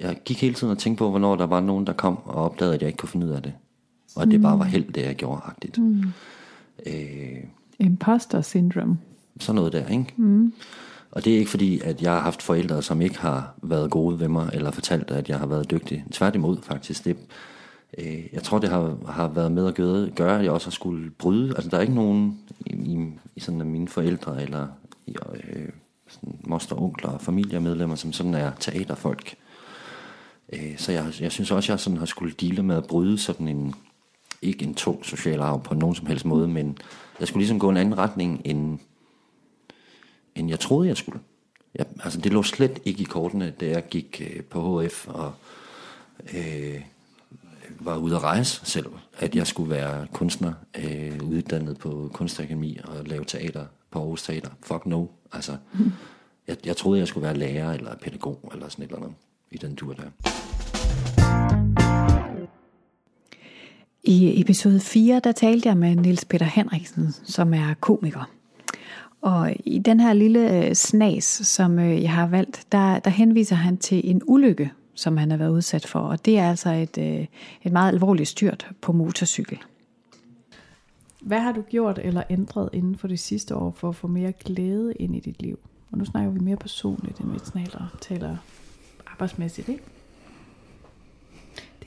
jeg 0.00 0.20
gik 0.24 0.40
hele 0.42 0.54
tiden 0.54 0.70
og 0.70 0.78
tænkte 0.78 0.98
på, 0.98 1.10
hvornår 1.10 1.36
der 1.36 1.46
var 1.46 1.60
nogen, 1.60 1.86
der 1.86 1.92
kom 1.92 2.18
og 2.24 2.34
opdagede, 2.34 2.74
at 2.74 2.80
jeg 2.80 2.88
ikke 2.88 2.96
kunne 2.96 3.08
finde 3.08 3.26
ud 3.26 3.30
af 3.30 3.42
det. 3.42 3.52
Og 4.16 4.22
at 4.22 4.28
det 4.28 4.42
bare 4.42 4.58
var 4.58 4.64
held, 4.64 4.92
det 4.92 5.02
jeg 5.02 5.14
gjorde, 5.14 5.40
agtigt. 5.44 5.78
Mm. 5.78 6.02
Øh, 6.86 7.44
Imposter 7.78 8.42
syndrome. 8.42 8.98
sådan 9.40 9.54
noget 9.54 9.72
der, 9.72 9.88
ikke? 9.88 10.14
Mm. 10.16 10.52
Og 11.10 11.24
det 11.24 11.34
er 11.34 11.38
ikke 11.38 11.50
fordi, 11.50 11.80
at 11.80 12.02
jeg 12.02 12.12
har 12.12 12.20
haft 12.20 12.42
forældre, 12.42 12.82
som 12.82 13.00
ikke 13.00 13.18
har 13.18 13.54
været 13.62 13.90
gode 13.90 14.20
ved 14.20 14.28
mig, 14.28 14.50
eller 14.52 14.70
fortalt, 14.70 15.10
at 15.10 15.28
jeg 15.28 15.38
har 15.38 15.46
været 15.46 15.70
dygtig. 15.70 16.04
Tværtimod, 16.12 16.56
faktisk. 16.62 17.04
Det, 17.04 17.16
Øh, 17.98 18.24
jeg 18.32 18.42
tror, 18.42 18.58
det 18.58 18.68
har, 18.68 18.96
har 19.06 19.28
været 19.28 19.52
med 19.52 19.66
at 19.66 19.74
gøre, 19.74 20.10
gøre, 20.10 20.38
at 20.38 20.44
jeg 20.44 20.52
også 20.52 20.66
har 20.66 20.70
skulle 20.70 21.10
bryde. 21.10 21.54
Altså, 21.56 21.70
der 21.70 21.76
er 21.76 21.80
ikke 21.80 21.94
nogen 21.94 22.38
i, 22.66 22.72
i, 22.72 23.08
i 23.36 23.40
sådan 23.40 23.60
af 23.60 23.66
mine 23.66 23.88
forældre 23.88 24.42
eller 24.42 24.66
i, 25.06 25.16
øh, 25.34 25.68
sådan 26.08 26.38
moster, 26.44 26.82
onkler 26.82 27.10
og 27.10 27.20
familiemedlemmer, 27.20 27.96
som 27.96 28.12
sådan 28.12 28.34
er 28.34 28.52
teaterfolk. 28.60 29.34
Øh, 30.52 30.78
så 30.78 30.92
jeg, 30.92 31.12
jeg 31.20 31.32
synes 31.32 31.50
også, 31.50 31.72
jeg 31.72 31.80
sådan 31.80 31.98
har 31.98 32.06
skulle 32.06 32.34
dele 32.40 32.62
med 32.62 32.76
at 32.76 32.86
bryde 32.86 33.18
sådan 33.18 33.48
en, 33.48 33.74
ikke 34.42 34.64
en 34.64 34.74
tung 34.74 35.04
social 35.04 35.40
arv 35.40 35.62
på 35.62 35.74
nogen 35.74 35.94
som 35.94 36.06
helst 36.06 36.24
måde, 36.24 36.48
men 36.48 36.78
jeg 37.20 37.28
skulle 37.28 37.40
ligesom 37.40 37.58
gå 37.58 37.68
en 37.68 37.76
anden 37.76 37.98
retning, 37.98 38.42
end, 38.44 38.78
end 40.34 40.48
jeg 40.48 40.60
troede, 40.60 40.88
jeg 40.88 40.96
skulle. 40.96 41.20
Jeg, 41.74 41.86
altså, 42.04 42.20
det 42.20 42.32
lå 42.32 42.42
slet 42.42 42.80
ikke 42.84 43.00
i 43.00 43.04
kortene, 43.04 43.54
da 43.60 43.68
jeg 43.68 43.88
gik 43.88 44.22
øh, 44.34 44.42
på 44.42 44.82
HF 44.82 45.08
og 45.08 45.32
øh, 46.34 46.80
var 47.80 47.96
ude 47.96 48.16
at 48.16 48.22
rejse 48.22 48.60
selv, 48.64 48.86
at 49.18 49.34
jeg 49.34 49.46
skulle 49.46 49.70
være 49.70 50.06
kunstner, 50.12 50.52
øh, 50.78 51.22
uddannet 51.22 51.78
på 51.78 52.10
Kunstakademi 52.12 52.78
og 52.84 53.04
lave 53.04 53.24
teater 53.24 53.66
på 53.90 53.98
Aarhus 53.98 54.22
Teater. 54.22 54.50
Fuck 54.62 54.86
no. 54.86 55.06
Altså, 55.32 55.56
jeg, 56.48 56.56
jeg 56.66 56.76
troede, 56.76 56.98
jeg 57.00 57.08
skulle 57.08 57.24
være 57.24 57.36
lærer 57.36 57.72
eller 57.72 57.96
pædagog 57.96 58.50
eller 58.54 58.68
sådan 58.68 58.84
et 58.84 58.88
eller 58.88 59.02
andet 59.02 59.16
i 59.50 59.56
den 59.56 59.76
tur 59.76 59.92
der. 59.92 60.10
I 64.04 64.40
episode 64.40 64.80
4, 64.80 65.20
der 65.24 65.32
talte 65.32 65.68
jeg 65.68 65.76
med 65.76 65.96
Niels 65.96 66.24
Peter 66.24 66.46
Henriksen, 66.46 67.12
som 67.24 67.54
er 67.54 67.74
komiker. 67.80 68.30
Og 69.20 69.56
i 69.64 69.78
den 69.78 70.00
her 70.00 70.12
lille 70.12 70.66
øh, 70.66 70.74
snas, 70.74 71.24
som 71.24 71.78
øh, 71.78 72.02
jeg 72.02 72.12
har 72.12 72.26
valgt, 72.26 72.66
der, 72.72 72.98
der 72.98 73.10
henviser 73.10 73.56
han 73.56 73.76
til 73.76 74.10
en 74.10 74.22
ulykke, 74.26 74.72
som 74.94 75.16
han 75.16 75.30
har 75.30 75.38
været 75.38 75.50
udsat 75.50 75.86
for. 75.86 76.00
Og 76.00 76.24
det 76.24 76.38
er 76.38 76.50
altså 76.50 76.70
et, 76.70 76.98
øh, 76.98 77.26
et 77.62 77.72
meget 77.72 77.92
alvorligt 77.92 78.28
styrt 78.28 78.70
på 78.80 78.92
motorcykel. 78.92 79.58
Hvad 81.22 81.40
har 81.40 81.52
du 81.52 81.62
gjort 81.62 82.00
eller 82.02 82.22
ændret 82.30 82.68
inden 82.72 82.98
for 82.98 83.08
det 83.08 83.20
sidste 83.20 83.56
år 83.56 83.70
for 83.70 83.88
at 83.88 83.96
få 83.96 84.06
mere 84.06 84.32
glæde 84.32 84.94
ind 84.94 85.16
i 85.16 85.20
dit 85.20 85.42
liv? 85.42 85.58
Og 85.92 85.98
nu 85.98 86.04
snakker 86.04 86.30
vi 86.30 86.38
mere 86.38 86.56
personligt, 86.56 87.18
end 87.18 87.32
vi 87.32 87.38
taler 88.00 88.36
arbejdsmæssigt, 89.06 89.68
ikke? 89.68 89.82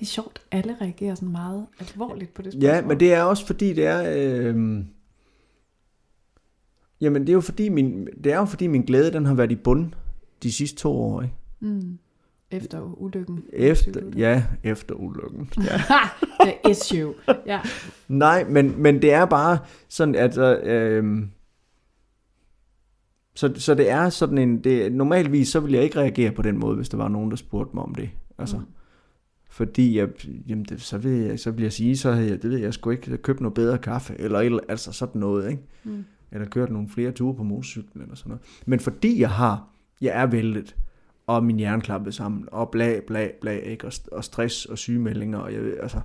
Det 0.01 0.07
er 0.07 0.11
sjovt, 0.11 0.41
alle 0.51 0.75
reagerer 0.81 1.15
sådan 1.15 1.31
meget 1.31 1.65
alvorligt 1.79 2.33
på 2.33 2.41
det 2.41 2.53
spørgsmål. 2.53 2.75
Ja, 2.75 2.81
men 2.81 2.99
det 2.99 3.13
er 3.13 3.21
også 3.21 3.45
fordi, 3.45 3.73
det 3.73 3.85
er... 3.85 4.03
Øh, 4.17 4.83
jamen, 7.01 7.21
det 7.21 7.29
er 7.29 7.33
jo 7.33 7.41
fordi 7.41 7.69
min, 7.69 8.07
det 8.23 8.33
er 8.33 8.37
jo 8.37 8.45
fordi 8.45 8.67
min 8.67 8.81
glæde, 8.81 9.13
den 9.13 9.25
har 9.25 9.33
været 9.33 9.51
i 9.51 9.55
bund 9.55 9.91
de 10.43 10.51
sidste 10.51 10.77
to 10.77 10.91
år, 10.91 11.21
ikke? 11.21 11.35
Mm. 11.59 11.97
Efter 12.51 13.01
ulykken. 13.01 13.43
Efter, 13.53 14.01
ja, 14.17 14.43
efter 14.63 14.95
ulykken. 14.95 15.49
Ja. 15.69 15.81
The 16.41 16.71
issue. 16.71 17.13
Ja. 17.45 17.59
Nej, 18.07 18.43
men, 18.49 18.81
men 18.81 19.01
det 19.01 19.13
er 19.13 19.25
bare 19.25 19.57
sådan, 19.87 20.15
at... 20.15 20.37
Øh, 20.63 21.23
så, 23.35 23.53
så 23.55 23.75
det 23.75 23.89
er 23.89 24.09
sådan 24.09 24.37
en... 24.37 24.63
Det, 24.63 24.91
normalvis 24.91 25.49
så 25.49 25.59
ville 25.59 25.75
jeg 25.75 25.83
ikke 25.83 25.99
reagere 25.99 26.31
på 26.31 26.41
den 26.41 26.57
måde, 26.57 26.75
hvis 26.75 26.89
der 26.89 26.97
var 26.97 27.07
nogen, 27.07 27.29
der 27.29 27.37
spurgte 27.37 27.75
mig 27.75 27.83
om 27.83 27.95
det. 27.95 28.09
Altså, 28.37 28.57
mm. 28.57 28.65
Fordi 29.51 29.97
jeg, 29.97 30.09
jamen 30.47 30.65
det, 30.65 30.81
så, 30.81 30.97
vil 30.97 31.11
jeg, 31.11 31.39
så 31.39 31.51
vil 31.51 31.63
jeg 31.63 31.73
sige, 31.73 31.97
så 31.97 32.11
havde 32.11 32.29
jeg, 32.29 32.41
det 32.41 32.49
ved 32.51 32.57
jeg, 32.57 32.73
sgu 32.73 32.89
ikke 32.89 33.17
købt 33.17 33.41
noget 33.41 33.53
bedre 33.53 33.77
kaffe, 33.77 34.15
eller, 34.19 34.39
eller 34.39 34.59
altså 34.69 34.91
sådan 34.91 35.21
noget, 35.21 35.51
ikke? 35.51 35.63
Mm. 35.83 36.05
Eller 36.31 36.47
kørt 36.47 36.71
nogle 36.71 36.89
flere 36.89 37.11
ture 37.11 37.35
på 37.35 37.43
motorcyklen, 37.43 38.01
eller 38.01 38.15
sådan 38.15 38.29
noget. 38.29 38.43
Men 38.65 38.79
fordi 38.79 39.21
jeg 39.21 39.29
har, 39.29 39.67
jeg 40.01 40.21
er 40.21 40.25
væltet, 40.25 40.75
og 41.27 41.43
min 41.43 41.57
hjerne 41.57 41.81
klappet 41.81 42.13
sammen, 42.13 42.47
og 42.51 42.69
bla 42.69 42.99
bla 43.07 43.29
bla, 43.41 43.51
ikke? 43.51 43.87
Og, 43.87 43.93
og 44.11 44.23
stress 44.23 44.65
og 44.65 44.77
sygemeldinger, 44.77 45.37
og 45.37 45.53
jeg, 45.53 45.61
altså, 45.81 45.99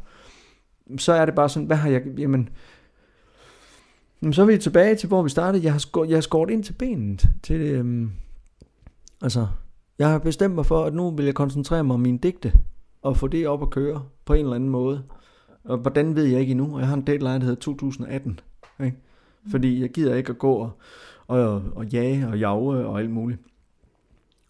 så 0.98 1.12
er 1.12 1.24
det 1.24 1.34
bare 1.34 1.48
sådan, 1.48 1.66
hvad 1.66 1.76
har 1.76 1.90
jeg, 1.90 2.02
jamen, 2.18 2.48
så 4.32 4.42
er 4.42 4.46
vi 4.46 4.58
tilbage 4.58 4.94
til, 4.94 5.08
hvor 5.08 5.22
vi 5.22 5.28
startede. 5.28 5.64
Jeg 5.64 5.72
har, 5.72 5.78
skåret, 5.78 6.08
jeg 6.08 6.16
har 6.16 6.20
skåret 6.20 6.50
ind 6.50 6.64
til 6.64 6.72
benet. 6.72 7.28
Til, 7.42 7.60
øhm, 7.60 8.10
altså, 9.22 9.46
jeg 9.98 10.10
har 10.10 10.18
bestemt 10.18 10.54
mig 10.54 10.66
for, 10.66 10.84
at 10.84 10.94
nu 10.94 11.10
vil 11.10 11.24
jeg 11.24 11.34
koncentrere 11.34 11.84
mig 11.84 11.94
om 11.94 12.00
mine 12.00 12.18
digte, 12.18 12.52
og 13.06 13.16
få 13.16 13.26
det 13.26 13.48
op 13.48 13.62
at 13.62 13.70
køre 13.70 14.04
på 14.24 14.34
en 14.34 14.40
eller 14.40 14.54
anden 14.54 14.70
måde. 14.70 15.02
Og 15.64 15.78
hvordan 15.78 16.16
ved 16.16 16.24
jeg 16.24 16.40
ikke 16.40 16.50
endnu, 16.50 16.74
og 16.74 16.80
jeg 16.80 16.88
har 16.88 16.94
en 16.94 17.06
deadline, 17.06 17.34
der 17.34 17.40
hedder 17.40 17.60
2018. 17.60 18.40
Ikke? 18.84 18.96
Fordi 19.50 19.80
jeg 19.80 19.90
gider 19.90 20.14
ikke 20.14 20.30
at 20.30 20.38
gå 20.38 20.52
og, 20.52 20.70
og, 21.26 21.62
og 21.74 21.86
jage 21.86 22.28
og 22.28 22.38
jage 22.38 22.86
og 22.86 22.98
alt 22.98 23.10
muligt. 23.10 23.40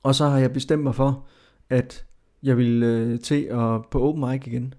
Og 0.03 0.15
så 0.15 0.29
har 0.29 0.39
jeg 0.39 0.53
bestemt 0.53 0.83
mig 0.83 0.95
for, 0.95 1.27
at 1.71 2.07
jeg 2.43 2.57
vil 2.57 2.83
øh, 2.83 3.21
til 3.21 3.43
at 3.43 3.87
på 3.91 4.01
open 4.03 4.31
mic 4.31 4.47
igen. 4.47 4.75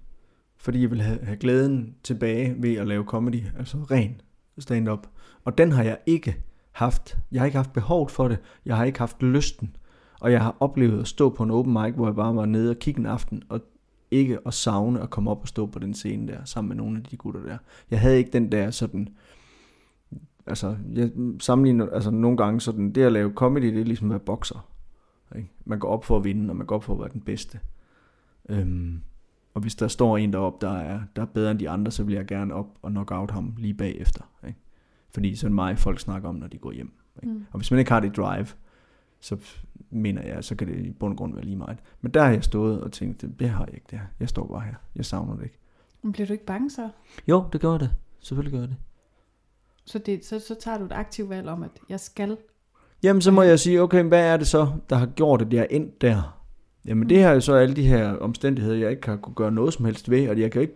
Fordi 0.58 0.82
jeg 0.82 0.92
vil 0.92 1.02
have, 1.02 1.20
have 1.24 1.38
glæden 1.38 1.96
tilbage 2.04 2.56
ved 2.58 2.76
at 2.76 2.88
lave 2.88 3.04
comedy, 3.04 3.44
altså 3.58 3.78
ren 3.78 4.22
stand-up. 4.60 5.08
Og 5.44 5.58
den 5.58 5.72
har 5.72 5.84
jeg 5.84 5.98
ikke 6.06 6.44
haft. 6.72 7.18
Jeg 7.32 7.42
har 7.42 7.46
ikke 7.46 7.58
haft 7.58 7.74
behov 7.74 8.10
for 8.10 8.28
det. 8.28 8.38
Jeg 8.66 8.78
har 8.78 8.86
ikke 8.86 9.00
haft 9.00 9.24
lysten. 9.24 9.76
Og 10.22 10.32
jeg 10.32 10.42
har 10.42 10.56
oplevet 10.60 11.00
at 11.02 11.08
stå 11.08 11.30
på 11.30 11.44
en 11.44 11.52
open 11.52 11.74
mic, 11.74 11.94
hvor 11.96 12.06
jeg 12.06 12.16
bare 12.16 12.36
var 12.36 12.46
nede 12.46 12.70
og 12.70 12.80
kigge 12.80 13.00
en 13.00 13.06
aften, 13.06 13.44
og 13.50 13.62
ikke 14.12 14.40
at 14.46 14.54
savne 14.54 15.02
at 15.02 15.10
komme 15.10 15.32
op 15.32 15.42
og 15.42 15.48
stå 15.48 15.66
på 15.66 15.80
den 15.80 15.94
scene 15.94 16.28
der, 16.28 16.38
sammen 16.46 16.68
med 16.70 16.76
nogle 16.76 16.98
af 16.98 17.04
de 17.04 17.18
gutter 17.18 17.44
der. 17.44 17.58
Jeg 17.92 18.00
havde 18.00 18.18
ikke 18.18 18.32
den 18.32 18.52
der 18.52 18.72
sådan, 18.72 19.10
altså 20.46 20.78
jeg 20.94 21.12
sammenligner, 21.40 21.90
altså 21.90 22.12
nogle 22.12 22.38
gange 22.38 22.62
sådan, 22.62 22.92
det 22.92 23.04
at 23.04 23.12
lave 23.12 23.34
comedy, 23.34 23.74
det 23.74 23.82
er 23.82 23.86
ligesom 23.86 24.08
at 24.08 24.10
være 24.10 24.20
bokser. 24.20 24.68
Ikke? 25.36 25.50
Man 25.66 25.80
går 25.80 25.90
op 25.90 26.06
for 26.06 26.18
at 26.18 26.24
vinde, 26.24 26.50
og 26.50 26.56
man 26.56 26.68
går 26.68 26.76
op 26.76 26.84
for 26.84 26.94
at 26.94 27.00
være 27.00 27.10
den 27.14 27.22
bedste. 27.22 27.60
Øhm, 28.50 29.02
og 29.54 29.62
hvis 29.62 29.76
der 29.76 29.88
står 29.88 30.18
en 30.18 30.34
deroppe, 30.34 30.66
der 30.66 30.74
er, 30.74 31.00
der 31.16 31.22
er 31.22 31.26
bedre 31.26 31.52
end 31.52 31.60
de 31.60 31.70
andre, 31.70 31.92
så 31.92 32.04
vil 32.04 32.16
jeg 32.16 32.26
gerne 32.26 32.54
op 32.54 32.68
og 32.82 32.90
knock 32.90 33.12
out 33.12 33.32
ham 33.32 33.54
lige 33.58 33.74
bagefter. 33.74 34.24
Ikke? 34.48 34.60
Fordi 35.14 35.36
sådan 35.36 35.56
mig 35.56 35.78
folk 35.78 36.00
snakker 36.00 36.30
om, 36.30 36.36
når 36.36 36.48
de 36.48 36.58
går 36.58 36.72
hjem. 36.72 36.92
Ikke? 37.24 37.34
Mm. 37.34 37.46
Og 37.52 37.60
hvis 37.60 37.72
man 37.72 37.80
ikke 37.80 37.92
har 37.92 38.00
det 38.00 38.18
drive, 38.18 38.48
så 39.28 39.38
mener 39.90 40.22
jeg, 40.24 40.44
så 40.44 40.56
kan 40.56 40.68
det 40.68 40.86
i 40.86 40.92
bund 40.92 41.14
og 41.14 41.18
grund 41.18 41.34
være 41.34 41.44
lige 41.44 41.56
meget. 41.56 41.78
Men 42.02 42.14
der 42.14 42.24
har 42.24 42.32
jeg 42.32 42.44
stået 42.44 42.82
og 42.82 42.92
tænkt, 42.92 43.26
det 43.40 43.50
har 43.50 43.66
jeg 43.66 43.74
ikke 43.74 43.86
det 43.92 44.00
her. 44.00 44.06
Jeg 44.20 44.30
står 44.30 44.48
bare 44.48 44.62
her. 44.62 44.74
Jeg 44.96 45.06
savner 45.06 45.36
det 45.36 45.44
ikke. 45.44 45.60
Men 46.04 46.12
bliver 46.12 46.28
du 46.28 46.34
ikke 46.34 46.46
bange 46.46 46.70
så? 46.70 46.90
Jo, 47.28 47.46
det 47.54 47.62
gør 47.62 47.78
det. 47.78 47.92
Selvfølgelig 48.20 48.60
gør 48.60 48.68
det. 48.68 48.76
Så, 49.86 50.00
det, 50.00 50.26
så, 50.26 50.40
så 50.40 50.56
tager 50.60 50.78
du 50.78 50.86
et 50.86 50.92
aktivt 50.92 51.30
valg 51.30 51.48
om, 51.48 51.64
at 51.64 51.72
jeg 51.90 52.00
skal? 52.00 52.38
Jamen, 53.04 53.22
så 53.22 53.32
må 53.32 53.42
jeg 53.42 53.60
sige, 53.60 53.82
okay, 53.82 54.04
hvad 54.04 54.26
er 54.34 54.38
det 54.38 54.48
så, 54.48 54.68
der 54.90 54.96
har 54.96 55.06
gjort, 55.06 55.42
at 55.42 55.54
jeg 55.54 55.62
er 55.62 55.68
endt 55.76 56.02
der? 56.02 56.44
Jamen, 56.86 57.10
det 57.10 57.24
har 57.24 57.34
jo 57.34 57.40
så 57.40 57.54
alle 57.54 57.76
de 57.76 57.88
her 57.88 58.14
omstændigheder, 58.14 58.78
jeg 58.78 58.92
ikke 58.92 59.08
har 59.08 59.16
kunne 59.16 59.36
gøre 59.36 59.52
noget 59.52 59.74
som 59.74 59.86
helst 59.86 60.10
ved, 60.10 60.30
og 60.30 60.40
jeg 60.40 60.52
kan 60.52 60.62
ikke 60.62 60.76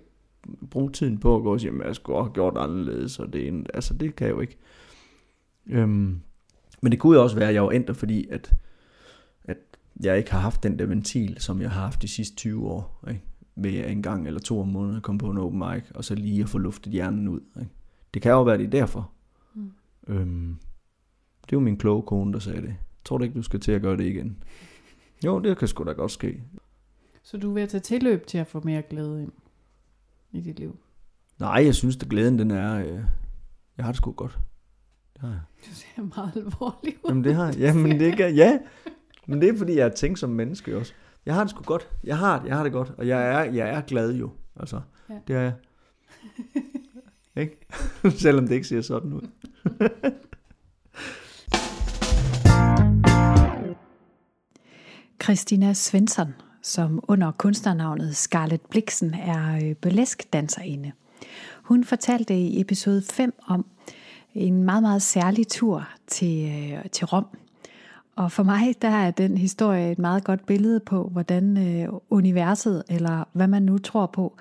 bruge 0.70 0.92
tiden 0.92 1.18
på 1.18 1.36
at 1.36 1.44
gå 1.44 1.54
og 1.54 1.60
sige, 1.60 1.72
at 1.72 1.88
jeg 1.88 1.96
skulle 1.96 2.20
have 2.20 2.34
gjort 2.34 2.58
anderledes, 2.58 3.20
og 3.20 3.34
det, 3.34 3.48
ene. 3.48 3.64
altså, 3.74 3.94
det 3.94 4.16
kan 4.16 4.28
jeg 4.28 4.36
jo 4.36 4.40
ikke. 4.40 4.58
Øhm, 5.70 6.22
men 6.82 6.92
det 6.92 7.00
kunne 7.00 7.18
jo 7.18 7.24
også 7.24 7.36
være, 7.36 7.50
at 7.50 7.54
jeg 7.54 7.64
var 7.64 7.72
endt 7.72 7.98
fordi 7.98 8.28
at, 8.28 8.54
at 9.44 9.58
jeg 10.04 10.18
ikke 10.18 10.32
har 10.32 10.40
haft 10.40 10.64
den 10.64 10.80
der 10.80 10.86
ventil, 10.86 11.36
som 11.40 11.62
jeg 11.62 11.72
har 11.72 11.82
haft 11.82 12.02
de 12.02 12.08
sidste 12.08 12.36
20 12.36 12.68
år. 12.68 13.04
Ikke? 13.08 13.22
Ved 13.56 13.86
en 13.86 14.02
gang 14.02 14.28
eller 14.28 14.40
to 14.40 14.62
om 14.62 14.68
måneden 14.68 14.98
at 14.98 15.04
komme 15.04 15.20
på 15.20 15.30
en 15.30 15.38
open 15.38 15.60
mic, 15.60 15.84
og 15.96 16.06
så 16.06 16.16
lige 16.16 16.44
at 16.44 16.50
få 16.50 16.58
luftet 16.58 16.94
hjernen 16.94 17.28
ud. 17.28 17.40
Ikke? 17.60 17.72
Det 18.14 18.22
kan 18.22 18.32
jo 18.32 18.44
være, 18.44 18.58
det 18.58 18.66
er 18.66 18.70
derfor. 18.70 19.12
Mm. 19.54 19.72
Øhm, 20.08 20.58
det 21.42 21.54
er 21.54 21.58
jo 21.58 21.60
min 21.60 21.78
kloge 21.78 22.04
kone, 22.04 22.34
der 22.34 22.40
sagde 22.40 22.62
det. 22.62 22.76
Tror 23.06 23.18
du 23.18 23.24
ikke, 23.24 23.36
du 23.36 23.42
skal 23.42 23.60
til 23.60 23.72
at 23.72 23.82
gøre 23.82 23.98
det 23.98 24.06
igen? 24.06 24.44
Jo, 25.26 25.40
det 25.40 25.58
kan 25.58 25.68
sgu 25.68 25.84
da 25.84 25.92
godt 25.92 26.12
ske. 26.12 26.44
Så 27.24 27.38
du 27.38 27.54
vil 27.54 27.68
tage 27.68 27.82
tilløb 27.82 28.28
til 28.28 28.38
at 28.38 28.48
få 28.48 28.62
mere 28.64 28.82
glæde 28.82 29.22
ind 29.24 29.32
i 30.32 30.42
dit 30.42 30.60
liv? 30.60 30.80
Nej, 31.40 31.66
jeg 31.66 31.76
synes, 31.76 31.98
at 31.98 32.10
glæden 32.10 32.40
den 32.40 32.52
er... 32.52 32.80
Øh, 32.80 33.04
jeg 33.78 33.86
har 33.86 33.92
det 33.92 33.98
sgu 33.98 34.12
godt. 34.12 34.40
Det 35.22 35.30
har 35.30 35.36
jeg. 35.36 35.42
Du 35.66 35.76
ser 35.76 36.16
meget 36.16 36.32
alvorlig 36.36 36.96
ud. 37.04 37.10
Jamen 37.10 37.24
det 37.24 37.36
har 37.36 37.46
jeg. 37.46 37.58
Jamen 37.58 38.00
det 38.00 38.18
kan, 38.18 38.36
ja. 38.36 38.60
Men 39.26 39.42
det 39.42 39.50
er 39.50 39.58
fordi, 39.58 39.78
jeg 39.78 39.86
er 39.86 39.90
tænkt 39.90 40.20
som 40.20 40.30
menneske 40.30 40.78
også. 40.78 40.94
Jeg 41.26 41.36
har 41.36 41.44
det 41.44 41.52
sgu 41.52 41.64
godt. 41.64 41.90
Jeg 42.04 42.18
har, 42.18 42.44
jeg 42.46 42.56
har 42.56 42.64
det 42.64 42.72
godt. 42.72 42.94
Og 42.98 43.08
jeg 43.08 43.28
er, 43.28 43.44
jeg 43.44 43.70
er 43.70 43.82
glad 43.82 44.14
jo. 44.14 44.30
Altså, 44.60 44.82
ja. 45.10 45.16
det 45.28 45.36
er 45.36 45.42
jeg. 45.42 45.54
ikke? 47.36 47.58
Selvom 48.22 48.48
det 48.48 48.56
ikke 48.56 48.68
ser 48.68 48.82
sådan 48.82 49.14
ud. 49.14 49.28
Christina 55.24 55.74
Svensson, 55.74 56.34
som 56.62 57.04
under 57.08 57.32
kunstnernavnet 57.32 58.16
Scarlett 58.16 58.70
Bliksen 58.70 59.14
er 59.14 59.74
burlesk-danserinde. 59.82 60.92
Hun 61.64 61.84
fortalte 61.84 62.38
i 62.38 62.62
episode 62.62 63.04
5 63.12 63.34
om 63.48 63.66
en 64.36 64.64
meget, 64.64 64.84
meget 64.84 65.02
særlig 65.02 65.48
tur 65.48 65.88
til, 66.08 66.78
til 66.92 67.06
Rom. 67.06 67.26
Og 68.16 68.32
for 68.32 68.44
mig, 68.44 68.76
der 68.82 68.88
er 68.88 69.12
den 69.12 69.38
historie 69.38 69.92
et 69.92 70.00
meget 70.00 70.24
godt 70.24 70.46
billede 70.46 70.80
på, 70.80 71.04
hvordan 71.04 71.58
universet, 72.10 72.84
eller 72.90 73.24
hvad 73.34 73.48
man 73.48 73.64
nu 73.64 73.78
tror 73.78 74.06
på, 74.06 74.38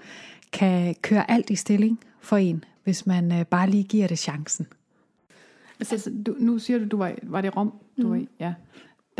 kan 0.53 0.95
køre 1.03 1.30
alt 1.30 1.51
i 1.51 1.55
stilling 1.55 2.01
for 2.20 2.36
en, 2.36 2.64
hvis 2.84 3.07
man 3.07 3.47
bare 3.51 3.70
lige 3.70 3.84
giver 3.84 4.07
det 4.07 4.18
chancen. 4.18 4.66
Altså, 5.80 6.11
du, 6.26 6.34
nu 6.38 6.59
siger 6.59 6.78
du, 6.78 6.84
du 6.84 6.97
var, 6.97 7.14
var 7.22 7.41
det 7.41 7.57
Rom, 7.57 7.72
du 7.97 8.07
mm. 8.07 8.11
var 8.11 8.16
i? 8.16 8.28
Ja 8.41 8.55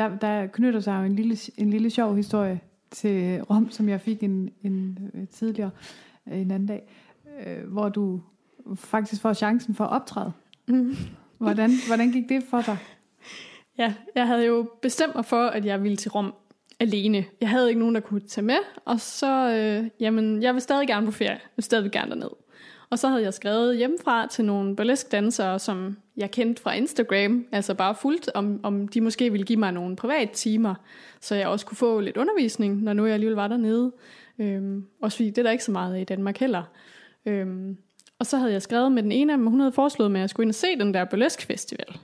der, 0.01 0.17
der 0.17 0.47
knytter 0.47 0.81
sig 0.81 0.99
jo 0.99 1.05
en 1.05 1.17
lille, 1.17 1.37
en 1.57 1.71
lille 1.71 1.91
sjov 1.91 2.17
historie 2.17 2.61
til 2.91 3.43
Rom, 3.43 3.71
som 3.71 3.89
jeg 3.89 4.01
fik 4.01 4.23
en, 4.23 4.51
en 4.63 4.99
øh, 5.15 5.29
tidligere. 5.29 5.71
øh, 6.27 6.39
en 6.39 6.51
anden 6.51 6.67
dag, 6.67 6.83
øh, 7.47 7.73
hvor 7.73 7.89
du 7.89 8.21
faktisk 8.75 9.23
får 9.23 9.33
chancen 9.33 9.75
for 9.75 9.85
at 9.85 9.91
optræde. 9.91 10.33
Mm. 10.71 10.97
Hvordan, 11.39 11.71
hvordan 11.87 12.13
gik 12.13 12.29
det 12.29 12.43
for 12.51 12.61
dig? 12.61 12.79
Ja, 13.79 13.95
jeg 14.15 14.27
havde 14.27 14.47
jo 14.47 14.71
bestemt 14.83 15.15
mig 15.15 15.25
for, 15.25 15.47
at 15.47 15.65
jeg 15.65 15.83
ville 15.83 15.97
til 15.97 16.11
Rom 16.11 16.35
alene. 16.81 17.25
Jeg 17.41 17.49
havde 17.49 17.69
ikke 17.69 17.79
nogen, 17.79 17.95
der 17.95 18.01
kunne 18.01 18.21
tage 18.21 18.45
med, 18.45 18.59
og 18.85 19.01
så, 19.01 19.55
øh, 19.57 19.91
jamen, 20.01 20.43
jeg 20.43 20.55
vil 20.55 20.63
stadig 20.63 20.89
gerne 20.89 21.07
på 21.07 21.13
ferie. 21.13 21.31
Jeg 21.31 21.41
vil 21.57 21.65
stadig 21.65 21.91
gerne 21.91 22.11
derned. 22.11 22.31
Og 22.91 22.99
så 22.99 23.09
havde 23.09 23.23
jeg 23.23 23.35
skrevet 23.35 23.77
hjemmefra 23.77 24.27
til 24.27 24.45
nogle 24.45 24.77
burlesque-dansere, 24.77 25.59
som 25.59 25.97
jeg 26.17 26.31
kendte 26.31 26.63
fra 26.63 26.73
Instagram, 26.73 27.47
altså 27.53 27.75
bare 27.75 27.95
fuldt, 27.95 28.31
om, 28.35 28.61
om 28.63 28.89
de 28.89 29.01
måske 29.01 29.31
ville 29.31 29.47
give 29.47 29.59
mig 29.59 29.73
nogle 29.73 29.97
private 29.97 30.35
timer, 30.35 30.75
så 31.21 31.35
jeg 31.35 31.49
også 31.49 31.67
kunne 31.67 31.77
få 31.77 32.01
lidt 32.01 32.17
undervisning, 32.17 32.83
når 32.83 32.93
nu 32.93 33.07
jeg 33.07 33.15
alligevel 33.15 33.37
var 33.37 33.49
dernede. 33.49 33.93
Øhm, 34.39 34.87
også 35.03 35.17
fordi 35.17 35.31
det 35.31 35.39
er 35.39 35.43
der 35.43 35.51
ikke 35.51 35.65
så 35.65 35.73
meget 35.73 36.01
i 36.01 36.05
Danmark 36.05 36.39
heller. 36.39 36.63
Øhm, 37.27 37.77
og 38.21 38.27
så 38.27 38.37
havde 38.37 38.53
jeg 38.53 38.63
skrevet 38.63 38.93
med 38.93 39.03
den 39.03 39.13
ene 39.13 39.33
af 39.33 39.39
dem, 39.39 39.47
hun 39.47 39.61
havde 39.61 39.73
foreslået 39.73 40.11
mig, 40.11 40.19
at 40.19 40.21
jeg 40.21 40.31
skulle 40.31 40.45
ind 40.45 40.51
og 40.51 40.55
se 40.55 40.79
den 40.79 40.95
der 40.95 41.05
burlesque 41.05 41.47
festival. 41.47 41.99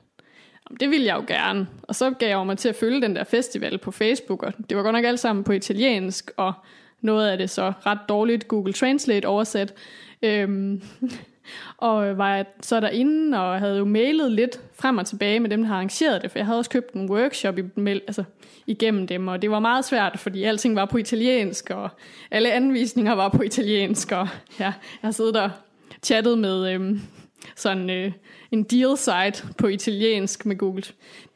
Jamen, 0.71 0.81
det 0.81 0.91
ville 0.91 1.07
jeg 1.07 1.17
jo 1.17 1.25
gerne. 1.29 1.67
Og 1.83 1.95
så 1.95 2.11
gav 2.11 2.29
jeg 2.29 2.47
mig 2.47 2.59
til 2.59 2.69
at 2.69 2.77
følge 2.77 3.03
den 3.03 3.17
der 3.17 3.25
festival 3.25 3.79
på 3.79 3.91
Facebook, 3.91 4.43
og 4.43 4.53
det 4.69 4.77
var 4.77 4.83
godt 4.83 4.95
nok 4.95 5.05
alt 5.05 5.21
sammen 5.21 5.45
på 5.45 5.53
italiensk, 5.53 6.31
og 6.37 6.53
noget 7.01 7.29
af 7.29 7.39
det 7.39 7.51
så 7.51 7.73
ret 7.87 7.99
dårligt 8.09 8.49
Google 8.49 8.73
Translate 8.73 9.27
oversat. 9.27 9.75
Øhm, 10.23 10.83
og 11.77 12.07
øh, 12.07 12.19
var 12.19 12.35
jeg 12.37 12.47
så 12.61 12.81
derinde, 12.81 13.41
og 13.41 13.59
havde 13.59 13.79
jo 13.79 13.85
mailet 13.85 14.33
lidt 14.33 14.61
frem 14.75 14.99
og 14.99 15.07
tilbage 15.07 15.41
med 15.41 15.51
dem, 15.51 15.61
der 15.61 15.69
har 15.69 15.75
arrangeret 15.75 16.23
det, 16.23 16.31
for 16.31 16.39
jeg 16.39 16.47
havde 16.47 16.59
også 16.59 16.71
købt 16.71 16.93
en 16.93 17.11
workshop 17.11 17.59
i, 17.59 17.63
altså, 17.87 18.25
igennem 18.67 19.07
dem, 19.07 19.29
og 19.29 19.43
det 19.43 19.51
var 19.51 19.59
meget 19.59 19.85
svært, 19.85 20.19
fordi 20.19 20.43
alting 20.43 20.77
var 20.77 20.85
på 20.85 20.99
italiensk, 20.99 21.71
og 21.71 21.89
alle 22.31 22.53
anvisninger 22.53 23.13
var 23.13 23.29
på 23.29 23.43
italiensk, 23.43 24.13
og 24.13 24.29
ja, 24.59 24.65
jeg 24.65 24.75
har 25.03 25.11
siddet 25.11 25.35
der 25.35 25.51
chattet 26.07 26.39
med 26.39 26.73
øhm, 26.73 27.01
sådan 27.57 27.91
øh, 27.91 28.13
en 28.51 28.63
deal 28.63 28.97
site 28.97 29.55
på 29.59 29.67
italiensk 29.67 30.47
med 30.47 30.57
Google. 30.57 30.83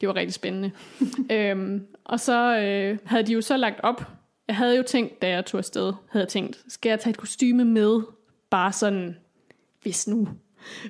Det 0.01 0.07
var 0.07 0.15
rigtig 0.15 0.33
spændende. 0.33 0.71
øhm, 1.35 1.85
og 2.05 2.19
så 2.19 2.57
øh, 2.57 2.97
havde 3.05 3.23
de 3.23 3.33
jo 3.33 3.41
så 3.41 3.57
lagt 3.57 3.79
op. 3.83 4.03
Jeg 4.47 4.55
havde 4.55 4.77
jo 4.77 4.83
tænkt, 4.83 5.21
da 5.21 5.29
jeg 5.29 5.45
tog 5.45 5.57
afsted, 5.57 5.93
havde 6.09 6.23
jeg 6.23 6.29
tænkt, 6.29 6.59
skal 6.67 6.89
jeg 6.89 6.99
tage 6.99 7.11
et 7.11 7.17
kostyme 7.17 7.65
med? 7.65 8.01
Bare 8.49 8.71
sådan, 8.71 9.17
hvis 9.81 10.07
nu. 10.07 10.27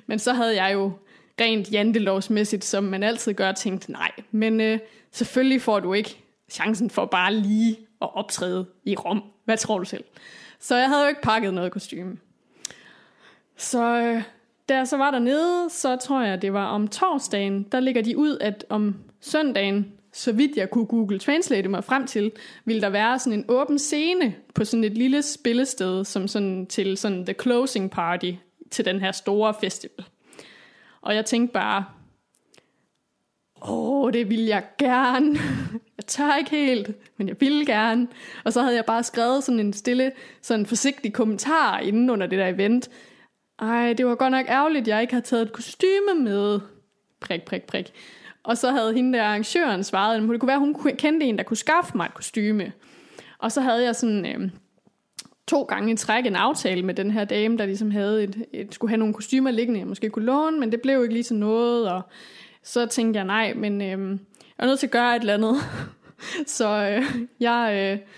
Men 0.06 0.18
så 0.18 0.32
havde 0.32 0.62
jeg 0.62 0.74
jo 0.74 0.92
rent 1.40 1.72
jantelovsmæssigt, 1.72 2.64
som 2.64 2.84
man 2.84 3.02
altid 3.02 3.34
gør, 3.34 3.52
tænkt, 3.52 3.88
nej, 3.88 4.10
men 4.30 4.60
øh, 4.60 4.78
selvfølgelig 5.12 5.62
får 5.62 5.80
du 5.80 5.92
ikke 5.92 6.24
chancen 6.50 6.90
for 6.90 7.06
bare 7.06 7.34
lige 7.34 7.76
at 8.02 8.14
optræde 8.14 8.66
i 8.84 8.96
Rom. 8.96 9.22
Hvad 9.44 9.56
tror 9.56 9.78
du 9.78 9.84
selv? 9.84 10.04
Så 10.60 10.76
jeg 10.76 10.88
havde 10.88 11.02
jo 11.02 11.08
ikke 11.08 11.22
pakket 11.22 11.54
noget 11.54 11.72
kostume. 11.72 12.16
Så 13.62 14.00
øh, 14.00 14.22
da 14.68 14.76
jeg 14.76 14.88
så 14.88 14.96
var 14.96 15.10
dernede, 15.10 15.70
så 15.70 15.96
tror 15.96 16.22
jeg, 16.22 16.42
det 16.42 16.52
var 16.52 16.66
om 16.66 16.88
torsdagen, 16.88 17.62
der 17.72 17.80
ligger 17.80 18.02
de 18.02 18.16
ud, 18.16 18.38
at 18.40 18.64
om 18.68 18.94
søndagen, 19.20 19.92
så 20.12 20.32
vidt 20.32 20.56
jeg 20.56 20.70
kunne 20.70 20.86
Google 20.86 21.18
Translate 21.18 21.68
mig 21.68 21.84
frem 21.84 22.06
til, 22.06 22.32
ville 22.64 22.82
der 22.82 22.88
være 22.88 23.18
sådan 23.18 23.38
en 23.38 23.44
åben 23.48 23.78
scene 23.78 24.34
på 24.54 24.64
sådan 24.64 24.84
et 24.84 24.92
lille 24.92 25.22
spillested, 25.22 26.04
som 26.04 26.28
sådan 26.28 26.66
til 26.66 26.96
sådan 26.96 27.24
the 27.26 27.34
closing 27.42 27.90
party 27.90 28.32
til 28.70 28.84
den 28.84 29.00
her 29.00 29.12
store 29.12 29.54
festival. 29.60 30.04
Og 31.00 31.14
jeg 31.14 31.24
tænkte 31.24 31.52
bare, 31.52 31.84
åh, 33.68 34.12
det 34.12 34.30
vil 34.30 34.44
jeg 34.44 34.64
gerne. 34.78 35.38
Jeg 35.96 36.06
tør 36.06 36.36
ikke 36.36 36.50
helt, 36.50 36.90
men 37.16 37.28
jeg 37.28 37.36
vil 37.40 37.66
gerne. 37.66 38.08
Og 38.44 38.52
så 38.52 38.62
havde 38.62 38.76
jeg 38.76 38.84
bare 38.84 39.02
skrevet 39.02 39.44
sådan 39.44 39.60
en 39.60 39.72
stille, 39.72 40.12
sådan 40.40 40.66
forsigtig 40.66 41.12
kommentar 41.12 41.78
inden 41.78 42.10
under 42.10 42.26
det 42.26 42.38
der 42.38 42.48
event. 42.48 42.90
Ej, 43.58 43.92
det 43.92 44.06
var 44.06 44.14
godt 44.14 44.30
nok 44.30 44.46
ærgerligt, 44.48 44.82
at 44.82 44.88
jeg 44.88 45.02
ikke 45.02 45.14
har 45.14 45.20
taget 45.20 45.42
et 45.42 45.52
kostyme 45.52 46.14
med. 46.18 46.60
Prik, 47.20 47.42
prik, 47.42 47.62
prik. 47.62 47.92
Og 48.42 48.58
så 48.58 48.70
havde 48.70 48.94
hende 48.94 49.18
der 49.18 49.24
arrangøren 49.24 49.84
svaret, 49.84 50.16
at 50.16 50.22
det 50.22 50.40
kunne 50.40 50.46
være, 50.46 50.56
at 50.56 50.60
hun 50.60 50.96
kendte 50.98 51.26
en, 51.26 51.38
der 51.38 51.44
kunne 51.44 51.56
skaffe 51.56 51.96
mig 51.96 52.06
et 52.06 52.14
kostyme. 52.14 52.72
Og 53.38 53.52
så 53.52 53.60
havde 53.60 53.84
jeg 53.84 53.96
sådan 53.96 54.26
øh, 54.26 54.50
to 55.48 55.62
gange 55.62 55.92
i 55.92 55.96
træk 55.96 56.26
en 56.26 56.36
aftale 56.36 56.82
med 56.82 56.94
den 56.94 57.10
her 57.10 57.24
dame, 57.24 57.58
der 57.58 57.66
ligesom 57.66 57.90
havde 57.90 58.24
et, 58.24 58.44
et, 58.52 58.74
skulle 58.74 58.90
have 58.90 58.98
nogle 58.98 59.14
kostymer 59.14 59.50
liggende, 59.50 59.80
jeg 59.80 59.88
måske 59.88 60.10
kunne 60.10 60.24
låne, 60.24 60.60
men 60.60 60.72
det 60.72 60.80
blev 60.82 61.02
ikke 61.02 61.14
lige 61.14 61.22
til 61.22 61.36
noget, 61.36 61.90
og 61.90 62.02
så 62.62 62.86
tænkte 62.86 63.18
jeg, 63.18 63.26
nej, 63.26 63.54
men 63.54 63.82
øh, 63.82 63.88
jeg 64.58 64.64
er 64.64 64.66
nødt 64.66 64.78
til 64.78 64.86
at 64.86 64.90
gøre 64.90 65.16
et 65.16 65.20
eller 65.20 65.34
andet. 65.34 65.56
så 66.56 66.68
øh, 66.68 67.26
jeg 67.40 67.90
øh, 67.92 68.08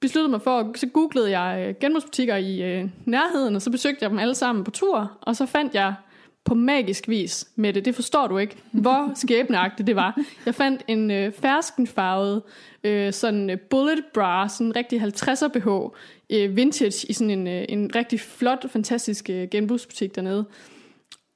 besluttede 0.00 0.30
mig 0.30 0.42
for, 0.42 0.72
så 0.74 0.86
googlede 0.86 1.38
jeg 1.38 1.68
øh, 1.68 1.74
genbrugsbutikker 1.80 2.36
i 2.36 2.62
øh, 2.62 2.88
nærheden, 3.04 3.56
og 3.56 3.62
så 3.62 3.70
besøgte 3.70 3.98
jeg 4.02 4.10
dem 4.10 4.18
alle 4.18 4.34
sammen 4.34 4.64
på 4.64 4.70
tur, 4.70 5.18
og 5.20 5.36
så 5.36 5.46
fandt 5.46 5.74
jeg 5.74 5.94
på 6.44 6.54
magisk 6.54 7.08
vis 7.08 7.48
med 7.56 7.72
det. 7.72 7.84
Det 7.84 7.94
forstår 7.94 8.26
du 8.26 8.38
ikke, 8.38 8.56
hvor 8.72 9.12
skæbneagtigt 9.14 9.86
det 9.86 9.96
var. 9.96 10.18
Jeg 10.46 10.54
fandt 10.54 10.82
en 10.88 11.10
øh, 11.10 11.32
ferskenfarvet 11.32 12.42
øh, 12.84 13.12
sådan 13.12 13.50
øh, 13.50 13.58
bullet 13.58 14.04
bra, 14.14 14.48
sådan 14.48 14.66
en 14.66 14.76
rigtig 14.76 15.02
50'er 15.02 15.48
BH, 15.48 15.68
øh, 16.30 16.56
vintage 16.56 17.06
i 17.08 17.12
sådan 17.12 17.30
en, 17.30 17.46
øh, 17.46 17.64
en 17.68 17.90
rigtig 17.94 18.20
flot, 18.20 18.70
fantastisk 18.70 19.30
øh, 19.30 19.48
genbrugsbutik 19.50 20.14
dernede. 20.14 20.44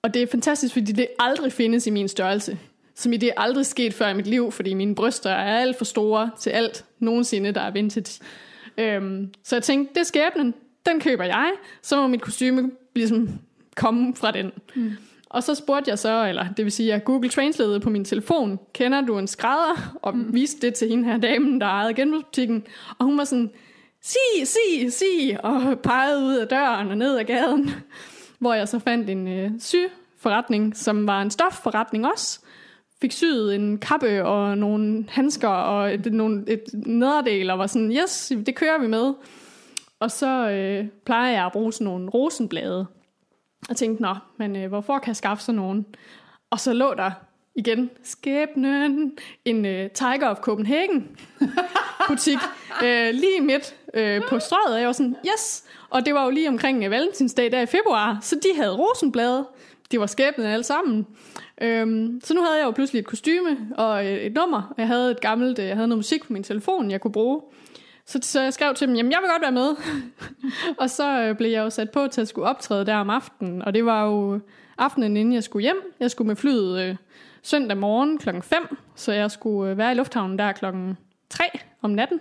Og 0.02 0.14
det 0.14 0.22
er 0.22 0.26
fantastisk, 0.26 0.72
fordi 0.72 0.92
det 0.92 1.06
aldrig 1.18 1.52
findes 1.52 1.86
i 1.86 1.90
min 1.90 2.08
størrelse. 2.08 2.58
Som 2.94 3.12
i 3.12 3.16
det 3.16 3.28
er 3.28 3.40
aldrig 3.40 3.66
sket 3.66 3.94
før 3.94 4.08
i 4.08 4.14
mit 4.14 4.26
liv, 4.26 4.52
fordi 4.52 4.74
mine 4.74 4.94
bryster 4.94 5.30
er 5.30 5.58
alt 5.58 5.78
for 5.78 5.84
store 5.84 6.30
til 6.40 6.50
alt 6.50 6.84
nogensinde, 6.98 7.52
der 7.52 7.60
er 7.60 7.70
vintage. 7.70 8.20
Øhm, 8.78 9.34
så 9.42 9.56
jeg 9.56 9.62
tænkte, 9.62 9.94
det 9.94 10.00
er 10.00 10.04
skæbnen, 10.04 10.54
den 10.86 11.00
køber 11.00 11.24
jeg, 11.24 11.52
så 11.82 11.96
må 12.00 12.06
mit 12.06 12.22
kostyme 12.22 12.70
ligesom 12.94 13.28
komme 13.76 14.14
fra 14.16 14.30
den. 14.30 14.52
Mm. 14.74 14.90
Og 15.34 15.42
så 15.42 15.54
spurgte 15.54 15.90
jeg 15.90 15.98
så, 15.98 16.26
eller 16.28 16.46
det 16.56 16.64
vil 16.64 16.72
sige, 16.72 16.94
at 16.94 17.04
Google 17.04 17.28
Translate 17.28 17.80
på 17.80 17.90
min 17.90 18.04
telefon, 18.04 18.58
kender 18.72 19.00
du 19.00 19.18
en 19.18 19.26
skrædder? 19.26 19.96
Og 20.02 20.16
mm. 20.16 20.34
viste 20.34 20.66
det 20.66 20.74
til 20.74 20.88
hende 20.88 21.04
her 21.04 21.16
damen, 21.16 21.60
der 21.60 21.66
ejede 21.66 21.94
genbrugsbutikken. 21.94 22.66
Og 22.98 23.04
hun 23.06 23.18
var 23.18 23.24
sådan, 23.24 23.50
sig, 24.02 24.46
sig, 24.48 24.92
sig, 24.92 25.44
og 25.44 25.78
pegede 25.80 26.24
ud 26.24 26.34
af 26.34 26.48
døren 26.48 26.88
og 26.88 26.98
ned 26.98 27.18
ad 27.18 27.24
gaden. 27.24 27.70
Hvor 28.38 28.54
jeg 28.54 28.68
så 28.68 28.78
fandt 28.78 29.10
en 29.10 29.28
øh, 29.28 29.50
syforretning, 29.58 30.76
som 30.76 31.06
var 31.06 31.22
en 31.22 31.30
stofforretning 31.30 32.06
også. 32.06 32.40
Fik 33.00 33.12
syet 33.12 33.54
en 33.54 33.78
kappe 33.78 34.24
og 34.24 34.58
nogle 34.58 35.04
handsker 35.08 35.48
og 35.48 35.94
et, 35.94 36.12
nogle, 36.12 36.44
et 36.48 36.64
nederdel, 36.72 37.50
og 37.50 37.58
var 37.58 37.66
sådan, 37.66 37.92
yes, 37.92 38.32
det 38.46 38.54
kører 38.54 38.78
vi 38.78 38.86
med. 38.86 39.12
Og 40.00 40.10
så 40.10 40.50
øh, 40.50 40.86
plejer 41.06 41.32
jeg 41.32 41.46
at 41.46 41.52
bruge 41.52 41.72
sådan 41.72 41.84
nogle 41.84 42.10
rosenblade. 42.10 42.86
Og 43.68 43.76
tænkte, 43.76 44.02
nå, 44.02 44.14
men 44.38 44.56
øh, 44.56 44.68
hvorfor 44.68 44.98
kan 44.98 45.08
jeg 45.08 45.16
skaffe 45.16 45.44
sådan 45.44 45.56
nogen? 45.56 45.86
Og 46.50 46.60
så 46.60 46.72
lå 46.72 46.94
der 46.94 47.10
igen, 47.54 47.90
skæbnen, 48.02 49.18
en 49.44 49.64
øh, 49.64 49.90
Tiger 49.90 50.28
of 50.28 50.36
Copenhagen 50.36 51.16
butik, 52.08 52.38
øh, 52.84 53.14
lige 53.14 53.40
midt 53.40 53.76
øh, 53.94 54.22
på 54.28 54.38
strøget, 54.38 54.74
og 54.74 54.78
jeg 54.78 54.86
var 54.86 54.92
sådan, 54.92 55.16
yes! 55.26 55.64
Og 55.90 56.06
det 56.06 56.14
var 56.14 56.24
jo 56.24 56.30
lige 56.30 56.48
omkring 56.48 56.84
øh, 56.84 56.90
Valentinsdag 56.90 57.52
der 57.52 57.60
i 57.60 57.66
februar, 57.66 58.18
så 58.22 58.36
de 58.36 58.56
havde 58.56 58.76
rosenblade, 58.76 59.46
de 59.94 60.00
var 60.00 60.06
skæbnen 60.06 60.46
alle 60.46 60.64
sammen. 60.64 61.06
Øhm, 61.62 62.20
så 62.24 62.34
nu 62.34 62.42
havde 62.42 62.58
jeg 62.58 62.64
jo 62.64 62.70
pludselig 62.70 63.00
et 63.00 63.06
kostyme 63.06 63.58
og 63.76 64.06
et, 64.06 64.26
et 64.26 64.32
nummer. 64.32 64.74
Jeg 64.78 64.86
havde 64.86 65.10
et 65.10 65.20
gammelt, 65.20 65.58
øh, 65.58 65.66
jeg 65.66 65.76
havde 65.76 65.88
noget 65.88 65.98
musik 65.98 66.26
på 66.26 66.32
min 66.32 66.42
telefon, 66.42 66.90
jeg 66.90 67.00
kunne 67.00 67.12
bruge. 67.12 67.42
Så, 68.06 68.18
så 68.22 68.42
jeg 68.42 68.52
skrev 68.52 68.74
til 68.74 68.88
dem, 68.88 68.96
jamen 68.96 69.12
jeg 69.12 69.18
vil 69.22 69.30
godt 69.30 69.42
være 69.42 69.52
med. 69.52 69.76
og 70.80 70.90
så 70.90 71.22
øh, 71.22 71.36
blev 71.36 71.50
jeg 71.50 71.60
jo 71.60 71.70
sat 71.70 71.90
på 71.90 72.06
til 72.06 72.20
at 72.20 72.28
skulle 72.28 72.48
optræde 72.48 72.86
der 72.86 72.96
om 72.96 73.10
aftenen. 73.10 73.62
Og 73.62 73.74
det 73.74 73.84
var 73.84 74.04
jo 74.04 74.40
aftenen 74.78 75.16
inden 75.16 75.34
jeg 75.34 75.44
skulle 75.44 75.62
hjem. 75.62 75.94
Jeg 76.00 76.10
skulle 76.10 76.28
med 76.28 76.36
flyet 76.36 76.80
øh, 76.80 76.96
søndag 77.42 77.76
morgen 77.76 78.18
klokken 78.18 78.42
5, 78.42 78.76
så 78.94 79.12
jeg 79.12 79.30
skulle 79.30 79.70
øh, 79.70 79.78
være 79.78 79.92
i 79.92 79.94
lufthavnen 79.94 80.38
der 80.38 80.52
klokken 80.52 80.98
3 81.30 81.44
om 81.82 81.90
natten. 81.90 82.20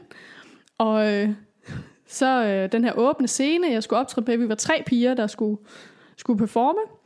Og 0.78 1.14
øh, 1.14 1.30
så 2.08 2.46
øh, 2.46 2.72
den 2.72 2.84
her 2.84 2.94
åbne 2.94 3.28
scene, 3.28 3.68
jeg 3.72 3.84
skulle 3.84 4.00
optræde 4.00 4.26
på, 4.26 4.32
vi 4.32 4.50
var 4.50 4.56
tre 4.56 4.84
piger, 4.86 5.14
der 5.14 5.28
skulle, 5.28 5.58
skulle 6.18 6.40
performe. 6.40 7.03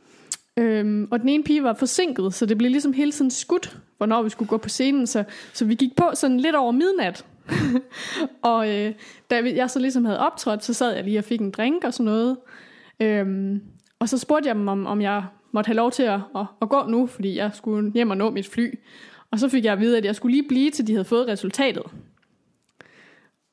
Øhm, 0.58 1.08
og 1.10 1.20
den 1.20 1.28
ene 1.28 1.44
pige 1.44 1.62
var 1.62 1.72
forsinket, 1.74 2.34
så 2.34 2.46
det 2.46 2.58
blev 2.58 2.70
ligesom 2.70 2.92
hele 2.92 3.12
tiden 3.12 3.30
skudt, 3.30 3.78
hvornår 3.96 4.22
vi 4.22 4.30
skulle 4.30 4.48
gå 4.48 4.56
på 4.56 4.68
scenen. 4.68 5.06
Så, 5.06 5.24
så 5.52 5.64
vi 5.64 5.74
gik 5.74 5.96
på 5.96 6.10
sådan 6.14 6.40
lidt 6.40 6.56
over 6.56 6.72
midnat. 6.72 7.24
og 8.42 8.68
øh, 8.68 8.94
da 9.30 9.42
jeg 9.54 9.70
så 9.70 9.78
ligesom 9.78 10.04
havde 10.04 10.18
optrådt, 10.18 10.64
så 10.64 10.74
sad 10.74 10.94
jeg 10.94 11.04
lige 11.04 11.18
og 11.18 11.24
fik 11.24 11.40
en 11.40 11.50
drink 11.50 11.84
og 11.84 11.94
sådan 11.94 12.04
noget. 12.04 12.36
Øhm, 13.00 13.62
og 13.98 14.08
så 14.08 14.18
spurgte 14.18 14.48
jeg 14.48 14.56
dem, 14.56 14.68
om, 14.68 14.86
om 14.86 15.02
jeg 15.02 15.24
måtte 15.52 15.68
have 15.68 15.76
lov 15.76 15.90
til 15.90 16.02
at, 16.02 16.20
at, 16.36 16.46
at 16.62 16.68
gå 16.68 16.86
nu, 16.88 17.06
fordi 17.06 17.36
jeg 17.36 17.50
skulle 17.54 17.92
hjem 17.92 18.10
og 18.10 18.16
nå 18.16 18.30
mit 18.30 18.48
fly. 18.48 18.78
Og 19.30 19.38
så 19.38 19.48
fik 19.48 19.64
jeg 19.64 19.72
at 19.72 19.80
vide, 19.80 19.98
at 19.98 20.04
jeg 20.04 20.16
skulle 20.16 20.36
lige 20.36 20.48
blive, 20.48 20.70
til 20.70 20.86
de 20.86 20.92
havde 20.92 21.04
fået 21.04 21.28
resultatet. 21.28 21.82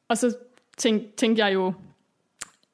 Og 0.08 0.18
så 0.18 0.36
tænkte, 0.78 1.08
tænkte 1.18 1.46
jeg 1.46 1.54
jo, 1.54 1.74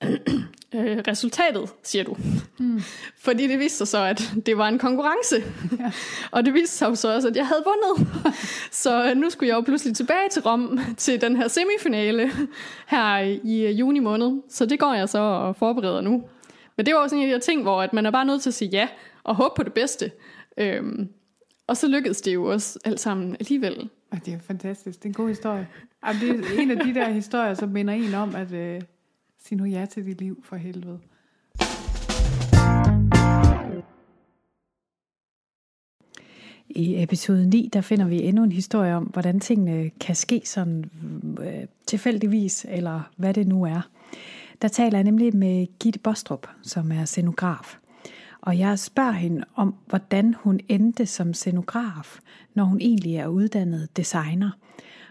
øh, 0.76 0.98
resultatet, 1.08 1.70
siger 1.84 2.04
du. 2.04 2.18
Mm. 2.60 2.82
Fordi 3.18 3.48
det 3.48 3.60
viste 3.60 3.78
sig 3.78 3.88
så, 3.88 4.04
at 4.04 4.34
det 4.46 4.58
var 4.58 4.68
en 4.68 4.80
konkurrence. 4.80 5.36
Ja. 5.80 5.92
og 6.32 6.46
det 6.46 6.54
viste 6.54 6.78
sig 6.78 6.98
så 6.98 7.16
også, 7.16 7.28
at 7.28 7.36
jeg 7.36 7.48
havde 7.48 7.64
vundet. 7.66 8.08
så 8.84 9.10
øh, 9.10 9.18
nu 9.18 9.30
skulle 9.30 9.50
jeg 9.50 9.56
jo 9.56 9.62
pludselig 9.62 9.96
tilbage 9.96 10.30
til 10.32 10.42
Rom 10.42 10.80
til 10.98 11.22
den 11.22 11.36
her 11.36 11.48
semifinale 11.48 12.32
her 12.88 13.18
i 13.44 13.66
øh, 13.66 13.80
juni 13.80 14.00
måned. 14.00 14.42
Så 14.50 14.66
det 14.66 14.80
går 14.80 14.94
jeg 14.94 15.10
så 15.10 15.20
og 15.20 15.56
forbereder 15.56 16.02
nu. 16.02 16.24
Men 16.78 16.86
det 16.86 16.94
var 16.94 17.00
også 17.00 17.16
en 17.16 17.22
af 17.22 17.28
de 17.28 17.32
her 17.32 17.40
ting, 17.40 17.62
hvor 17.62 17.82
at 17.82 17.94
man 17.94 18.06
er 18.06 18.12
bare 18.12 18.26
nødt 18.26 18.42
til 18.42 18.50
at 18.50 18.54
sige 18.54 18.70
ja 18.70 18.88
og 19.24 19.36
håbe 19.36 19.54
på 19.56 19.64
det 19.64 19.74
bedste. 19.74 20.12
Øhm, 20.58 21.10
og 21.68 21.78
så 21.78 21.88
lykkedes 21.88 22.22
det 22.22 22.34
jo 22.34 22.46
også 22.46 22.80
alt 22.86 23.00
sammen 23.00 23.36
alligevel. 23.40 23.90
Og 24.12 24.26
det 24.26 24.34
er 24.34 24.40
fantastisk. 24.40 25.00
Det 25.00 25.06
er 25.06 25.10
en 25.10 25.14
god 25.14 25.28
historie. 25.28 25.68
Jamen, 26.08 26.22
det 26.22 26.30
er 26.30 26.62
en 26.62 26.72
af 26.72 26.86
de 26.86 26.94
der 26.94 27.10
historier, 27.10 27.54
som 27.54 27.70
minder 27.70 27.94
en 27.94 28.14
om, 28.14 28.36
at 28.36 28.52
øh, 28.52 28.82
sig 29.44 29.58
nu 29.58 29.66
ja 29.66 29.86
til 29.86 30.06
dit 30.06 30.22
liv 30.22 30.44
for 30.44 30.56
helvede. 30.56 31.00
I 36.70 37.04
episode 37.04 37.50
9, 37.50 37.70
der 37.74 37.82
finder 37.82 38.06
vi 38.06 38.22
endnu 38.22 38.44
en 38.44 38.52
historie 38.52 38.96
om, 38.96 39.04
hvordan 39.04 39.40
tingene 39.40 39.90
kan 39.90 40.16
ske 40.16 40.42
sådan 40.46 40.92
øh, 41.40 41.68
tilfældigvis, 41.88 42.66
eller 42.70 43.12
hvad 43.18 43.34
det 43.34 43.48
nu 43.48 43.64
er. 43.64 43.90
Der 44.62 44.68
taler 44.68 44.98
jeg 44.98 45.04
nemlig 45.04 45.36
med 45.36 45.68
Gitte 45.80 46.00
Bostrup, 46.00 46.48
som 46.62 46.92
er 46.92 47.06
scenograf. 47.06 47.78
Og 48.42 48.60
jeg 48.60 48.80
spørger 48.80 49.12
hende 49.12 49.44
om, 49.56 49.76
hvordan 49.86 50.34
hun 50.34 50.60
endte 50.70 51.06
som 51.06 51.34
scenograf, 51.34 52.20
når 52.54 52.64
hun 52.64 52.82
egentlig 52.82 53.16
er 53.16 53.28
uddannet 53.28 53.98
designer. 53.98 54.52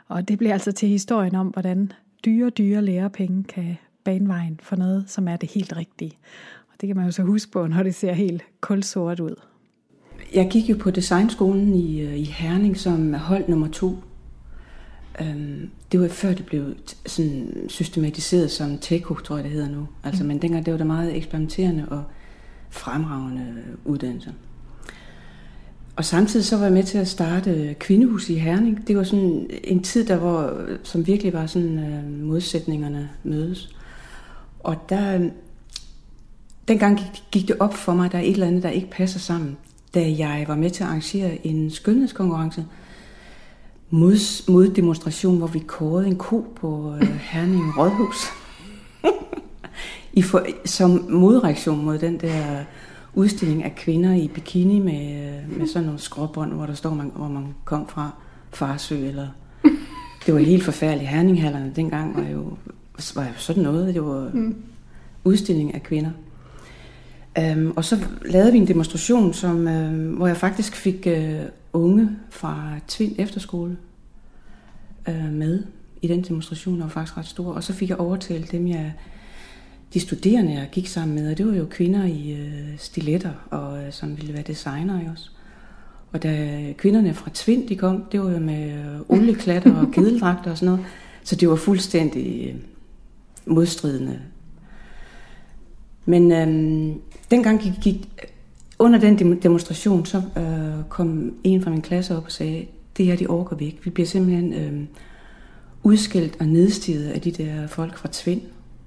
Og 0.08 0.28
det 0.28 0.38
bliver 0.38 0.52
altså 0.52 0.72
til 0.72 0.88
historien 0.88 1.34
om, 1.34 1.46
hvordan 1.46 1.92
dyre, 2.24 2.50
dyre 2.50 2.82
lærepenge 2.82 3.44
kan 3.44 3.76
banevejen 4.04 4.60
for 4.62 4.76
noget, 4.76 5.04
som 5.10 5.28
er 5.28 5.36
det 5.36 5.50
helt 5.50 5.76
rigtige. 5.76 6.12
Og 6.68 6.74
det 6.80 6.86
kan 6.86 6.96
man 6.96 7.04
jo 7.04 7.12
så 7.12 7.22
huske 7.22 7.52
på, 7.52 7.66
når 7.66 7.82
det 7.82 7.94
ser 7.94 8.12
helt 8.12 8.42
kulsort 8.60 9.20
ud. 9.20 9.34
Jeg 10.34 10.48
gik 10.50 10.70
jo 10.70 10.76
på 10.80 10.90
designskolen 10.90 11.74
i, 11.74 12.00
øh, 12.00 12.18
i 12.18 12.24
Herning 12.24 12.76
som 12.76 13.14
hold 13.14 13.48
nummer 13.48 13.68
to. 13.68 13.96
Øhm, 15.20 15.70
det 15.92 16.00
var 16.00 16.08
før 16.08 16.34
det 16.34 16.46
blev 16.46 16.74
sådan 17.06 17.64
systematiseret 17.68 18.50
som 18.50 18.78
TECO, 18.78 19.14
tror 19.14 19.36
jeg 19.36 19.44
det 19.44 19.52
hedder 19.52 19.68
nu. 19.68 19.88
Altså, 20.04 20.22
mm. 20.22 20.28
Men 20.28 20.42
dengang 20.42 20.66
det 20.66 20.72
var 20.72 20.78
der 20.78 20.84
meget 20.84 21.16
eksperimenterende 21.16 21.88
og 21.88 22.04
fremragende 22.70 23.54
uddannelser. 23.84 24.30
Og 25.96 26.04
samtidig 26.04 26.46
så 26.46 26.56
var 26.56 26.64
jeg 26.64 26.72
med 26.72 26.82
til 26.82 26.98
at 26.98 27.08
starte 27.08 27.74
Kvindehus 27.78 28.30
i 28.30 28.34
Herning. 28.34 28.88
Det 28.88 28.96
var 28.96 29.02
sådan 29.02 29.50
en 29.64 29.82
tid, 29.82 30.04
der 30.04 30.16
var, 30.16 30.66
som 30.82 31.06
virkelig 31.06 31.32
var 31.32 31.46
sådan 31.46 31.78
øh, 31.78 32.26
modsætningerne 32.26 33.10
mødes. 33.24 33.76
Og 34.60 34.76
der, 34.88 35.30
dengang 36.68 36.98
gik, 36.98 37.22
gik 37.30 37.48
det 37.48 37.56
op 37.60 37.74
for 37.74 37.94
mig, 37.94 38.06
at 38.06 38.12
der 38.12 38.18
er 38.18 38.22
et 38.22 38.30
eller 38.30 38.46
andet, 38.46 38.62
der 38.62 38.70
ikke 38.70 38.90
passer 38.90 39.18
sammen. 39.18 39.56
Da 39.94 40.14
jeg 40.18 40.44
var 40.48 40.56
med 40.56 40.70
til 40.70 40.82
at 40.82 40.88
arrangere 40.88 41.46
en 41.46 41.70
skønhedskonkurrence, 41.70 42.64
mod, 43.90 44.50
mod 44.50 44.68
demonstration, 44.68 45.38
hvor 45.38 45.46
vi 45.46 45.58
kårede 45.58 46.06
en 46.06 46.16
ko 46.16 46.46
på 46.56 46.94
øh, 46.94 47.08
Herning 47.08 47.78
Rådhus. 47.78 48.26
I 50.12 50.22
for, 50.22 50.46
som 50.64 51.06
modreaktion 51.08 51.84
mod 51.84 51.98
den 51.98 52.20
der 52.20 52.64
udstilling 53.14 53.64
af 53.64 53.74
kvinder 53.74 54.14
i 54.14 54.28
bikini 54.28 54.78
med, 54.78 55.26
øh, 55.26 55.58
med 55.58 55.66
sådan 55.66 55.86
nogle 55.86 56.00
skråbånd, 56.00 56.52
hvor 56.52 56.66
der 56.66 56.74
står, 56.74 56.94
man, 56.94 57.12
hvor 57.16 57.28
man 57.28 57.54
kom 57.64 57.88
fra 57.88 58.10
Farsø. 58.50 59.06
Eller, 59.06 59.28
det 60.26 60.34
var 60.34 60.40
helt 60.40 60.64
forfærdeligt. 60.64 61.10
Herninghallerne 61.10 61.72
dengang 61.76 62.16
var 62.16 62.28
jo, 62.28 62.56
var 63.16 63.24
jo 63.24 63.32
sådan 63.36 63.62
noget. 63.62 63.94
Det 63.94 64.02
var 64.02 64.30
mm. 64.34 64.56
udstilling 65.24 65.74
af 65.74 65.82
kvinder. 65.82 66.10
Um, 67.56 67.72
og 67.76 67.84
så 67.84 67.98
lavede 68.24 68.52
vi 68.52 68.58
en 68.58 68.68
demonstration, 68.68 69.32
som, 69.32 69.56
uh, 69.66 70.16
hvor 70.16 70.26
jeg 70.26 70.36
faktisk 70.36 70.76
fik 70.76 71.06
uh, 71.06 71.46
unge 71.72 72.10
fra 72.30 72.70
Tvind 72.88 73.14
Efterskole 73.18 73.76
uh, 75.08 75.32
med 75.32 75.64
i 76.02 76.06
den 76.06 76.22
demonstration, 76.22 76.76
der 76.76 76.82
var 76.82 76.90
faktisk 76.90 77.16
ret 77.16 77.26
stor. 77.26 77.52
Og 77.52 77.64
så 77.64 77.72
fik 77.72 77.88
jeg 77.88 78.00
overtalt 78.00 78.52
dem, 78.52 78.68
jeg 78.68 78.92
de 79.94 80.00
studerende, 80.00 80.52
jeg 80.52 80.68
gik 80.72 80.86
sammen 80.86 81.14
med, 81.14 81.30
og 81.30 81.38
det 81.38 81.46
var 81.46 81.54
jo 81.54 81.66
kvinder 81.70 82.04
i 82.04 82.32
øh, 82.32 82.78
stiletter, 82.78 83.32
og 83.50 83.82
øh, 83.82 83.92
som 83.92 84.16
ville 84.16 84.32
være 84.32 84.42
designere 84.42 85.10
også. 85.12 85.30
Og 86.12 86.22
da 86.22 86.58
kvinderne 86.78 87.14
fra 87.14 87.30
Tvind, 87.34 87.68
de 87.68 87.76
kom, 87.76 88.04
det 88.12 88.20
var 88.20 88.30
jo 88.30 88.38
med 88.38 88.72
øh, 88.72 89.00
olieklatter 89.08 89.76
og 89.76 89.90
kedeldragter 89.94 90.50
og 90.50 90.58
sådan 90.58 90.74
noget. 90.74 90.86
Så 91.24 91.36
det 91.36 91.48
var 91.48 91.56
fuldstændig 91.56 92.48
øh, 92.48 92.54
modstridende. 93.50 94.20
Men 96.04 96.32
øh, 96.32 96.96
dengang 97.30 97.60
gik, 97.60 97.72
gik, 97.82 98.08
under 98.78 98.98
den 98.98 99.38
demonstration, 99.42 100.06
så 100.06 100.22
øh, 100.36 100.84
kom 100.88 101.34
en 101.44 101.62
fra 101.62 101.70
min 101.70 101.82
klasse 101.82 102.16
op 102.16 102.24
og 102.24 102.32
sagde, 102.32 102.66
det 102.96 103.06
her, 103.06 103.16
de 103.16 103.26
orker 103.26 103.56
vi 103.56 103.64
ikke. 103.64 103.78
Vi 103.84 103.90
bliver 103.90 104.06
simpelthen 104.06 104.52
øh, 104.52 104.86
udskilt 105.82 106.36
og 106.40 106.46
nedstiget 106.46 107.08
af 107.08 107.20
de 107.20 107.30
der 107.30 107.66
folk 107.66 107.98
fra 107.98 108.08
Tvind. 108.12 108.40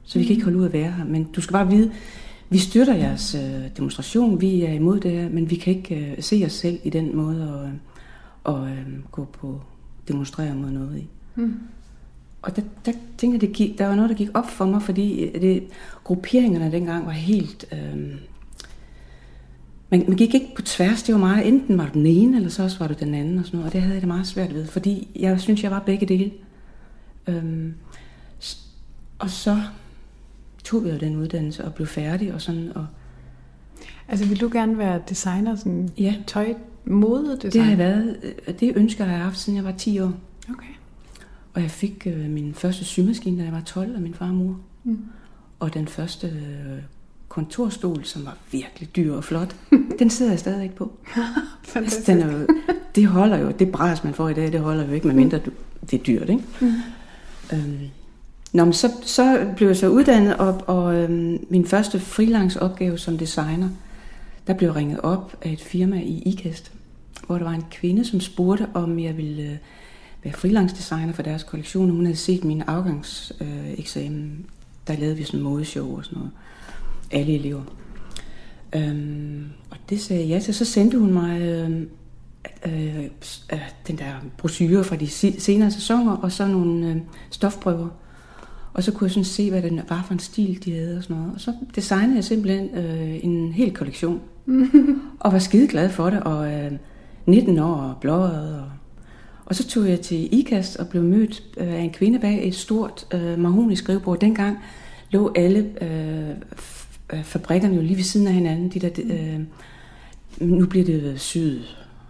Så 0.03 0.20
vi 0.20 0.26
kan 0.26 0.32
ikke 0.32 0.43
holde 0.43 0.57
ud 0.57 0.66
at 0.66 0.74
være 0.74 0.91
her. 0.91 1.05
Men 1.05 1.24
du 1.24 1.41
skal 1.41 1.53
bare 1.53 1.70
vide, 1.70 1.91
vi 2.49 2.57
støtter 2.57 2.95
jeres 2.95 3.36
øh, 3.36 3.78
demonstration, 3.78 4.41
vi 4.41 4.64
er 4.64 4.74
imod 4.74 4.99
det 4.99 5.11
her, 5.11 5.30
men 5.30 5.49
vi 5.49 5.55
kan 5.55 5.76
ikke 5.76 5.95
øh, 5.95 6.24
se 6.24 6.43
os 6.45 6.51
selv 6.51 6.80
i 6.84 6.89
den 6.89 7.16
måde 7.16 7.72
at, 8.45 8.53
at 8.55 8.61
øh, 8.61 8.86
gå 9.11 9.26
på 9.26 9.61
demonstrere 10.07 10.55
mod 10.55 10.70
noget 10.70 10.97
i. 10.97 11.07
Mm. 11.36 11.59
Og 12.44 12.56
der, 12.56 12.62
der 12.86 12.91
tænker 13.18 13.36
jeg, 13.36 13.41
det 13.41 13.54
gik, 13.54 13.78
der 13.78 13.88
var 13.88 13.96
noget, 13.96 14.10
der 14.10 14.16
gik 14.16 14.30
op 14.34 14.50
for 14.50 14.66
mig, 14.66 14.82
fordi 14.82 15.24
øh, 15.24 15.41
det, 15.41 15.64
grupperingerne 16.04 16.72
dengang 16.72 17.06
var 17.06 17.12
helt... 17.12 17.66
Øh, 17.72 17.98
man, 19.89 20.06
man 20.08 20.18
gik 20.18 20.34
ikke 20.34 20.56
på 20.56 20.62
tværs, 20.62 21.04
det 21.04 21.14
var 21.14 21.20
meget, 21.20 21.48
enten 21.48 21.78
var 21.78 21.86
du 21.86 21.94
den 21.94 22.06
ene, 22.06 22.38
eller 22.38 22.50
så 22.50 22.64
også 22.64 22.80
var 22.80 22.88
du 22.88 22.94
den 23.00 23.14
anden, 23.14 23.39
og 23.39 23.46
sådan 23.46 23.58
noget, 23.58 23.68
og 23.68 23.74
det 23.74 23.82
havde 23.82 23.94
jeg 23.94 24.02
det 24.02 24.08
meget 24.08 24.28
svært 24.28 24.54
ved, 24.54 24.68
fordi 24.68 25.08
jeg 25.16 25.41
synes, 25.41 25.64
jeg 25.64 25.72
var 25.72 25.80
begge 25.80 26.06
dele. 26.06 26.32
Øh, 27.28 27.72
og 29.20 29.30
så 29.30 29.62
tog 30.64 30.88
jeg 30.88 31.00
den 31.00 31.16
uddannelse 31.16 31.66
og 31.66 31.74
blev 31.74 31.88
færdig 31.88 32.34
og 32.34 32.41
sådan. 32.41 32.72
Og 32.76 32.88
altså 34.08 34.26
vil 34.26 34.41
du 34.41 34.50
gerne 34.54 34.78
være 34.78 35.02
designer, 35.10 35.56
sådan 35.56 35.89
ja. 35.98 36.16
tøj, 36.28 36.54
mode 36.86 37.38
designer? 37.41 37.50
Det 37.50 37.62
har 37.62 37.70
jeg 37.70 37.78
været, 37.78 38.18
øh, 38.24 38.60
det 38.60 38.74
ønsker 38.76 39.06
jeg 39.06 39.14
har 39.14 39.24
haft, 39.24 39.38
siden 39.38 39.58
jeg 39.58 39.66
var 39.66 39.72
10 39.72 40.00
år. 40.00 40.14
Okay. 40.50 40.74
Og 41.54 41.62
jeg 41.62 41.72
fik 41.72 42.08
øh, 42.08 42.30
min 42.30 42.54
første 42.54 42.86
symaskine, 42.86 43.39
da 43.39 43.43
jeg 43.43 43.54
var 43.54 43.62
12 43.62 43.95
af 43.95 44.01
min 44.01 44.14
far 44.14 44.28
og 44.28 44.34
mor. 44.34 44.60
Mm. 44.84 44.99
Og 45.60 45.74
den 45.74 45.88
første 45.88 46.28
øh, 46.28 46.80
kontorstol, 47.28 48.04
som 48.04 48.26
var 48.26 48.38
virkelig 48.51 48.95
dyr 48.95 49.14
og 49.14 49.24
flot, 49.24 49.56
den 49.99 50.10
sidder 50.10 50.32
jeg 50.32 50.39
stadig 50.39 50.64
ikke 50.64 50.76
på. 50.76 50.91
altså, 51.76 52.12
den 52.12 52.22
er 52.22 52.39
jo, 52.39 52.47
det 52.95 53.08
holder 53.08 53.38
jo, 53.38 53.51
det 53.51 53.72
bræs 53.72 54.04
man 54.04 54.14
får 54.14 54.30
i 54.30 54.34
dag, 54.34 54.51
det 54.51 54.60
holder 54.60 54.88
jo 54.88 54.93
ikke, 54.93 55.08
medmindre 55.08 55.38
du, 55.38 55.51
det 55.91 55.99
er 55.99 56.04
dyrt, 56.04 56.30
ikke? 56.30 56.43
Mm. 56.62 56.74
Øhm, 57.54 57.80
Nå, 58.54 58.64
men 58.64 58.74
så, 58.74 58.91
så 59.01 59.47
blev 59.56 59.68
jeg 59.68 59.78
så 59.78 59.88
uddannet, 59.88 60.38
og, 60.38 60.64
og 60.68 60.95
øhm, 60.95 61.45
min 61.49 61.66
første 61.66 61.99
freelance 61.99 62.62
opgave 62.62 62.97
som 62.97 63.18
designer, 63.18 63.70
der 64.47 64.54
blev 64.54 64.72
ringet 64.72 64.99
op 64.99 65.36
af 65.41 65.51
et 65.51 65.62
firma 65.62 65.99
i 65.99 66.24
IKAST, 66.26 66.72
hvor 67.28 67.38
der 67.38 67.43
var 67.43 67.51
en 67.51 67.66
kvinde, 67.72 68.06
som 68.06 68.20
spurgte, 68.20 68.68
om 68.74 68.99
jeg 68.99 69.18
ville 69.18 69.43
øh, 69.43 69.58
være 70.24 70.34
freelance 70.34 70.76
designer 70.76 71.13
for 71.13 71.24
deres 71.24 71.43
kollektion. 71.43 71.89
Hun 71.89 72.05
havde 72.05 72.17
set 72.17 72.43
min 72.43 72.61
afgangseksamen. 72.61 74.45
Der 74.88 74.97
lavede 74.97 75.17
vi 75.17 75.24
sådan 75.24 75.39
en 75.39 75.43
modeshow 75.43 75.97
og 75.97 76.05
sådan 76.05 76.17
noget. 76.17 76.32
Alle 77.11 77.36
elever. 77.36 77.61
Øhm, 78.76 79.45
og 79.69 79.78
det 79.89 80.01
sagde 80.01 80.21
jeg 80.21 80.30
ja 80.30 80.39
til. 80.39 80.53
Så 80.53 80.65
sendte 80.65 80.99
hun 80.99 81.13
mig 81.13 81.41
øh, 81.41 81.82
øh, 82.65 83.03
øh, 83.53 83.59
den 83.88 83.97
der 83.97 84.13
brochure 84.38 84.84
fra 84.84 84.95
de 84.95 85.07
senere 85.39 85.71
sæsoner, 85.71 86.15
og 86.15 86.32
så 86.32 86.47
nogle 86.47 86.88
øh, 86.88 86.97
stofprøver 87.30 87.89
og 88.74 88.84
så 88.84 88.91
kunne 88.91 89.05
jeg 89.05 89.11
sådan 89.11 89.24
se, 89.24 89.49
hvad 89.49 89.61
det 89.61 89.86
var 89.89 90.03
for 90.07 90.13
en 90.13 90.19
stil, 90.19 90.65
de 90.65 90.76
havde 90.76 90.97
og 90.97 91.03
sådan 91.03 91.15
noget. 91.15 91.34
Og 91.34 91.41
så 91.41 91.53
designede 91.76 92.15
jeg 92.15 92.24
simpelthen 92.24 92.69
øh, 92.76 93.24
en 93.24 93.51
hel 93.53 93.74
kollektion. 93.74 94.21
og 95.19 95.34
var 95.34 95.39
skide 95.39 95.67
glad 95.67 95.89
for 95.89 96.09
det, 96.09 96.24
og 96.24 96.51
øh, 96.51 96.71
19 97.26 97.59
år 97.59 97.76
og 97.76 97.95
blåret. 98.01 98.59
Og, 98.59 98.65
og 99.46 99.56
så 99.56 99.68
tog 99.68 99.89
jeg 99.89 100.02
til 100.02 100.39
IKAST 100.39 100.78
og 100.78 100.88
blev 100.88 101.04
mødt 101.04 101.44
øh, 101.58 101.74
af 101.74 101.80
en 101.80 101.91
kvinde 101.91 102.20
bag 102.20 102.48
et 102.48 102.56
stort 102.56 103.08
øh, 103.14 103.39
mahonisk 103.39 103.84
skrivebord. 103.84 104.20
Dengang 104.20 104.58
lå 105.10 105.32
alle 105.36 105.84
øh, 105.84 106.30
øh, 107.14 107.24
fabrikkerne 107.24 107.76
jo 107.76 107.82
lige 107.82 107.96
ved 107.96 108.04
siden 108.04 108.28
af 108.28 108.34
hinanden. 108.34 108.70
De 108.70 108.80
der, 108.80 108.89
øh, 109.04 109.39
nu 110.48 110.66
bliver 110.66 110.86
det 110.86 111.20
syd. 111.20 111.62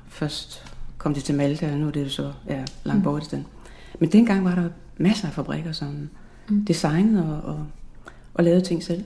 Først 0.08 0.66
kom 0.98 1.14
det 1.14 1.24
til 1.24 1.36
Malta, 1.36 1.72
og 1.72 1.78
nu 1.78 1.88
er 1.88 1.92
det 1.92 2.12
så 2.12 2.32
ja, 2.50 2.64
langt 2.84 3.00
mm. 3.00 3.04
bort 3.04 3.28
i 3.28 3.36
den. 3.36 3.46
Men 4.00 4.12
dengang 4.12 4.46
var 4.46 4.56
der 4.56 4.70
masser 4.98 5.28
af 5.28 5.34
fabrikker, 5.34 5.72
som 5.72 6.10
mm. 6.50 6.66
designet 6.66 7.24
og, 7.24 7.54
og, 7.54 7.66
og 8.34 8.44
lavede 8.44 8.62
ting 8.62 8.84
selv. 8.84 9.04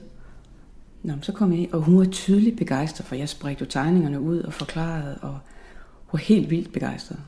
Nå, 1.02 1.12
så 1.22 1.32
kom 1.32 1.52
jeg 1.52 1.60
ind, 1.60 1.72
og 1.72 1.80
hun 1.80 1.98
var 1.98 2.04
tydeligt 2.04 2.56
begejstret, 2.56 3.06
for 3.06 3.14
jeg 3.14 3.28
spredte 3.28 3.60
jo 3.60 3.66
tegningerne 3.66 4.20
ud 4.20 4.38
og 4.38 4.52
forklarede, 4.52 5.18
og 5.22 5.38
hun 6.06 6.12
var 6.12 6.18
helt 6.18 6.50
vildt 6.50 6.72
begejstret. 6.72 7.18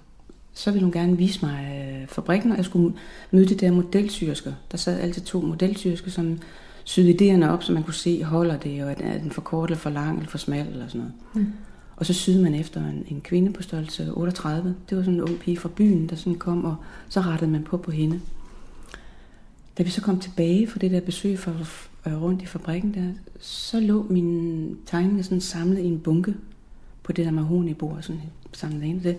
Så 0.55 0.70
ville 0.70 0.84
hun 0.84 0.92
gerne 0.92 1.16
vise 1.16 1.46
mig 1.46 1.86
øh, 2.03 2.09
fabrikken, 2.09 2.51
og 2.51 2.57
jeg 2.57 2.64
skulle 2.64 2.94
møde 3.30 3.46
de 3.46 3.55
der 3.55 3.70
modelsyrsker. 3.70 4.53
Der 4.70 4.78
sad 4.78 5.01
altid 5.01 5.22
to 5.22 5.40
modelsyrsker, 5.40 6.11
som 6.11 6.38
syede 6.84 7.11
idéerne 7.11 7.48
op, 7.48 7.62
så 7.62 7.72
man 7.72 7.82
kunne 7.82 7.94
se, 7.94 8.24
holder 8.24 8.57
det, 8.57 8.84
og 8.84 8.90
er 8.90 9.18
den 9.18 9.30
for 9.30 9.40
kort 9.40 9.70
eller 9.70 9.78
for 9.78 9.90
lang 9.90 10.16
eller 10.18 10.30
for 10.30 10.38
smal 10.38 10.66
eller 10.66 10.88
sådan 10.88 11.01
noget. 11.01 11.14
Mm. 11.34 11.53
Og 11.96 12.07
så 12.07 12.12
syede 12.12 12.42
man 12.42 12.55
efter 12.55 12.80
en, 12.80 13.05
en 13.09 13.20
kvinde 13.20 13.53
på 13.53 13.62
størrelse 13.62 14.12
38. 14.12 14.74
Det 14.90 14.96
var 14.96 15.03
sådan 15.03 15.14
en 15.14 15.20
ung 15.20 15.38
pige 15.38 15.57
fra 15.57 15.68
byen, 15.68 16.09
der 16.09 16.16
sådan 16.16 16.38
kom, 16.38 16.64
og 16.64 16.76
så 17.09 17.20
rettede 17.20 17.51
man 17.51 17.64
på 17.64 17.76
på 17.76 17.90
hende. 17.90 18.20
Da 19.78 19.82
vi 19.82 19.90
så 19.90 20.01
kom 20.03 20.20
tilbage 20.20 20.66
fra 20.66 20.78
det 20.78 20.90
der 20.90 21.01
besøg 21.01 21.38
for 21.38 21.51
øh, 22.07 22.22
rundt 22.22 22.42
i 22.42 22.46
fabrikken 22.46 22.94
der, 22.94 23.12
så 23.40 23.80
lå 23.80 24.07
mine 24.11 24.76
tegninger 24.86 25.22
sådan 25.22 25.40
samlet 25.40 25.78
i 25.78 25.86
en 25.86 26.01
bunke 26.01 26.34
på 27.03 27.12
det 27.12 27.24
der 27.24 27.30
mahoni 27.30 27.74
bord, 27.74 27.98
sådan 28.03 28.22
samlet 28.53 28.82
ind. 28.82 29.01
Det 29.01 29.18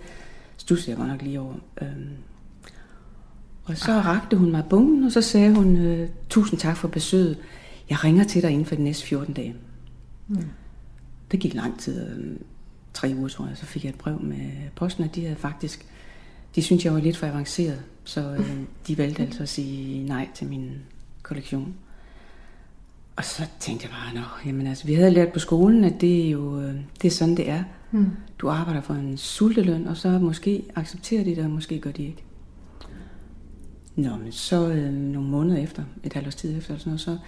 stussede 0.62 0.90
jeg 0.90 0.96
godt 0.96 1.08
nok 1.08 1.22
lige 1.22 1.40
over. 1.40 1.54
Øhm. 1.82 2.08
Og 3.64 3.76
så 3.76 3.92
rakte 3.92 4.36
hun 4.36 4.50
mig 4.50 4.64
bunken, 4.70 5.04
og 5.04 5.12
så 5.12 5.22
sagde 5.22 5.54
hun, 5.54 5.76
øh, 5.76 6.08
tusind 6.28 6.58
tak 6.60 6.76
for 6.76 6.88
besøget. 6.88 7.38
Jeg 7.90 8.04
ringer 8.04 8.24
til 8.24 8.42
dig 8.42 8.50
inden 8.50 8.66
for 8.66 8.74
de 8.74 8.82
næste 8.82 9.06
14 9.06 9.34
dage. 9.34 9.54
Mm. 10.28 10.44
Det 11.30 11.40
gik 11.40 11.54
lang 11.54 11.78
tid, 11.80 12.08
øh, 12.08 12.36
tre 12.94 13.12
uger 13.16 13.28
tror 13.28 13.46
jeg, 13.46 13.56
så 13.56 13.66
fik 13.66 13.84
jeg 13.84 13.90
et 13.90 13.98
brev 13.98 14.20
med 14.22 14.50
posten, 14.76 15.04
og 15.04 15.14
de 15.14 15.22
havde 15.22 15.36
faktisk, 15.36 15.86
de 16.54 16.62
syntes 16.62 16.84
jeg 16.84 16.94
var 16.94 17.00
lidt 17.00 17.16
for 17.16 17.26
avanceret, 17.26 17.82
så 18.04 18.20
øh, 18.20 18.56
de 18.86 18.98
valgte 18.98 19.22
altså 19.22 19.42
at 19.42 19.48
sige 19.48 20.06
nej 20.06 20.28
til 20.34 20.46
min 20.46 20.70
kollektion. 21.22 21.74
Og 23.16 23.24
så 23.24 23.42
tænkte 23.60 23.86
jeg 23.86 23.90
bare, 23.90 24.14
Nå, 24.14 24.26
jamen 24.46 24.66
altså, 24.66 24.86
vi 24.86 24.94
havde 24.94 25.10
lært 25.10 25.32
på 25.32 25.38
skolen, 25.38 25.84
at 25.84 26.00
det 26.00 26.26
er 26.26 26.30
jo 26.30 26.60
øh, 26.60 26.74
det 27.02 27.08
er 27.08 27.12
sådan, 27.12 27.36
det 27.36 27.50
er. 27.50 27.64
Mm. 27.92 28.06
Du 28.38 28.48
arbejder 28.48 28.80
for 28.80 28.94
en 28.94 29.16
sulteløn, 29.16 29.86
og 29.86 29.96
så 29.96 30.18
måske 30.18 30.64
accepterer 30.74 31.24
de 31.24 31.30
det, 31.30 31.44
og 31.44 31.50
måske 31.50 31.78
gør 31.78 31.90
de 31.90 32.02
ikke. 32.02 32.24
Nå, 33.96 34.16
men 34.22 34.32
så 34.32 34.68
øh, 34.68 34.92
nogle 34.92 35.28
måneder 35.28 35.62
efter, 35.62 35.82
et 36.04 36.12
halvt 36.12 36.26
års 36.26 36.34
tid 36.34 36.58
efter, 36.58 36.76
sådan 36.78 36.90
noget, 36.90 37.00
så 37.00 37.18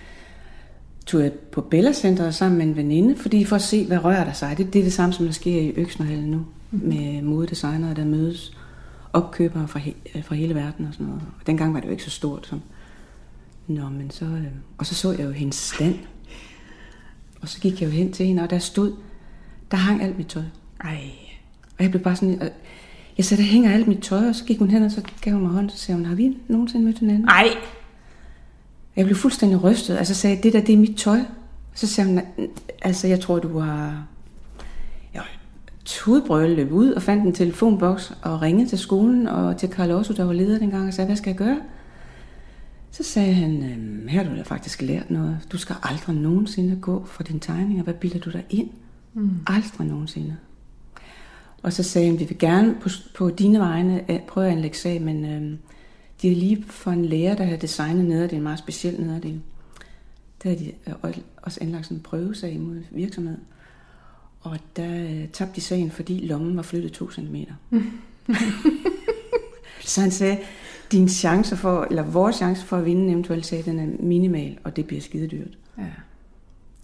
tog 1.07 1.23
jeg 1.23 1.33
på 1.33 1.61
Bella 1.61 1.93
Centeret 1.93 2.35
sammen 2.35 2.59
med 2.59 2.67
en 2.67 2.77
veninde, 2.77 3.17
fordi 3.17 3.45
for 3.45 3.57
at 3.57 3.63
se, 3.63 3.87
hvad 3.87 4.05
rører 4.05 4.25
der 4.25 4.33
sig. 4.33 4.59
Det, 4.59 4.73
det 4.73 4.79
er 4.79 4.83
det 4.83 4.93
samme, 4.93 5.13
som 5.13 5.27
der 5.27 5.33
sker 5.33 5.61
i 5.61 5.73
Øksnerhallen 5.77 6.31
nu, 6.31 6.47
mm. 6.71 6.81
med 6.89 7.23
modedesignere, 7.23 7.95
der 7.95 8.05
mødes, 8.05 8.57
opkøbere 9.13 9.69
fra, 9.69 9.79
he, 9.79 9.95
øh, 10.15 10.25
fra 10.25 10.35
hele 10.35 10.55
verden 10.55 10.87
og 10.87 10.93
sådan 10.93 11.07
noget. 11.07 11.23
Og 11.41 11.47
dengang 11.47 11.75
var 11.75 11.81
det 11.81 11.87
jo 11.87 11.93
ikke 11.93 12.05
så 12.05 12.11
stort. 12.11 12.47
Som. 12.47 12.61
Nå, 13.67 13.89
men 13.89 14.11
så, 14.11 14.25
øh, 14.25 14.47
og 14.79 14.87
så 14.87 14.95
så 14.95 15.13
jeg 15.13 15.25
jo 15.25 15.31
hendes 15.31 15.57
stand. 15.57 15.99
Og 17.41 17.49
så 17.49 17.61
gik 17.61 17.81
jeg 17.81 17.87
jo 17.87 17.93
hen 17.93 18.13
til 18.13 18.27
hende, 18.27 18.43
og 18.43 18.51
der 18.51 18.59
stod, 18.59 18.93
der 19.71 19.77
hang 19.77 20.03
alt 20.03 20.19
mit 20.19 20.27
tøj. 20.27 20.43
Ej. 20.85 21.01
Og 21.79 21.83
jeg 21.83 21.91
blev 21.91 22.03
bare 22.03 22.17
sådan, 22.17 22.43
og 22.43 22.49
jeg 23.17 23.25
sagde, 23.25 23.43
der 23.43 23.49
hænger 23.49 23.73
alt 23.73 23.89
mit 23.89 24.03
tøj, 24.03 24.29
og 24.29 24.35
så 24.35 24.45
gik 24.45 24.59
hun 24.59 24.71
hen, 24.71 24.83
og 24.83 24.91
så 24.91 25.03
gav 25.21 25.35
hun 25.35 25.43
mig 25.43 25.51
hånd, 25.51 25.67
og 25.67 25.73
så 25.73 25.79
sagde 25.79 25.97
hun, 25.97 26.07
har 26.07 26.15
vi 26.15 26.37
nogensinde 26.49 26.85
mødt 26.85 26.99
hinanden? 26.99 27.25
Nej. 27.25 27.49
Jeg 28.97 29.05
blev 29.05 29.17
fuldstændig 29.17 29.65
rystet, 29.65 29.97
altså 29.97 30.15
sagde, 30.15 30.43
det 30.43 30.53
der, 30.53 30.61
det 30.61 30.73
er 30.73 30.79
mit 30.79 30.97
tøj. 30.97 31.19
Så 31.75 31.87
sagde 31.87 32.11
hun, 32.11 32.21
altså 32.83 33.07
jeg 33.07 33.21
tror, 33.21 33.39
du 33.39 33.59
har... 33.59 34.07
Tudbrøl 35.85 36.51
løb 36.51 36.73
ud 36.73 36.93
og 36.93 37.03
fandt 37.03 37.25
en 37.25 37.33
telefonboks 37.33 38.13
og 38.23 38.43
ringede 38.43 38.69
til 38.69 38.79
skolen 38.79 39.27
og 39.27 39.57
til 39.57 39.69
Carl 39.69 39.91
Otto, 39.91 40.15
der 40.15 40.25
var 40.25 40.33
leder 40.33 40.59
dengang, 40.59 40.89
og 40.89 40.95
sagde, 40.95 41.07
hvad 41.07 41.17
skal 41.17 41.31
jeg 41.31 41.39
gøre? 41.39 41.61
Så 42.91 43.03
sagde 43.03 43.33
han, 43.33 43.71
øhm, 43.71 44.09
her 44.09 44.23
har 44.23 44.31
du 44.31 44.37
da 44.37 44.43
faktisk 44.43 44.83
lært 44.83 45.11
noget. 45.11 45.39
Du 45.53 45.59
skal 45.59 45.77
aldrig 45.83 46.17
nogensinde 46.17 46.77
gå 46.81 47.05
for 47.05 47.23
dine 47.23 47.41
tegninger. 47.41 47.85
Hvad 47.85 47.95
bilder 47.95 48.19
du 48.19 48.31
dig 48.31 48.45
ind? 48.51 48.71
Mm. 49.15 49.31
Aldrig 49.47 49.87
nogensinde. 49.87 50.37
Og 51.63 51.73
så 51.73 51.83
sagde 51.83 52.09
han, 52.09 52.19
vi 52.19 52.25
vil 52.25 52.39
gerne 52.39 52.77
på, 52.81 52.89
på 53.15 53.31
dine 53.31 53.59
vegne 53.59 54.11
øh, 54.13 54.21
prøve 54.21 54.47
at 54.47 54.53
anlægge 54.53 54.77
sag, 54.77 55.03
men 55.03 55.25
øh, 55.25 55.59
de 56.23 56.33
er 56.33 56.37
lige 56.37 56.65
for 56.69 56.91
en 56.91 57.05
lærer, 57.05 57.35
der 57.35 57.45
har 57.45 57.57
designet 57.57 58.05
nederdel, 58.05 58.37
en 58.37 58.43
meget 58.43 58.59
speciel 58.59 59.01
nederdel. 59.01 59.41
Der 60.43 60.49
har 60.49 60.57
de 60.57 60.73
øh, 60.87 61.19
også 61.43 61.59
anlagt 61.63 61.85
sådan 61.85 61.97
en 61.97 62.03
prøvesag 62.03 62.61
mod 62.61 62.83
virksomhed. 62.91 63.39
Og 64.41 64.59
der 64.77 65.05
øh, 65.05 65.29
tabte 65.29 65.57
de 65.57 65.61
sagen, 65.61 65.91
fordi 65.91 66.27
lommen 66.27 66.57
var 66.57 66.63
flyttet 66.63 66.93
to 66.93 67.11
centimeter. 67.11 67.55
så 69.85 70.01
han 70.01 70.11
sagde, 70.11 70.39
din 70.93 71.09
chance 71.09 71.57
for, 71.57 71.87
eller 71.91 72.03
vores 72.03 72.37
chance 72.37 72.67
for 72.67 72.77
at 72.77 72.85
vinde 72.85 73.03
en 73.03 73.11
eventuel 73.11 73.45
sag, 73.45 73.65
den 73.65 73.79
er 73.79 73.87
minimal, 74.03 74.59
og 74.65 74.77
det 74.77 74.87
bliver 74.87 75.03
skide 75.03 75.27
dyrt. 75.27 75.59
Ja. 75.79 75.85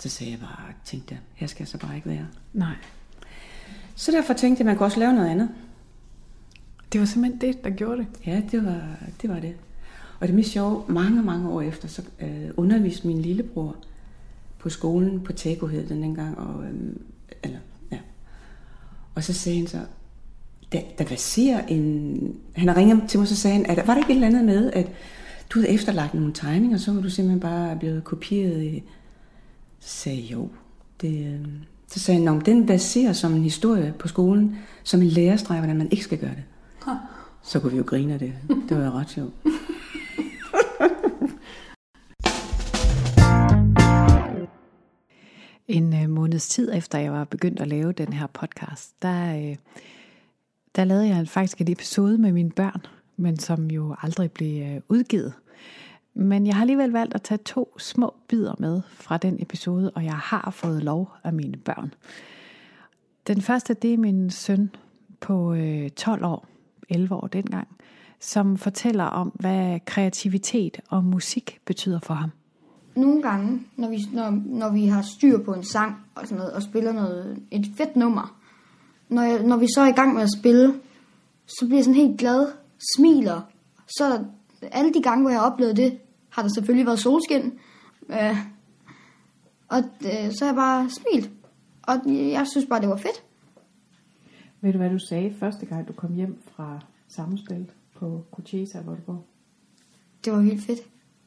Så 0.01 0.09
sagde 0.09 0.33
jeg 0.33 0.41
bare, 0.41 0.73
tænkte 0.85 1.15
jeg, 1.15 1.21
her 1.35 1.47
skal 1.47 1.63
jeg 1.63 1.69
så 1.69 1.79
bare 1.79 1.97
ikke 1.97 2.09
være. 2.09 2.27
Nej. 2.53 2.75
Så 3.95 4.13
derfor 4.13 4.33
tænkte 4.33 4.61
jeg, 4.61 4.67
man 4.67 4.77
kunne 4.77 4.87
også 4.87 4.99
lave 4.99 5.13
noget 5.13 5.29
andet. 5.29 5.49
Det 6.93 7.01
var 7.01 7.07
simpelthen 7.07 7.41
det, 7.41 7.65
der 7.65 7.71
gjorde 7.71 7.99
det? 7.99 8.07
Ja, 8.27 8.43
det 8.51 8.65
var 8.65 8.81
det. 9.23 9.31
Var 9.31 9.41
det. 9.41 9.55
Og 10.21 10.27
det 10.27 10.35
mest 10.35 10.51
sjove, 10.51 10.85
mange, 10.89 11.23
mange 11.23 11.49
år 11.49 11.63
efter, 11.63 11.89
så 11.89 12.03
øh, 12.21 12.51
underviste 12.57 13.07
min 13.07 13.23
lillebror 13.23 13.77
på 14.59 14.69
skolen 14.69 15.21
på 15.21 15.33
Tego 15.33 15.67
hed 15.67 15.89
den 15.89 16.03
dengang, 16.03 16.39
og, 16.39 16.65
øh, 16.65 16.97
eller, 17.43 17.59
ja. 17.93 17.99
og 19.15 19.25
så 19.25 19.33
sagde 19.33 19.59
han 19.59 19.67
så, 19.67 19.81
der, 20.73 20.81
der 20.99 21.05
baserer 21.05 21.67
en... 21.67 22.37
Han 22.57 22.77
ringet 22.77 23.03
til 23.09 23.19
mig, 23.19 23.29
så 23.29 23.37
sagde 23.37 23.57
han, 23.57 23.67
at, 23.67 23.87
var 23.87 23.95
der 23.95 24.01
ikke 24.01 24.11
et 24.11 24.15
eller 24.15 24.29
andet 24.29 24.45
med, 24.45 24.73
at 24.73 24.87
du 25.51 25.59
havde 25.59 25.73
efterlagt 25.73 26.15
nogle 26.15 26.33
tegninger, 26.33 26.79
så 26.79 26.93
var 26.93 27.01
du 27.01 27.11
simpelthen 27.11 27.41
bare 27.41 27.77
blevet 27.77 28.05
kopieret. 28.05 28.83
Så 29.81 29.89
sagde 29.89 30.23
jeg, 30.23 30.33
jo, 30.33 30.49
det, 31.01 31.27
øh, 31.27 31.47
så 31.89 32.01
sagde 32.01 32.27
han, 32.27 32.41
den 32.41 32.67
baserer 32.67 33.13
som 33.13 33.35
en 33.35 33.43
historie 33.43 33.95
på 33.99 34.09
skolen, 34.09 34.57
som 34.83 35.03
en 35.03 35.09
lærestreg, 35.09 35.59
hvordan 35.59 35.79
man 35.79 35.89
ikke 35.91 36.05
skal 36.05 36.19
gøre 36.19 36.31
det. 36.31 36.45
Så 37.43 37.61
kunne 37.61 37.73
vi 37.73 37.79
jo 37.79 37.85
grine 37.87 38.13
af 38.13 38.19
det. 38.19 38.33
Det 38.69 38.77
var 38.77 38.85
jo 38.85 38.91
ret 38.91 39.11
sjovt. 39.11 39.33
En 45.69 46.03
øh, 46.03 46.11
måneds 46.11 46.49
tid 46.49 46.71
efter 46.75 46.99
jeg 46.99 47.13
var 47.13 47.25
begyndt 47.25 47.61
at 47.61 47.69
lave 47.69 47.93
den 47.93 48.13
her 48.13 48.27
podcast, 48.27 49.03
der, 49.03 49.37
øh, 49.37 49.57
der 50.77 50.85
lavede 50.85 51.09
jeg 51.09 51.29
faktisk 51.29 51.61
en 51.61 51.73
episode 51.73 52.19
med 52.19 52.33
mine 52.33 52.51
børn, 52.51 52.87
men 53.17 53.39
som 53.39 53.71
jo 53.71 53.97
aldrig 54.03 54.33
blev 54.33 54.83
udgivet. 54.89 55.33
Men 56.15 56.47
jeg 56.47 56.55
har 56.55 56.61
alligevel 56.61 56.91
valgt 56.91 57.15
at 57.15 57.23
tage 57.23 57.39
to 57.39 57.79
små 57.79 58.15
bidder 58.29 58.55
med 58.59 58.81
fra 58.91 59.17
den 59.17 59.43
episode, 59.43 59.91
og 59.95 60.05
jeg 60.05 60.17
har 60.17 60.51
fået 60.51 60.83
lov 60.83 61.13
af 61.25 61.33
mine 61.33 61.57
børn. 61.57 61.95
Den 63.27 63.43
første, 63.43 63.75
det 63.75 63.95
er 63.95 63.99
min 63.99 64.31
søn 64.31 64.71
på 65.21 65.55
øh, 65.55 65.91
12 65.91 66.25
år, 66.25 66.47
11 66.89 67.15
år 67.15 67.27
dengang, 67.27 67.69
som 68.21 68.57
fortæller 68.57 69.05
om, 69.05 69.29
hvad 69.29 69.81
kreativitet 69.87 70.81
og 70.89 71.05
musik 71.05 71.61
betyder 71.65 71.99
for 71.99 72.15
ham. 72.15 72.31
Nogle 72.97 73.23
gange, 73.23 73.63
når 73.77 73.89
vi, 73.89 73.99
når, 74.13 74.31
når 74.47 74.73
vi 74.73 74.87
har 74.87 75.03
styr 75.03 75.39
på 75.39 75.55
en 75.55 75.65
sang 75.65 75.97
og, 76.15 76.27
sådan 76.27 76.39
noget, 76.39 76.53
og 76.53 76.63
spiller 76.63 76.93
noget, 76.93 77.43
et 77.51 77.67
fedt 77.77 77.97
nummer, 77.97 78.37
når, 79.09 79.23
jeg, 79.23 79.43
når 79.43 79.57
vi 79.57 79.67
så 79.75 79.81
er 79.81 79.89
i 79.89 79.93
gang 79.93 80.15
med 80.15 80.23
at 80.23 80.33
spille, 80.39 80.75
så 81.47 81.67
bliver 81.67 81.79
jeg 81.79 81.85
sådan 81.85 82.01
helt 82.01 82.21
glad, 82.21 82.47
smiler. 82.97 83.41
Så 83.87 84.25
alle 84.63 84.95
de 84.95 85.03
gange, 85.03 85.23
hvor 85.23 85.31
jeg 85.31 85.41
har 85.41 85.51
oplevet 85.51 85.77
det, 85.77 85.99
har 86.29 86.43
der 86.43 86.49
selvfølgelig 86.49 86.87
været 86.87 86.99
solskin. 86.99 87.59
Øh, 88.09 88.37
og 89.69 89.79
øh, 89.79 90.33
så 90.33 90.39
har 90.41 90.47
jeg 90.47 90.55
bare 90.55 90.91
smilt. 90.91 91.31
Og 91.83 91.97
jeg 92.07 92.47
synes 92.47 92.67
bare, 92.67 92.81
det 92.81 92.89
var 92.89 92.97
fedt. 92.97 93.25
Ved 94.61 94.73
du, 94.73 94.79
hvad 94.79 94.91
du 94.91 94.99
sagde 94.99 95.35
første 95.35 95.67
gang, 95.67 95.89
du 95.89 95.93
kom 95.93 96.15
hjem 96.15 96.43
fra 96.55 96.81
sammenspil 97.09 97.71
på 97.95 98.25
Cochesa, 98.33 98.81
hvor 98.81 98.95
du 98.95 99.03
går? 99.07 99.27
Det 100.25 100.33
var 100.33 100.43
vildt 100.43 100.63
fedt. 100.63 100.81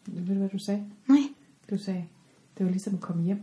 Ved 0.06 0.28
du, 0.28 0.40
hvad 0.40 0.50
du 0.50 0.60
sagde? 0.66 0.86
Nej. 1.08 1.18
Du 1.70 1.78
sagde, 1.78 2.06
det 2.58 2.66
var 2.66 2.72
ligesom 2.72 2.94
at 2.94 3.02
komme 3.02 3.24
hjem. 3.24 3.42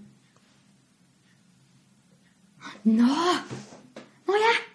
Nå! 2.85 3.03
Nå 4.27 4.33
ja! 4.33 4.70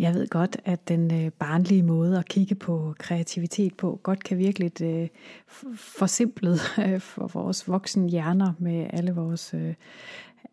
Jeg 0.00 0.14
ved 0.14 0.28
godt, 0.28 0.56
at 0.64 0.88
den 0.88 1.14
øh, 1.14 1.30
barnlige 1.30 1.82
måde 1.82 2.18
at 2.18 2.28
kigge 2.28 2.54
på 2.54 2.94
kreativitet 2.98 3.76
på, 3.76 4.00
godt 4.02 4.24
kan 4.24 4.38
virke 4.38 4.58
lidt 4.58 4.80
øh, 4.80 5.08
forsimplet 5.76 6.60
øh, 6.86 7.00
for 7.00 7.26
vores 7.26 7.68
voksne 7.68 8.08
hjerner 8.08 8.52
med 8.58 8.86
alle 8.90 9.12
vores 9.12 9.54
øh, 9.54 9.74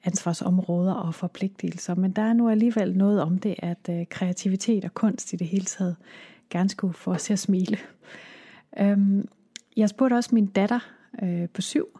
ansvarsområder 0.04 0.94
og 0.94 1.16
forpligtelser. 1.16 1.96
Men 1.96 2.12
der 2.12 2.22
er 2.22 2.34
nu 2.34 2.50
alligevel 2.50 2.98
noget 2.98 3.22
om 3.22 3.38
det, 3.38 3.56
at 3.58 3.90
øh, 3.90 4.06
kreativitet 4.10 4.86
og 4.86 4.94
kunst 4.94 5.34
i 5.34 5.36
det 5.36 5.48
hele 5.48 5.66
taget 5.66 5.96
gerne 6.50 6.70
skulle 6.70 6.94
få 6.94 7.12
os 7.12 7.24
til 7.24 7.34
at 7.34 7.40
smile. 7.40 7.78
Øhm, 8.80 9.28
jeg 9.78 9.90
spurgte 9.90 10.14
også 10.14 10.30
min 10.34 10.46
datter 10.46 10.80
øh, 11.24 11.50
på 11.50 11.62
syv, 11.62 12.00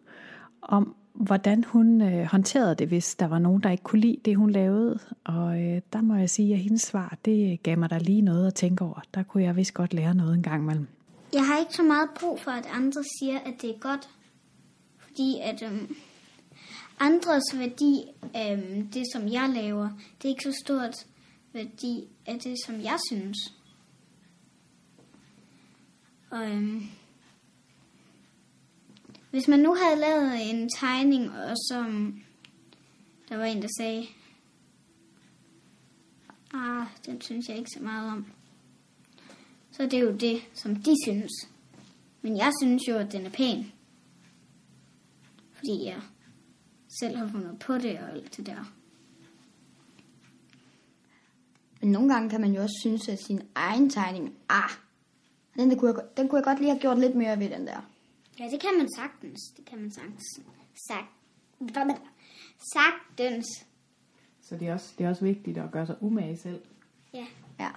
om 0.62 0.96
hvordan 1.18 1.64
hun 1.64 2.02
øh, 2.02 2.26
håndterede 2.26 2.76
det, 2.76 2.88
hvis 2.88 3.16
der 3.16 3.28
var 3.28 3.40
nogen, 3.40 3.64
der 3.64 3.70
ikke 3.70 3.84
kunne 3.84 4.02
lide 4.02 4.18
det, 4.26 4.36
hun 4.36 4.50
lavede. 4.50 5.00
Og 5.24 5.62
øh, 5.62 5.82
der 5.94 6.02
må 6.02 6.16
jeg 6.16 6.30
sige, 6.30 6.54
at 6.54 6.60
hendes 6.60 6.82
svar, 6.82 7.18
det 7.26 7.64
gav 7.64 7.78
mig 7.78 7.90
da 7.90 7.98
lige 7.98 8.22
noget 8.22 8.48
at 8.48 8.54
tænke 8.54 8.84
over. 8.84 9.02
Der 9.14 9.24
kunne 9.24 9.44
jeg 9.44 9.56
vist 9.56 9.74
godt 9.74 9.94
lære 9.94 10.16
noget 10.16 10.34
en 10.34 10.44
gang 10.44 10.64
imellem. 10.64 10.88
Jeg 11.34 11.48
har 11.48 11.60
ikke 11.60 11.74
så 11.74 11.84
meget 11.84 12.10
brug 12.20 12.40
for, 12.40 12.52
at 12.52 12.68
andre 12.74 13.04
siger, 13.20 13.40
at 13.40 13.54
det 13.62 13.70
er 13.70 13.80
godt. 13.80 14.10
Fordi 14.98 15.40
at 15.44 15.64
øh, 15.64 15.90
andres 17.00 17.60
værdi 17.60 18.04
af 18.34 18.64
det, 18.94 19.04
som 19.14 19.28
jeg 19.28 19.50
laver, 19.56 19.90
det 20.18 20.26
er 20.26 20.30
ikke 20.30 20.44
så 20.44 20.62
stort 20.66 20.96
værdi 21.54 22.08
af 22.26 22.40
det, 22.40 22.56
som 22.66 22.76
jeg 22.76 22.98
synes. 23.12 23.38
Og 26.30 26.52
øh, 26.52 26.82
hvis 29.32 29.48
man 29.48 29.60
nu 29.60 29.76
havde 29.76 30.00
lavet 30.00 30.50
en 30.50 30.70
tegning, 30.80 31.32
og 31.32 31.56
som 31.70 32.20
der 33.30 33.38
var 33.38 33.46
en, 33.46 33.62
der 33.62 33.68
sagde, 33.78 34.08
ah, 36.54 36.86
den 37.06 37.22
synes 37.22 37.50
jeg 37.50 37.58
ikke 37.58 37.72
så 37.74 37.84
meget 37.84 38.12
om. 38.12 38.26
Så 39.72 39.84
det 39.84 39.94
er 39.94 40.00
jo 40.04 40.12
det, 40.12 40.42
som 40.54 40.76
de 40.76 40.96
synes. 41.04 41.32
Men 42.22 42.38
jeg 42.38 42.52
synes 42.62 42.84
jo, 42.88 42.96
at 42.98 43.12
den 43.12 43.26
er 43.26 43.30
pæn. 43.30 43.72
Fordi 45.52 45.86
jeg 45.86 46.02
selv 47.00 47.18
har 47.18 47.28
fundet 47.28 47.60
på 47.60 47.74
det 47.74 48.00
og 48.00 48.12
alt 48.12 48.38
det 48.38 48.46
der. 48.46 48.74
Men 51.82 51.92
nogle 51.92 52.14
gange 52.14 52.30
kan 52.30 52.42
man 52.42 52.54
jo 52.54 52.62
også 52.62 52.78
synes, 52.82 53.10
at 53.10 53.24
sin 53.24 53.42
egen 53.56 53.90
tegning, 53.90 54.36
ah, 54.50 54.70
den, 55.56 55.72
der 55.72 55.78
kunne, 55.78 55.94
jeg, 55.94 56.18
den 56.18 56.30
kunne 56.30 56.38
jeg 56.38 56.46
godt 56.46 56.60
lige 56.60 56.70
have 56.70 56.80
gjort 56.80 57.00
lidt 57.00 57.16
mere 57.16 57.40
ved 57.40 57.50
den 57.50 57.68
der. 57.68 57.82
Ja, 58.40 58.44
det 58.44 58.60
kan 58.62 58.78
man 58.78 58.90
sagtens. 58.96 59.40
Det 59.58 59.66
kan 59.66 59.80
man 59.80 59.92
sagtens. 59.92 60.24
Sag... 60.88 61.06
Sagtens. 62.74 63.46
Så 64.42 64.56
det 64.56 64.68
er, 64.68 64.74
også, 64.74 64.94
det 64.98 65.06
er 65.06 65.10
også 65.10 65.26
vigtigt 65.26 65.58
at 65.58 65.72
gøre 65.72 65.86
sig 65.86 65.96
umage 66.02 66.38
selv. 66.38 66.62
Ja. 67.14 67.26
Ja. 67.60 67.70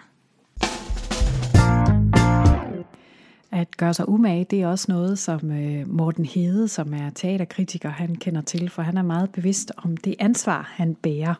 At 3.50 3.76
gøre 3.76 3.94
sig 3.94 4.08
umage, 4.08 4.44
det 4.44 4.62
er 4.62 4.66
også 4.68 4.92
noget, 4.92 5.18
som 5.18 5.50
øh, 5.50 5.88
Morten 5.88 6.24
Hede, 6.24 6.68
som 6.68 6.94
er 6.94 7.10
teaterkritiker, 7.10 7.88
han 7.88 8.14
kender 8.14 8.40
til, 8.40 8.70
for 8.70 8.82
han 8.82 8.96
er 8.96 9.02
meget 9.02 9.32
bevidst 9.32 9.72
om 9.76 9.96
det 9.96 10.14
ansvar, 10.18 10.62
han 10.62 10.94
bærer. 10.94 11.34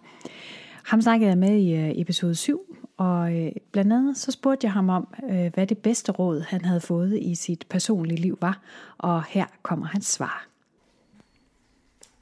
Ham 0.85 1.01
snakkede 1.03 1.31
jeg 1.31 1.39
med 1.39 1.57
i 1.57 1.75
øh, 1.75 1.91
episode 1.95 2.35
7, 2.35 2.77
og 3.01 3.36
øh, 3.36 3.53
blandt 3.72 3.92
andet 3.92 4.18
så 4.18 4.32
spurgte 4.32 4.64
jeg 4.64 4.72
ham 4.72 4.88
om, 4.88 5.14
øh, 5.30 5.55
hvad 5.55 5.66
det 5.66 5.78
bedste 5.78 6.12
råd, 6.12 6.40
han 6.40 6.64
havde 6.64 6.80
fået 6.80 7.18
i 7.18 7.34
sit 7.34 7.66
personlige 7.68 8.20
liv 8.20 8.38
var, 8.40 8.61
og 8.98 9.24
her 9.24 9.46
kommer 9.62 9.86
hans 9.86 10.07
svar. 10.07 10.46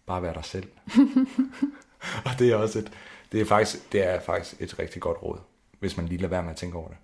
Bare 0.07 0.23
være 0.23 0.35
dig 0.35 0.45
selv. 0.45 0.69
og 2.27 2.31
det 2.39 2.51
er 2.51 2.57
også 2.57 2.79
et, 2.79 2.93
det 3.33 3.41
er 3.41 3.45
faktisk, 3.45 3.93
det 3.93 4.07
er 4.07 4.21
faktisk 4.21 4.61
et 4.61 4.79
rigtig 4.79 5.03
godt 5.03 5.23
råd, 5.23 5.39
hvis 5.81 5.97
man 5.97 6.07
lige 6.07 6.19
lader 6.19 6.31
være 6.31 6.43
med 6.43 6.51
at 6.51 6.57
tænke 6.57 6.77
over 6.77 6.89
det. 6.89 6.97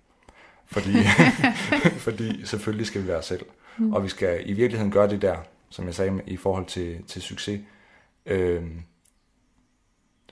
Fordi, 0.65 0.93
fordi 2.07 2.45
selvfølgelig 2.45 2.87
skal 2.87 3.01
vi 3.03 3.07
være 3.07 3.17
os 3.17 3.25
selv. 3.25 3.45
Mm. 3.77 3.93
Og 3.93 4.03
vi 4.03 4.09
skal 4.09 4.49
i 4.49 4.53
virkeligheden 4.53 4.91
gøre 4.91 5.09
det 5.09 5.21
der, 5.21 5.37
som 5.69 5.85
jeg 5.85 5.95
sagde 5.95 6.21
i 6.27 6.37
forhold 6.37 6.65
til, 6.65 7.03
til 7.03 7.21
succes. 7.21 7.61
Øh, 8.25 8.63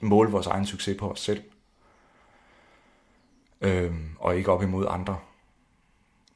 måle 0.02 0.30
vores 0.30 0.46
egen 0.46 0.66
succes 0.66 0.96
på 0.98 1.10
os 1.10 1.20
selv. 1.20 1.42
Øh, 3.64 3.92
og 4.18 4.36
ikke 4.36 4.52
op 4.52 4.62
imod 4.62 4.86
andre. 4.88 5.16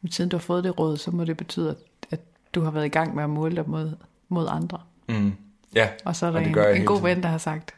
Men 0.02 0.12
siden 0.12 0.30
du 0.30 0.36
har 0.36 0.42
fået 0.42 0.64
det 0.64 0.78
råd, 0.78 0.96
så 0.96 1.10
må 1.10 1.24
det 1.24 1.36
betyde, 1.36 1.76
at, 2.10 2.20
du 2.54 2.60
har 2.60 2.70
været 2.70 2.86
i 2.86 2.88
gang 2.88 3.14
med 3.14 3.24
at 3.24 3.30
måle 3.30 3.56
dig 3.56 3.70
mod, 3.70 3.96
mod 4.28 4.46
andre. 4.50 4.80
Mm. 5.08 5.32
Ja, 5.74 5.88
Og 6.04 6.16
så 6.16 6.26
er 6.26 6.30
der 6.30 6.38
en, 6.40 6.76
en 6.80 6.86
god 6.86 7.02
ven, 7.02 7.22
der 7.22 7.28
har 7.28 7.38
sagt, 7.38 7.74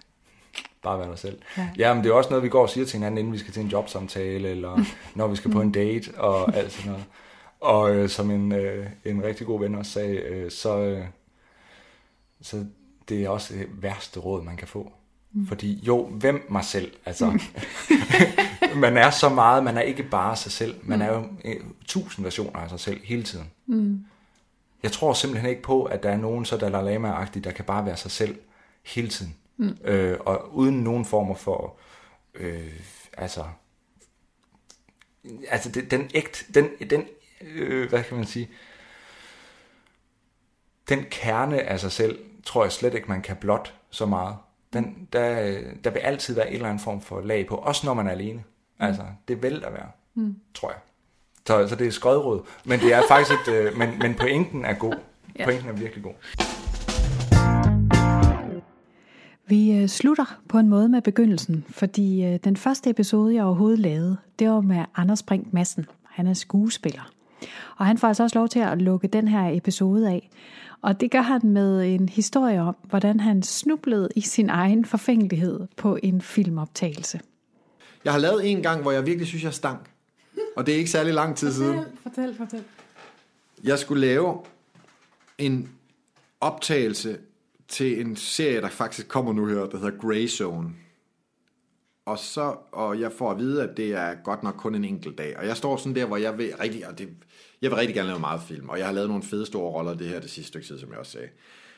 Bare 0.83 0.99
være 0.99 1.11
dig 1.11 1.19
selv. 1.19 1.39
Ja. 1.57 1.69
Ja, 1.79 1.95
men 1.95 2.05
det 2.05 2.11
er 2.11 2.15
også 2.15 2.31
noget, 2.31 2.43
vi 2.43 2.49
går 2.49 2.63
og 2.63 2.71
siger 2.71 2.87
til 2.87 2.97
hinanden, 2.97 3.19
inden 3.19 3.33
vi 3.33 3.39
skal 3.39 3.53
til 3.53 3.63
en 3.63 3.69
jobsamtale, 3.69 4.49
eller 4.49 4.85
når 5.15 5.29
vi 5.29 5.37
skal 5.37 5.51
på 5.51 5.61
en 5.61 5.73
date, 5.73 6.19
og 6.19 6.57
alt 6.57 6.73
sådan 6.73 6.91
noget. 6.91 7.05
Og 7.61 7.95
øh, 7.95 8.09
som 8.09 8.31
en, 8.31 8.53
øh, 8.53 8.87
en 9.05 9.23
rigtig 9.23 9.47
god 9.47 9.61
ven 9.61 9.75
også 9.75 9.93
sagde, 9.93 10.17
øh, 10.17 10.51
så, 10.51 10.79
øh, 10.79 11.05
så 12.41 12.65
det 13.09 13.25
er 13.25 13.29
også 13.29 13.55
det 13.55 13.67
værste 13.83 14.21
råd, 14.21 14.43
man 14.43 14.57
kan 14.57 14.69
få. 14.69 14.93
Mm. 15.33 15.47
Fordi 15.47 15.81
jo, 15.87 16.07
hvem 16.07 16.47
mig 16.51 16.65
selv? 16.65 16.93
Altså, 17.07 17.27
man 18.77 18.97
er 18.97 19.11
så 19.11 19.29
meget, 19.29 19.65
man 19.65 19.77
er 19.77 19.81
ikke 19.81 20.03
bare 20.03 20.37
sig 20.37 20.53
selv. 20.53 20.75
Man 20.83 21.03
er 21.03 21.13
jo 21.13 21.25
øh, 21.45 21.61
tusind 21.87 22.25
versioner 22.25 22.61
af 22.61 22.71
sig 22.71 22.81
selv 22.81 23.01
hele 23.05 23.23
tiden. 23.23 23.51
Mm. 23.67 24.05
Jeg 24.83 24.93
tror 24.93 25.13
simpelthen 25.13 25.51
ikke 25.51 25.63
på, 25.63 25.85
at 25.85 26.03
der 26.03 26.11
er 26.11 26.17
nogen 26.17 26.45
så 26.45 26.57
Dalai 26.57 26.83
Lama-agtige, 26.83 27.43
der 27.43 27.51
kan 27.51 27.65
bare 27.65 27.87
være 27.87 27.97
sig 27.97 28.11
selv 28.11 28.39
hele 28.83 29.09
tiden. 29.09 29.37
Mm. 29.57 29.77
Øh, 29.85 30.19
og 30.21 30.55
uden 30.55 30.81
nogen 30.81 31.05
former 31.05 31.35
for, 31.35 31.77
øh, 32.35 32.81
altså, 33.19 33.45
altså 35.49 35.71
det, 35.71 35.91
den 35.91 36.11
ægt, 36.15 36.47
den, 36.55 36.69
den 36.91 37.05
øh, 37.41 37.89
hvad 37.89 38.03
kan 38.03 38.17
man 38.17 38.27
sige, 38.27 38.51
den 40.89 41.05
kerne 41.11 41.63
af 41.63 41.81
sig 41.81 41.93
selv, 41.93 42.19
tror 42.45 42.65
jeg 42.65 42.73
slet 42.73 42.95
ikke, 42.95 43.09
man 43.09 43.23
kan 43.23 43.37
blot 43.37 43.75
så 43.91 44.07
meget. 44.07 44.37
Den, 44.73 45.09
der, 45.13 45.61
der 45.85 45.91
vil 45.91 46.01
altid 46.01 46.35
være 46.35 46.49
en 46.49 46.55
eller 46.55 46.69
anden 46.69 46.85
form 46.85 47.01
for 47.01 47.21
lag 47.21 47.47
på, 47.47 47.57
også 47.57 47.87
når 47.87 47.95
man 47.95 48.07
er 48.07 48.11
alene. 48.11 48.45
Altså, 48.81 49.03
det 49.29 49.43
vil 49.43 49.61
der 49.61 49.71
være, 49.71 49.87
Mm. 50.15 50.37
tror 50.55 50.69
jeg. 50.69 50.79
Så, 51.47 51.69
så 51.69 51.75
det 51.77 51.87
er 51.87 51.91
skodråd. 51.91 52.41
Men 52.65 52.81
det 52.81 52.95
er 52.95 53.03
faktisk 53.09 53.49
et, 53.49 53.55
øh, 53.55 53.79
men, 53.79 53.89
men 53.99 54.15
pointen 54.15 54.65
er 54.65 54.73
god. 54.75 54.95
Ja. 55.39 55.45
Pointen 55.45 55.69
er 55.69 55.73
virkelig 55.73 56.05
god. 56.05 56.13
Vi 59.49 59.73
øh, 59.73 59.89
slutter 59.89 60.39
på 60.49 60.59
en 60.59 60.69
måde 60.69 60.89
med 60.89 61.03
begyndelsen, 61.03 61.65
fordi 61.69 62.25
øh, 62.25 62.39
den 62.45 62.57
første 62.57 62.91
episode, 62.91 63.35
jeg 63.35 63.45
overhovedet 63.45 63.79
lavede, 63.79 64.17
det 64.39 64.49
var 64.51 64.61
med 64.61 64.85
Anders 64.97 65.23
Brink 65.23 65.53
Madsen. 65.53 65.87
Han 66.05 66.27
er 66.27 66.35
skuespiller. 66.35 67.11
Og 67.77 67.87
han 67.87 67.99
får 67.99 68.09
altså 68.09 68.23
også 68.23 68.39
lov 68.39 68.49
til 68.49 68.59
at 68.59 68.83
lukke 68.83 69.09
den 69.09 69.29
her 69.29 69.57
episode 69.57 70.11
af. 70.11 70.31
Og 70.83 71.01
det 71.01 71.11
gør 71.11 71.21
han 71.23 71.41
med 71.45 71.95
en 71.95 72.09
historie 72.09 72.61
om, 72.61 72.77
hvordan 72.83 73.21
han 73.21 73.43
snublede 73.43 74.09
i 74.17 74.21
sin 74.21 74.51
egen 74.51 74.85
forfængelighed 74.85 75.61
på 75.77 75.99
en 76.03 76.21
filmoptagelse. 76.21 77.21
Jeg 78.05 78.13
har 78.13 78.21
lavet 78.21 78.51
en 78.51 78.63
gang, 78.63 78.83
hvor 78.83 78.91
jeg 78.91 79.07
virkelig 79.07 79.27
synes, 79.27 79.45
jeg 79.45 79.55
stank. 79.55 79.91
Og 80.57 80.67
det 80.67 80.75
er 80.75 80.79
ikke 80.79 80.91
særlig 80.91 81.15
lang 81.15 81.37
tid 81.37 81.53
siden. 81.53 81.85
Fortæl, 82.03 82.35
fortæl. 82.37 82.65
Jeg 83.65 83.79
skulle 83.79 84.01
lave 84.01 84.43
en 85.39 85.71
optagelse 86.41 87.19
til 87.69 88.01
en 88.01 88.17
serie, 88.17 88.61
der 88.61 88.69
faktisk 88.69 89.09
kommer 89.09 89.33
nu 89.33 89.47
her, 89.47 89.67
der 89.67 89.79
hedder 89.79 89.99
Grey 89.99 90.29
Zone. 90.29 90.71
Og 92.07 92.19
så, 92.19 92.57
og 92.73 93.01
jeg 93.01 93.13
får 93.13 93.31
at 93.31 93.39
vide, 93.39 93.63
at 93.63 93.77
det 93.77 93.93
er 93.93 94.15
godt 94.25 94.43
nok 94.43 94.55
kun 94.55 94.75
en 94.75 94.85
enkelt 94.85 95.19
dag. 95.19 95.39
Og 95.39 95.47
jeg 95.47 95.57
står 95.57 95.77
sådan 95.77 95.95
der, 95.95 96.05
hvor 96.05 96.17
jeg 96.17 96.39
vil 96.39 96.53
rigtig, 96.61 96.89
og 96.89 96.99
det, 96.99 97.09
jeg 97.63 97.71
vil 97.71 97.77
rigtig 97.77 97.95
gerne 97.95 98.09
lave 98.09 98.21
meget 98.21 98.43
film. 98.43 98.69
Og 98.69 98.79
jeg 98.79 98.87
har 98.87 98.93
lavet 98.93 99.09
nogle 99.09 99.23
fede 99.23 99.47
store 99.47 99.71
roller 99.71 99.95
det 99.95 100.09
her 100.09 100.21
det 100.21 100.31
sidste 100.31 100.49
stykke 100.49 100.67
tid, 100.67 100.79
som 100.79 100.91
jeg 100.91 100.99
også 100.99 101.13
sagde. 101.13 101.29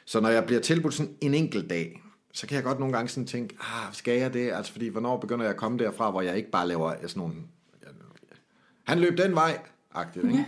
Så 0.05 0.21
når 0.21 0.29
jeg 0.29 0.45
bliver 0.47 0.61
tilbudt 0.61 0.95
sådan 0.95 1.17
en 1.21 1.35
enkelt 1.35 1.71
dag, 1.71 2.03
så 2.33 2.47
kan 2.47 2.55
jeg 2.55 2.65
godt 2.65 2.79
nogle 2.79 2.95
gange 2.95 3.09
sådan 3.09 3.27
tænke, 3.27 3.57
ah, 3.61 3.95
skal 3.95 4.19
jeg 4.19 4.33
det? 4.33 4.53
Altså 4.53 4.73
fordi, 4.73 4.89
hvornår 4.89 5.17
begynder 5.17 5.45
jeg 5.45 5.51
at 5.51 5.57
komme 5.57 5.79
derfra, 5.79 6.11
hvor 6.11 6.23
jeg 6.23 6.37
ikke 6.37 6.51
bare 6.51 6.69
laver 6.69 6.93
sådan 7.07 7.21
nogle, 7.21 7.35
han 8.85 8.99
løb 8.99 9.19
den 9.19 9.35
vej, 9.35 9.59
agtigt, 9.95 10.25
ikke? 10.25 10.47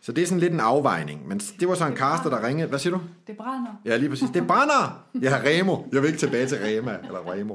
Så 0.00 0.12
det 0.12 0.22
er 0.22 0.26
sådan 0.26 0.40
lidt 0.40 0.52
en 0.52 0.60
afvejning. 0.60 1.28
Men 1.28 1.38
det 1.38 1.68
var 1.68 1.74
så 1.74 1.86
en 1.86 1.96
caster, 1.96 2.30
der 2.30 2.46
ringede. 2.46 2.68
Hvad 2.68 2.78
siger 2.78 2.96
du? 2.96 3.02
Det 3.26 3.36
brænder. 3.36 3.80
Ja, 3.84 3.96
lige 3.96 4.08
præcis. 4.08 4.28
Det 4.34 4.46
brænder! 4.46 5.06
Jeg 5.20 5.36
har 5.36 5.42
Remo. 5.44 5.76
Jeg 5.92 6.02
vil 6.02 6.06
ikke 6.06 6.18
tilbage 6.18 6.46
til 6.46 6.58
Rema, 6.58 6.98
eller 7.04 7.32
Remo. 7.32 7.54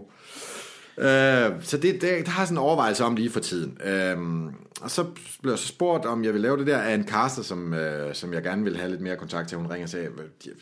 Øh, 0.98 1.64
så 1.64 1.78
det, 1.78 1.94
det, 1.94 2.02
det 2.02 2.28
har 2.28 2.42
jeg 2.42 2.48
sådan 2.48 2.58
en 2.58 2.64
overvejelse 2.64 3.04
om 3.04 3.16
lige 3.16 3.30
for 3.30 3.40
tiden. 3.40 3.78
Øh, 3.84 4.18
og 4.82 4.92
så 4.92 5.06
blev 5.42 5.52
jeg 5.52 5.60
så 5.60 5.68
spurgt, 5.68 6.06
om 6.06 6.24
jeg 6.24 6.34
vil 6.34 6.42
lave 6.42 6.58
det 6.58 6.68
der 6.68 6.78
af 6.78 6.94
en 6.96 7.08
caster, 7.08 7.44
som, 7.44 7.74
øh, 7.74 8.16
som 8.16 8.34
jeg 8.34 8.44
gerne 8.44 8.64
vil 8.64 8.78
have 8.78 8.90
lidt 8.90 9.02
mere 9.02 9.18
kontakt 9.18 9.50
til. 9.50 9.58
Hun 9.58 9.68
ringer 9.68 9.86
og 9.86 9.90
sagde, 9.90 10.10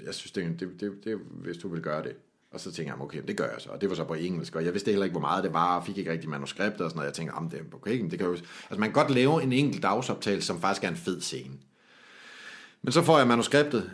jeg 0.06 0.14
synes, 0.14 0.32
det, 0.32 0.60
det, 0.60 0.70
det, 0.80 0.92
det, 1.04 1.18
hvis 1.44 1.58
du 1.58 1.68
vil 1.68 1.82
gøre 1.82 2.04
det. 2.04 2.14
Og 2.58 2.62
så 2.62 2.72
tænkte 2.72 2.94
jeg, 2.94 3.02
okay, 3.02 3.22
det 3.28 3.38
gør 3.38 3.44
jeg 3.46 3.56
så. 3.60 3.70
Og 3.70 3.82
det 3.82 3.90
var 3.90 3.96
så 3.96 4.04
på 4.04 4.14
engelsk, 4.14 4.56
og 4.56 4.66
jeg 4.66 4.74
vidste 4.74 4.92
heller 4.92 5.04
ikke, 5.06 5.14
hvor 5.14 5.22
meget 5.22 5.44
det 5.44 5.54
var, 5.54 5.78
og 5.80 5.86
fik 5.86 5.98
ikke 5.98 6.12
rigtig 6.12 6.30
manuskript 6.30 6.82
og 6.82 6.90
sådan 6.90 6.96
noget. 6.98 7.06
Jeg 7.08 7.14
tænkte, 7.14 7.36
jamen, 7.36 7.52
det 7.52 7.62
okay, 7.74 8.02
det 8.12 8.20
kan 8.20 8.28
jo... 8.28 8.32
Altså, 8.34 8.46
man 8.70 8.90
kan 8.90 8.94
godt 8.94 9.12
lave 9.12 9.44
en 9.44 9.54
enkelt 9.54 9.84
dagsoptagelse, 9.84 10.48
som 10.48 10.62
faktisk 10.62 10.84
er 10.84 10.88
en 10.90 10.96
fed 10.96 11.22
scene. 11.22 11.54
Men 12.82 12.92
så 12.92 13.02
får 13.02 13.18
jeg 13.18 13.28
manuskriptet, 13.28 13.92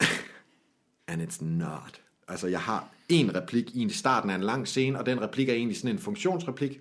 and 1.08 1.22
it's 1.22 1.44
not. 1.44 2.00
Altså, 2.28 2.46
jeg 2.46 2.60
har 2.60 2.88
en 3.08 3.34
replik 3.34 3.70
i 3.76 3.88
starten 3.90 4.30
af 4.30 4.34
en 4.34 4.42
lang 4.42 4.68
scene, 4.68 4.98
og 4.98 5.06
den 5.06 5.20
replik 5.22 5.48
er 5.48 5.54
egentlig 5.54 5.76
sådan 5.76 5.90
en 5.90 5.98
funktionsreplik. 5.98 6.80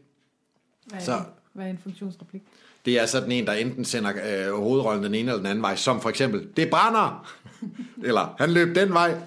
Hvad 0.85 0.99
er, 0.99 1.03
Så- 1.03 1.05
så. 1.05 1.21
hvad 1.53 1.65
er 1.65 1.69
en 1.69 1.79
funktionsreplik? 1.83 2.41
Det 2.85 2.99
er 2.99 3.05
sådan 3.05 3.31
en, 3.31 3.45
der 3.47 3.53
enten 3.53 3.85
sender 3.85 4.11
øh, 4.47 4.53
hovedrollen 4.59 5.03
den 5.03 5.13
ene 5.15 5.19
eller 5.19 5.37
den 5.37 5.45
anden 5.45 5.61
vej, 5.61 5.75
som 5.75 6.01
for 6.01 6.09
eksempel, 6.09 6.47
det 6.57 6.69
brænder! 6.69 7.33
eller, 8.09 8.35
han 8.37 8.51
løb 8.51 8.75
den 8.75 8.93
vej. 8.93 9.21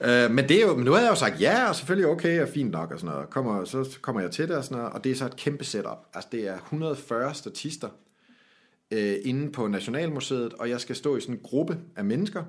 Øh, 0.00 0.30
men, 0.30 0.48
det 0.48 0.62
er 0.62 0.66
jo, 0.66 0.76
men 0.76 0.84
nu 0.84 0.90
havde 0.90 1.04
jeg 1.04 1.10
jo 1.10 1.16
sagt 1.16 1.40
ja, 1.40 1.68
og 1.68 1.76
selvfølgelig 1.76 2.08
okay, 2.08 2.42
og 2.42 2.48
fint 2.48 2.70
nok, 2.70 2.90
og 2.90 3.00
sådan 3.00 3.14
noget. 3.14 3.30
Kommer, 3.30 3.64
så 3.64 3.98
kommer 4.02 4.20
jeg 4.20 4.30
til 4.30 4.48
det, 4.48 4.56
og 4.56 4.64
sådan 4.64 4.78
noget, 4.78 4.92
og 4.92 5.04
det 5.04 5.12
er 5.12 5.16
så 5.16 5.26
et 5.26 5.36
kæmpe 5.36 5.64
setup. 5.64 5.98
Altså, 6.14 6.28
det 6.32 6.48
er 6.48 6.54
140 6.54 7.34
statister 7.34 7.88
øh, 8.90 9.16
inde 9.24 9.52
på 9.52 9.66
Nationalmuseet, 9.66 10.54
og 10.54 10.70
jeg 10.70 10.80
skal 10.80 10.96
stå 10.96 11.16
i 11.16 11.20
sådan 11.20 11.34
en 11.34 11.40
gruppe 11.42 11.78
af 11.96 12.04
mennesker, 12.04 12.44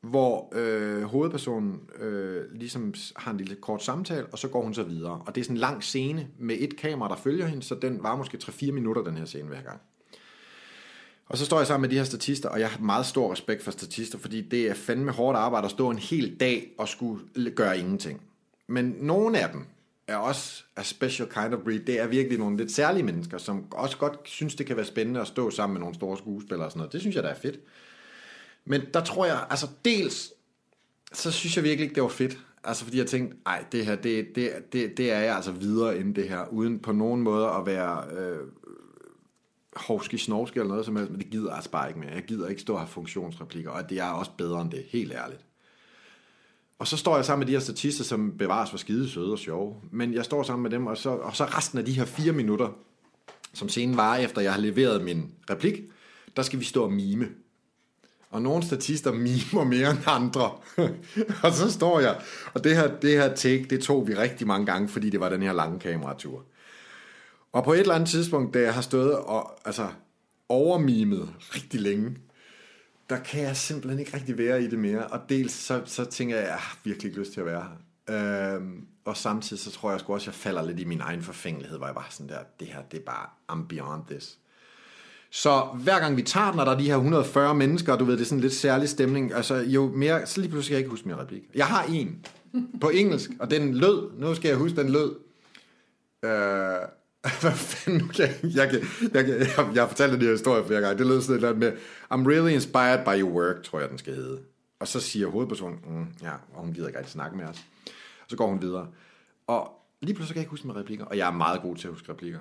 hvor 0.00 0.52
øh, 0.54 1.02
hovedpersonen 1.02 1.80
øh, 1.98 2.44
ligesom 2.54 2.94
har 3.16 3.30
en 3.30 3.36
lille 3.36 3.54
kort 3.54 3.82
samtale, 3.82 4.26
og 4.26 4.38
så 4.38 4.48
går 4.48 4.62
hun 4.62 4.74
så 4.74 4.82
videre. 4.82 5.22
Og 5.26 5.34
det 5.34 5.40
er 5.40 5.44
sådan 5.44 5.56
en 5.56 5.60
lang 5.60 5.82
scene 5.82 6.26
med 6.38 6.56
et 6.58 6.76
kamera, 6.76 7.08
der 7.08 7.16
følger 7.16 7.46
hende, 7.46 7.62
så 7.62 7.74
den 7.74 8.02
var 8.02 8.16
måske 8.16 8.38
3-4 8.44 8.72
minutter, 8.72 9.02
den 9.02 9.16
her 9.16 9.24
scene 9.24 9.48
hver 9.48 9.62
gang. 9.62 9.80
Og 11.32 11.38
så 11.38 11.44
står 11.44 11.58
jeg 11.58 11.66
sammen 11.66 11.82
med 11.82 11.88
de 11.88 11.96
her 11.96 12.04
statister, 12.04 12.48
og 12.48 12.60
jeg 12.60 12.70
har 12.70 12.78
meget 12.78 13.06
stor 13.06 13.32
respekt 13.32 13.62
for 13.62 13.70
statister, 13.70 14.18
fordi 14.18 14.40
det 14.40 14.70
er 14.70 14.74
fandme 14.74 15.12
hårdt 15.12 15.38
arbejde 15.38 15.64
at 15.64 15.70
stå 15.70 15.90
en 15.90 15.98
hel 15.98 16.36
dag 16.40 16.70
og 16.78 16.88
skulle 16.88 17.50
gøre 17.50 17.78
ingenting. 17.78 18.20
Men 18.66 18.96
nogle 19.00 19.38
af 19.38 19.48
dem 19.48 19.66
er 20.06 20.16
også 20.16 20.64
a 20.76 20.82
special 20.82 21.28
kind 21.28 21.54
of 21.54 21.60
breed. 21.60 21.80
Det 21.80 22.00
er 22.00 22.06
virkelig 22.06 22.38
nogle 22.38 22.56
lidt 22.56 22.72
særlige 22.72 23.02
mennesker, 23.02 23.38
som 23.38 23.64
også 23.70 23.96
godt 23.96 24.18
synes, 24.24 24.54
det 24.54 24.66
kan 24.66 24.76
være 24.76 24.84
spændende 24.84 25.20
at 25.20 25.26
stå 25.26 25.50
sammen 25.50 25.74
med 25.74 25.80
nogle 25.80 25.94
store 25.94 26.18
skuespillere 26.18 26.66
og 26.66 26.70
sådan 26.70 26.78
noget. 26.78 26.92
Det 26.92 27.00
synes 27.00 27.16
jeg, 27.16 27.22
der 27.22 27.28
er 27.28 27.38
fedt. 27.38 27.60
Men 28.64 28.82
der 28.94 29.04
tror 29.04 29.26
jeg, 29.26 29.46
altså 29.50 29.66
dels, 29.84 30.32
så 31.12 31.30
synes 31.30 31.56
jeg 31.56 31.64
virkelig 31.64 31.84
ikke, 31.84 31.94
det 31.94 32.02
var 32.02 32.08
fedt. 32.08 32.38
Altså 32.64 32.84
fordi 32.84 32.98
jeg 32.98 33.06
tænkte, 33.06 33.36
nej, 33.44 33.64
det 33.72 33.86
her, 33.86 33.96
det, 33.96 34.34
det, 34.34 34.52
det, 34.72 34.96
det 34.96 35.12
er 35.12 35.20
jeg 35.20 35.36
altså 35.36 35.52
videre 35.52 35.98
end 35.98 36.14
det 36.14 36.28
her, 36.28 36.48
uden 36.48 36.78
på 36.78 36.92
nogen 36.92 37.22
måde 37.22 37.48
at 37.48 37.66
være 37.66 38.04
øh, 38.18 38.38
hovski 39.76 40.18
snorski 40.18 40.58
eller 40.58 40.68
noget 40.68 40.84
som 40.84 40.96
helst, 40.96 41.10
men 41.10 41.20
det 41.20 41.30
gider 41.30 41.48
jeg 41.48 41.56
altså 41.56 41.70
bare 41.70 41.88
ikke 41.88 42.00
mere. 42.00 42.10
Jeg 42.10 42.22
gider 42.22 42.48
ikke 42.48 42.62
stå 42.62 42.72
og 42.72 42.80
have 42.80 42.88
funktionsreplikker, 42.88 43.70
og 43.70 43.90
det 43.90 43.98
er 43.98 44.04
også 44.04 44.30
bedre 44.38 44.62
end 44.62 44.70
det, 44.70 44.84
helt 44.90 45.12
ærligt. 45.12 45.44
Og 46.78 46.86
så 46.86 46.96
står 46.96 47.16
jeg 47.16 47.24
sammen 47.24 47.40
med 47.40 47.46
de 47.46 47.52
her 47.52 47.60
statister, 47.60 48.04
som 48.04 48.38
bevares 48.38 48.70
for 48.70 48.76
skide 48.76 49.08
søde 49.08 49.32
og 49.32 49.38
sjove. 49.38 49.76
Men 49.90 50.14
jeg 50.14 50.24
står 50.24 50.42
sammen 50.42 50.62
med 50.62 50.70
dem, 50.70 50.86
og 50.86 50.96
så, 50.96 51.10
og 51.10 51.36
så 51.36 51.44
resten 51.44 51.78
af 51.78 51.84
de 51.84 51.92
her 51.92 52.04
fire 52.04 52.32
minutter, 52.32 52.68
som 53.52 53.68
scenen 53.68 53.96
var 53.96 54.16
efter 54.16 54.40
jeg 54.40 54.52
har 54.52 54.60
leveret 54.60 55.04
min 55.04 55.30
replik, 55.50 55.80
der 56.36 56.42
skal 56.42 56.60
vi 56.60 56.64
stå 56.64 56.84
og 56.84 56.92
mime. 56.92 57.28
Og 58.30 58.42
nogle 58.42 58.62
statister 58.62 59.12
mimer 59.12 59.64
mere 59.64 59.90
end 59.90 59.98
andre. 60.06 60.50
og 61.44 61.52
så 61.52 61.70
står 61.72 62.00
jeg, 62.00 62.20
og 62.54 62.64
det 62.64 62.76
her, 62.76 62.96
det 62.96 63.10
her 63.10 63.34
take, 63.34 63.66
det 63.70 63.80
tog 63.82 64.08
vi 64.08 64.14
rigtig 64.14 64.46
mange 64.46 64.66
gange, 64.66 64.88
fordi 64.88 65.10
det 65.10 65.20
var 65.20 65.28
den 65.28 65.42
her 65.42 65.52
lange 65.52 65.78
kameratur. 65.78 66.44
Og 67.52 67.64
på 67.64 67.72
et 67.72 67.80
eller 67.80 67.94
andet 67.94 68.08
tidspunkt, 68.08 68.54
da 68.54 68.60
jeg 68.60 68.74
har 68.74 68.80
stået 68.80 69.16
og 69.16 69.58
altså, 69.64 69.88
overmimet 70.48 71.34
rigtig 71.54 71.80
længe, 71.80 72.16
der 73.10 73.18
kan 73.18 73.42
jeg 73.42 73.56
simpelthen 73.56 74.00
ikke 74.00 74.16
rigtig 74.16 74.38
være 74.38 74.62
i 74.62 74.66
det 74.66 74.78
mere. 74.78 75.06
Og 75.06 75.20
dels 75.28 75.52
så, 75.52 75.82
så 75.84 76.04
tænker 76.04 76.36
jeg, 76.36 76.44
jeg 76.44 76.54
har 76.54 76.78
virkelig 76.84 77.08
ikke 77.08 77.20
lyst 77.20 77.32
til 77.32 77.40
at 77.40 77.46
være 77.46 77.62
her. 78.08 78.54
Øhm, 78.54 78.86
og 79.04 79.16
samtidig 79.16 79.62
så 79.62 79.70
tror 79.70 79.90
jeg 79.90 80.00
sgu 80.00 80.12
også, 80.12 80.30
jeg 80.30 80.34
falder 80.34 80.62
lidt 80.62 80.80
i 80.80 80.84
min 80.84 81.00
egen 81.00 81.22
forfængelighed, 81.22 81.78
hvor 81.78 81.86
jeg 81.86 81.94
bare 81.94 82.04
sådan 82.10 82.28
der, 82.28 82.38
det 82.60 82.68
her, 82.68 82.82
det 82.82 82.98
er 82.98 83.04
bare, 83.04 83.26
I'm 83.52 83.66
beyond 83.66 84.02
this. 84.10 84.38
Så 85.30 85.60
hver 85.60 85.98
gang 85.98 86.16
vi 86.16 86.22
tager 86.22 86.50
den, 86.50 86.60
og 86.60 86.66
der 86.66 86.72
er 86.72 86.78
de 86.78 86.84
her 86.84 86.96
140 86.96 87.54
mennesker, 87.54 87.96
du 87.96 88.04
ved, 88.04 88.14
det 88.14 88.20
er 88.20 88.26
sådan 88.26 88.40
lidt 88.40 88.52
særlig 88.52 88.88
stemning, 88.88 89.34
altså 89.34 89.54
jo 89.54 89.92
mere, 89.96 90.26
så 90.26 90.40
lige 90.40 90.50
pludselig 90.50 90.68
kan 90.68 90.74
jeg 90.74 90.78
ikke 90.80 90.90
huske 90.90 91.08
min 91.08 91.18
replik. 91.18 91.42
Jeg 91.54 91.66
har 91.66 91.84
en 91.84 92.26
på 92.80 92.88
engelsk, 92.88 93.30
og 93.40 93.50
den 93.50 93.74
lød, 93.74 94.10
nu 94.18 94.34
skal 94.34 94.48
jeg 94.48 94.56
huske, 94.56 94.76
den 94.76 94.88
lød, 94.88 95.14
øh, 96.24 96.88
hvad 97.40 97.52
fanden, 97.52 98.02
okay, 98.02 98.28
jeg, 98.56 98.70
kan, 98.70 98.80
jeg, 99.14 99.24
kan, 99.24 99.38
jeg, 99.38 99.70
jeg 99.74 99.82
har 99.82 99.88
fortalt 99.88 100.12
den 100.12 100.20
her 100.20 100.30
historie 100.30 100.64
flere 100.66 100.80
gange, 100.80 100.98
det 100.98 101.06
lød 101.06 101.22
sådan 101.22 101.40
lidt 101.40 101.58
med, 101.58 101.72
I'm 102.12 102.28
really 102.28 102.52
inspired 102.52 103.04
by 103.04 103.20
your 103.20 103.30
work, 103.30 103.62
tror 103.62 103.80
jeg, 103.80 103.88
den 103.88 103.98
skal 103.98 104.14
hedde. 104.14 104.40
Og 104.80 104.88
så 104.88 105.00
siger 105.00 105.28
hovedpersonen, 105.28 105.78
mm, 105.86 106.06
ja, 106.22 106.32
og 106.54 106.60
hun 106.64 106.72
gider 106.72 106.86
ikke 106.86 106.98
rigtig 106.98 107.12
snakke 107.12 107.36
med 107.36 107.44
os. 107.44 107.64
Og 108.24 108.26
så 108.28 108.36
går 108.36 108.46
hun 108.46 108.62
videre. 108.62 108.88
Og 109.46 109.70
lige 110.00 110.14
pludselig 110.14 110.34
kan 110.34 110.38
jeg 110.38 110.42
ikke 110.42 110.50
huske 110.50 110.66
mine 110.66 110.80
replikker, 110.80 111.04
og 111.04 111.16
jeg 111.16 111.26
er 111.26 111.32
meget 111.32 111.62
god 111.62 111.76
til 111.76 111.88
at 111.88 111.94
huske 111.94 112.12
replikker. 112.12 112.38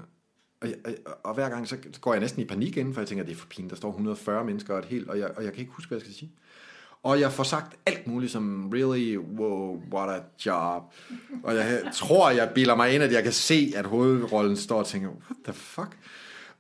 Og, 0.62 0.70
og, 0.86 0.94
og 1.24 1.34
hver 1.34 1.50
gang 1.50 1.68
så 1.68 1.78
går 2.02 2.14
jeg 2.14 2.22
næsten 2.22 2.42
i 2.42 2.46
panik 2.46 2.78
inden, 2.78 2.94
for 2.94 3.02
jeg 3.02 3.08
tænker, 3.08 3.24
det 3.24 3.32
er 3.32 3.36
for 3.36 3.48
pinligt, 3.48 3.70
der 3.70 3.76
står 3.76 3.90
140 3.90 4.46
mennesker 4.46 4.74
og 4.74 4.80
et 4.80 4.86
helt, 4.86 5.10
og 5.10 5.20
jeg, 5.20 5.32
og 5.38 5.44
jeg 5.44 5.54
kan 5.54 5.60
ikke 5.60 5.74
huske, 5.74 5.88
hvad 5.88 5.98
jeg 5.98 6.02
skal 6.02 6.14
sige. 6.14 6.32
Og 7.04 7.20
jeg 7.20 7.32
får 7.32 7.44
sagt 7.44 7.76
alt 7.86 8.08
muligt 8.08 8.32
som, 8.32 8.70
really, 8.74 9.18
wow, 9.18 9.82
what 9.94 10.10
a 10.10 10.20
job. 10.46 10.84
Og 11.44 11.56
jeg 11.56 11.82
tror, 11.94 12.30
jeg 12.30 12.50
bilder 12.56 12.76
mig 12.76 12.94
ind, 12.94 13.04
at 13.04 13.14
jeg 13.14 13.24
kan 13.24 13.32
se, 13.32 13.74
at 13.76 13.86
hovedrollen 13.86 14.58
står 14.58 14.80
og 14.80 14.88
tænker, 14.88 15.10
what 15.10 15.38
the 15.44 15.54
fuck? 15.54 15.98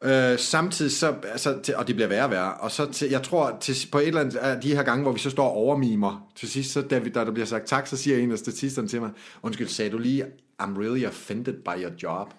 Øh, 0.03 0.39
samtidig 0.39 0.91
så, 0.91 1.15
altså, 1.23 1.59
til, 1.63 1.75
og 1.75 1.87
det 1.87 1.95
bliver 1.95 2.07
værre 2.07 2.23
og 2.23 2.31
værre, 2.31 2.53
og 2.53 2.71
så 2.71 2.91
til, 2.91 3.09
jeg 3.09 3.23
tror, 3.23 3.57
til, 3.59 3.87
på 3.91 3.99
et 3.99 4.07
eller 4.07 4.21
andet 4.21 4.35
af 4.35 4.61
de 4.61 4.75
her 4.75 4.83
gange, 4.83 5.03
hvor 5.03 5.11
vi 5.11 5.19
så 5.19 5.29
står 5.29 5.45
og 5.45 5.51
overmimer, 5.51 6.31
til 6.35 6.49
sidst, 6.49 6.71
så 6.71 6.81
da, 6.81 6.99
vi, 6.99 7.09
da 7.09 7.25
der 7.25 7.31
bliver 7.31 7.45
sagt 7.45 7.67
tak, 7.67 7.87
så 7.87 7.97
siger 7.97 8.17
en 8.17 8.31
af 8.31 8.37
statisterne 8.37 8.87
til 8.87 9.01
mig, 9.01 9.09
undskyld, 9.41 9.67
sagde 9.67 9.91
du 9.91 9.97
lige, 9.97 10.25
I'm 10.61 10.79
really 10.79 11.05
offended 11.05 11.53
by 11.53 11.83
your 11.83 11.91
job? 12.03 12.33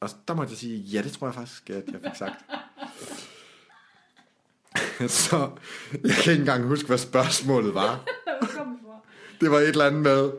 Og 0.00 0.10
der 0.28 0.34
må 0.34 0.42
jeg 0.42 0.50
sige, 0.50 0.78
ja, 0.78 1.02
det 1.02 1.12
tror 1.12 1.26
jeg 1.26 1.34
faktisk, 1.34 1.70
at 1.70 1.84
jeg 1.92 2.00
fik 2.04 2.16
sagt. 2.18 2.44
så 5.26 5.50
jeg 6.04 6.14
kan 6.14 6.32
ikke 6.32 6.40
engang 6.40 6.64
huske, 6.64 6.86
hvad 6.86 6.98
spørgsmålet 6.98 7.74
var. 7.74 8.04
det 9.40 9.50
var 9.50 9.58
et 9.58 9.68
eller 9.68 9.84
andet 9.84 10.02
med, 10.02 10.30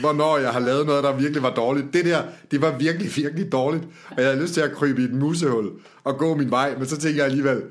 hvornår 0.00 0.38
jeg 0.38 0.52
har 0.52 0.60
lavet 0.60 0.86
noget, 0.86 1.04
der 1.04 1.16
virkelig 1.16 1.42
var 1.42 1.54
dårligt. 1.54 1.92
Det 1.92 2.04
der, 2.04 2.22
det 2.50 2.60
var 2.62 2.78
virkelig, 2.78 3.16
virkelig 3.16 3.52
dårligt. 3.52 3.84
Og 4.10 4.16
jeg 4.16 4.26
havde 4.26 4.42
lyst 4.42 4.54
til 4.54 4.60
at 4.60 4.72
krybe 4.72 5.02
i 5.02 5.04
et 5.04 5.12
musehul 5.12 5.70
og 6.04 6.18
gå 6.18 6.34
min 6.34 6.50
vej, 6.50 6.76
men 6.78 6.86
så 6.86 6.96
tænkte 6.96 7.18
jeg 7.18 7.26
alligevel, 7.26 7.62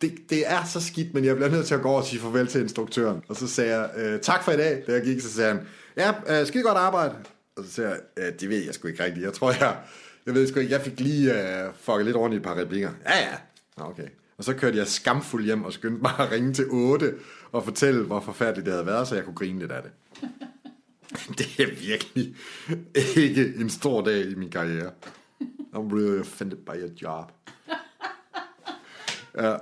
det, 0.00 0.12
det 0.30 0.42
er 0.46 0.64
så 0.64 0.80
skidt, 0.80 1.14
men 1.14 1.24
jeg 1.24 1.36
bliver 1.36 1.50
nødt 1.50 1.66
til 1.66 1.74
at 1.74 1.82
gå 1.82 1.88
og 1.88 2.04
sige 2.04 2.20
farvel 2.20 2.46
til 2.46 2.60
instruktøren. 2.60 3.22
Og 3.28 3.36
så 3.36 3.48
sagde 3.48 3.78
jeg, 3.78 3.90
øh, 3.96 4.20
tak 4.20 4.44
for 4.44 4.52
i 4.52 4.56
dag, 4.56 4.82
da 4.86 4.92
jeg 4.92 5.02
gik, 5.02 5.20
så 5.20 5.32
sagde 5.32 5.54
han, 5.54 5.66
ja, 5.96 6.40
øh, 6.40 6.46
skide 6.46 6.62
godt 6.62 6.78
arbejde. 6.78 7.14
Og 7.56 7.64
så 7.64 7.72
sagde 7.72 7.90
jeg, 7.90 8.24
øh, 8.24 8.32
det 8.40 8.48
ved 8.48 8.64
jeg 8.64 8.74
sgu 8.74 8.88
ikke 8.88 9.04
rigtigt. 9.04 9.24
Jeg 9.24 9.32
tror, 9.32 9.50
jeg, 9.50 9.76
jeg 10.26 10.34
ved 10.34 10.46
sgu 10.46 10.60
ikke, 10.60 10.72
jeg 10.72 10.80
fik 10.80 11.00
lige 11.00 11.30
uh, 11.30 11.74
fucket 11.80 12.04
lidt 12.06 12.16
rundt 12.16 12.34
i 12.34 12.36
et 12.36 12.42
par 12.42 12.56
replikker. 12.56 12.90
Ja, 13.06 13.18
ja. 13.18 13.36
Okay. 13.84 14.08
Og 14.38 14.44
så 14.44 14.54
kørte 14.54 14.78
jeg 14.78 14.86
skamfuld 14.86 15.44
hjem 15.44 15.64
og 15.64 15.72
skyndte 15.72 16.02
mig 16.02 16.12
at 16.18 16.32
ringe 16.32 16.52
til 16.52 16.64
8 16.70 17.14
og 17.52 17.64
fortælle, 17.64 18.04
hvor 18.04 18.20
forfærdeligt 18.20 18.66
det 18.66 18.74
havde 18.74 18.86
været, 18.86 19.08
så 19.08 19.14
jeg 19.14 19.24
kunne 19.24 19.34
grine 19.34 19.58
lidt 19.58 19.72
af 19.72 19.82
det. 19.82 19.90
det 21.38 21.60
er 21.60 21.74
virkelig 21.74 22.34
ikke 23.16 23.54
en 23.60 23.70
stor 23.70 24.02
dag 24.02 24.30
i 24.30 24.34
min 24.34 24.50
karriere. 24.50 24.90
I'm 25.74 25.94
really 25.94 26.20
offended 26.20 26.58
by 26.58 26.70
your 26.70 26.90
job. 27.02 27.32
Ja. 29.38 29.56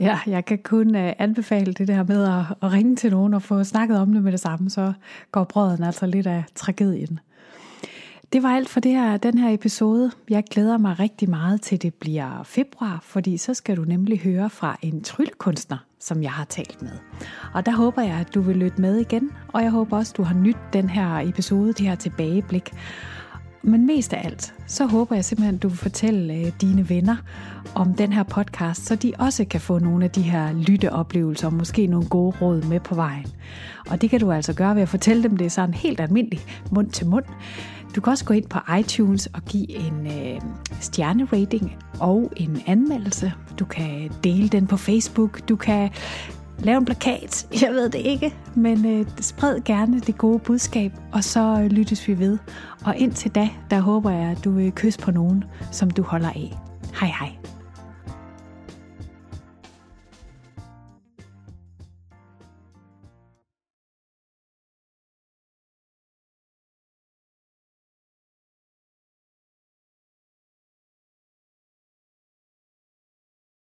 Ja, 0.00 0.20
jeg 0.26 0.44
kan 0.44 0.58
kun 0.64 0.94
uh, 0.94 1.10
anbefale 1.18 1.72
det 1.72 1.88
der 1.88 2.04
med 2.04 2.24
at, 2.24 2.44
at 2.62 2.72
ringe 2.72 2.96
til 2.96 3.10
nogen 3.10 3.34
og 3.34 3.42
få 3.42 3.64
snakket 3.64 3.98
om 3.98 4.12
det 4.12 4.22
med 4.22 4.32
det 4.32 4.40
samme, 4.40 4.70
så 4.70 4.92
går 5.32 5.44
brøden 5.44 5.82
altså 5.82 6.06
lidt 6.06 6.26
af 6.26 6.44
tragedien. 6.54 7.20
Det 8.32 8.42
var 8.42 8.48
alt 8.48 8.68
for 8.68 8.80
det 8.80 8.92
her, 8.92 9.16
den 9.16 9.38
her 9.38 9.54
episode. 9.54 10.10
Jeg 10.30 10.44
glæder 10.50 10.78
mig 10.78 10.98
rigtig 10.98 11.30
meget 11.30 11.62
til 11.62 11.82
det 11.82 11.94
bliver 11.94 12.42
februar, 12.44 12.98
fordi 13.02 13.36
så 13.36 13.54
skal 13.54 13.76
du 13.76 13.82
nemlig 13.82 14.20
høre 14.20 14.50
fra 14.50 14.76
en 14.82 15.02
tryllekunstner, 15.02 15.78
som 16.00 16.22
jeg 16.22 16.32
har 16.32 16.44
talt 16.44 16.82
med. 16.82 16.90
Og 17.54 17.66
der 17.66 17.72
håber 17.72 18.02
jeg, 18.02 18.14
at 18.16 18.34
du 18.34 18.40
vil 18.40 18.56
lytte 18.56 18.80
med 18.80 18.96
igen, 18.96 19.30
og 19.48 19.62
jeg 19.62 19.70
håber 19.70 19.96
også, 19.96 20.12
at 20.12 20.16
du 20.16 20.22
har 20.22 20.34
nyt 20.34 20.56
den 20.72 20.88
her 20.88 21.28
episode, 21.28 21.72
det 21.72 21.86
her 21.86 21.94
tilbageblik. 21.94 22.72
Men 23.62 23.86
mest 23.86 24.12
af 24.12 24.26
alt, 24.26 24.54
så 24.66 24.86
håber 24.86 25.14
jeg 25.14 25.24
simpelthen, 25.24 25.54
at 25.54 25.62
du 25.62 25.68
vil 25.68 25.78
fortælle 25.78 26.34
øh, 26.34 26.52
dine 26.60 26.88
venner 26.88 27.16
om 27.74 27.94
den 27.94 28.12
her 28.12 28.22
podcast, 28.22 28.86
så 28.86 28.96
de 28.96 29.12
også 29.18 29.44
kan 29.44 29.60
få 29.60 29.78
nogle 29.78 30.04
af 30.04 30.10
de 30.10 30.22
her 30.22 30.52
lytteoplevelser 30.52 31.46
og 31.46 31.54
måske 31.54 31.86
nogle 31.86 32.08
gode 32.08 32.36
råd 32.40 32.62
med 32.62 32.80
på 32.80 32.94
vejen. 32.94 33.26
Og 33.90 34.00
det 34.00 34.10
kan 34.10 34.20
du 34.20 34.32
altså 34.32 34.52
gøre 34.52 34.74
ved 34.74 34.82
at 34.82 34.88
fortælle 34.88 35.22
dem 35.22 35.36
det 35.36 35.52
sådan 35.52 35.74
helt 35.74 36.00
almindeligt, 36.00 36.62
mund 36.72 36.90
til 36.90 37.06
mund. 37.06 37.24
Du 37.96 38.00
kan 38.00 38.10
også 38.10 38.24
gå 38.24 38.34
ind 38.34 38.48
på 38.48 38.58
iTunes 38.78 39.26
og 39.26 39.42
give 39.42 39.76
en 39.76 40.06
øh, 40.06 40.40
stjernerating 40.80 41.76
og 42.00 42.32
en 42.36 42.62
anmeldelse. 42.66 43.32
Du 43.58 43.64
kan 43.64 44.10
dele 44.24 44.48
den 44.48 44.66
på 44.66 44.76
Facebook. 44.76 45.48
Du 45.48 45.56
kan 45.56 45.90
lave 46.58 46.78
en 46.78 46.84
plakat. 46.84 47.46
Jeg 47.62 47.70
ved 47.70 47.90
det 47.90 47.98
ikke, 47.98 48.34
men 48.54 48.86
øh, 48.86 49.06
spred 49.20 49.60
gerne 49.64 50.00
det 50.00 50.18
gode 50.18 50.38
budskab, 50.38 50.92
og 51.12 51.24
så 51.24 51.60
øh, 51.62 51.66
lyttes 51.66 52.08
vi 52.08 52.18
ved. 52.18 52.38
Og 52.84 52.96
indtil 52.96 53.30
da, 53.30 53.48
der 53.70 53.80
håber 53.80 54.10
jeg, 54.10 54.30
at 54.30 54.44
du 54.44 54.50
vil 54.50 54.72
kysse 54.72 54.98
på 54.98 55.10
nogen, 55.10 55.44
som 55.72 55.90
du 55.90 56.02
holder 56.02 56.28
af. 56.28 56.58
Hej 57.00 57.08
hej. 57.18 57.57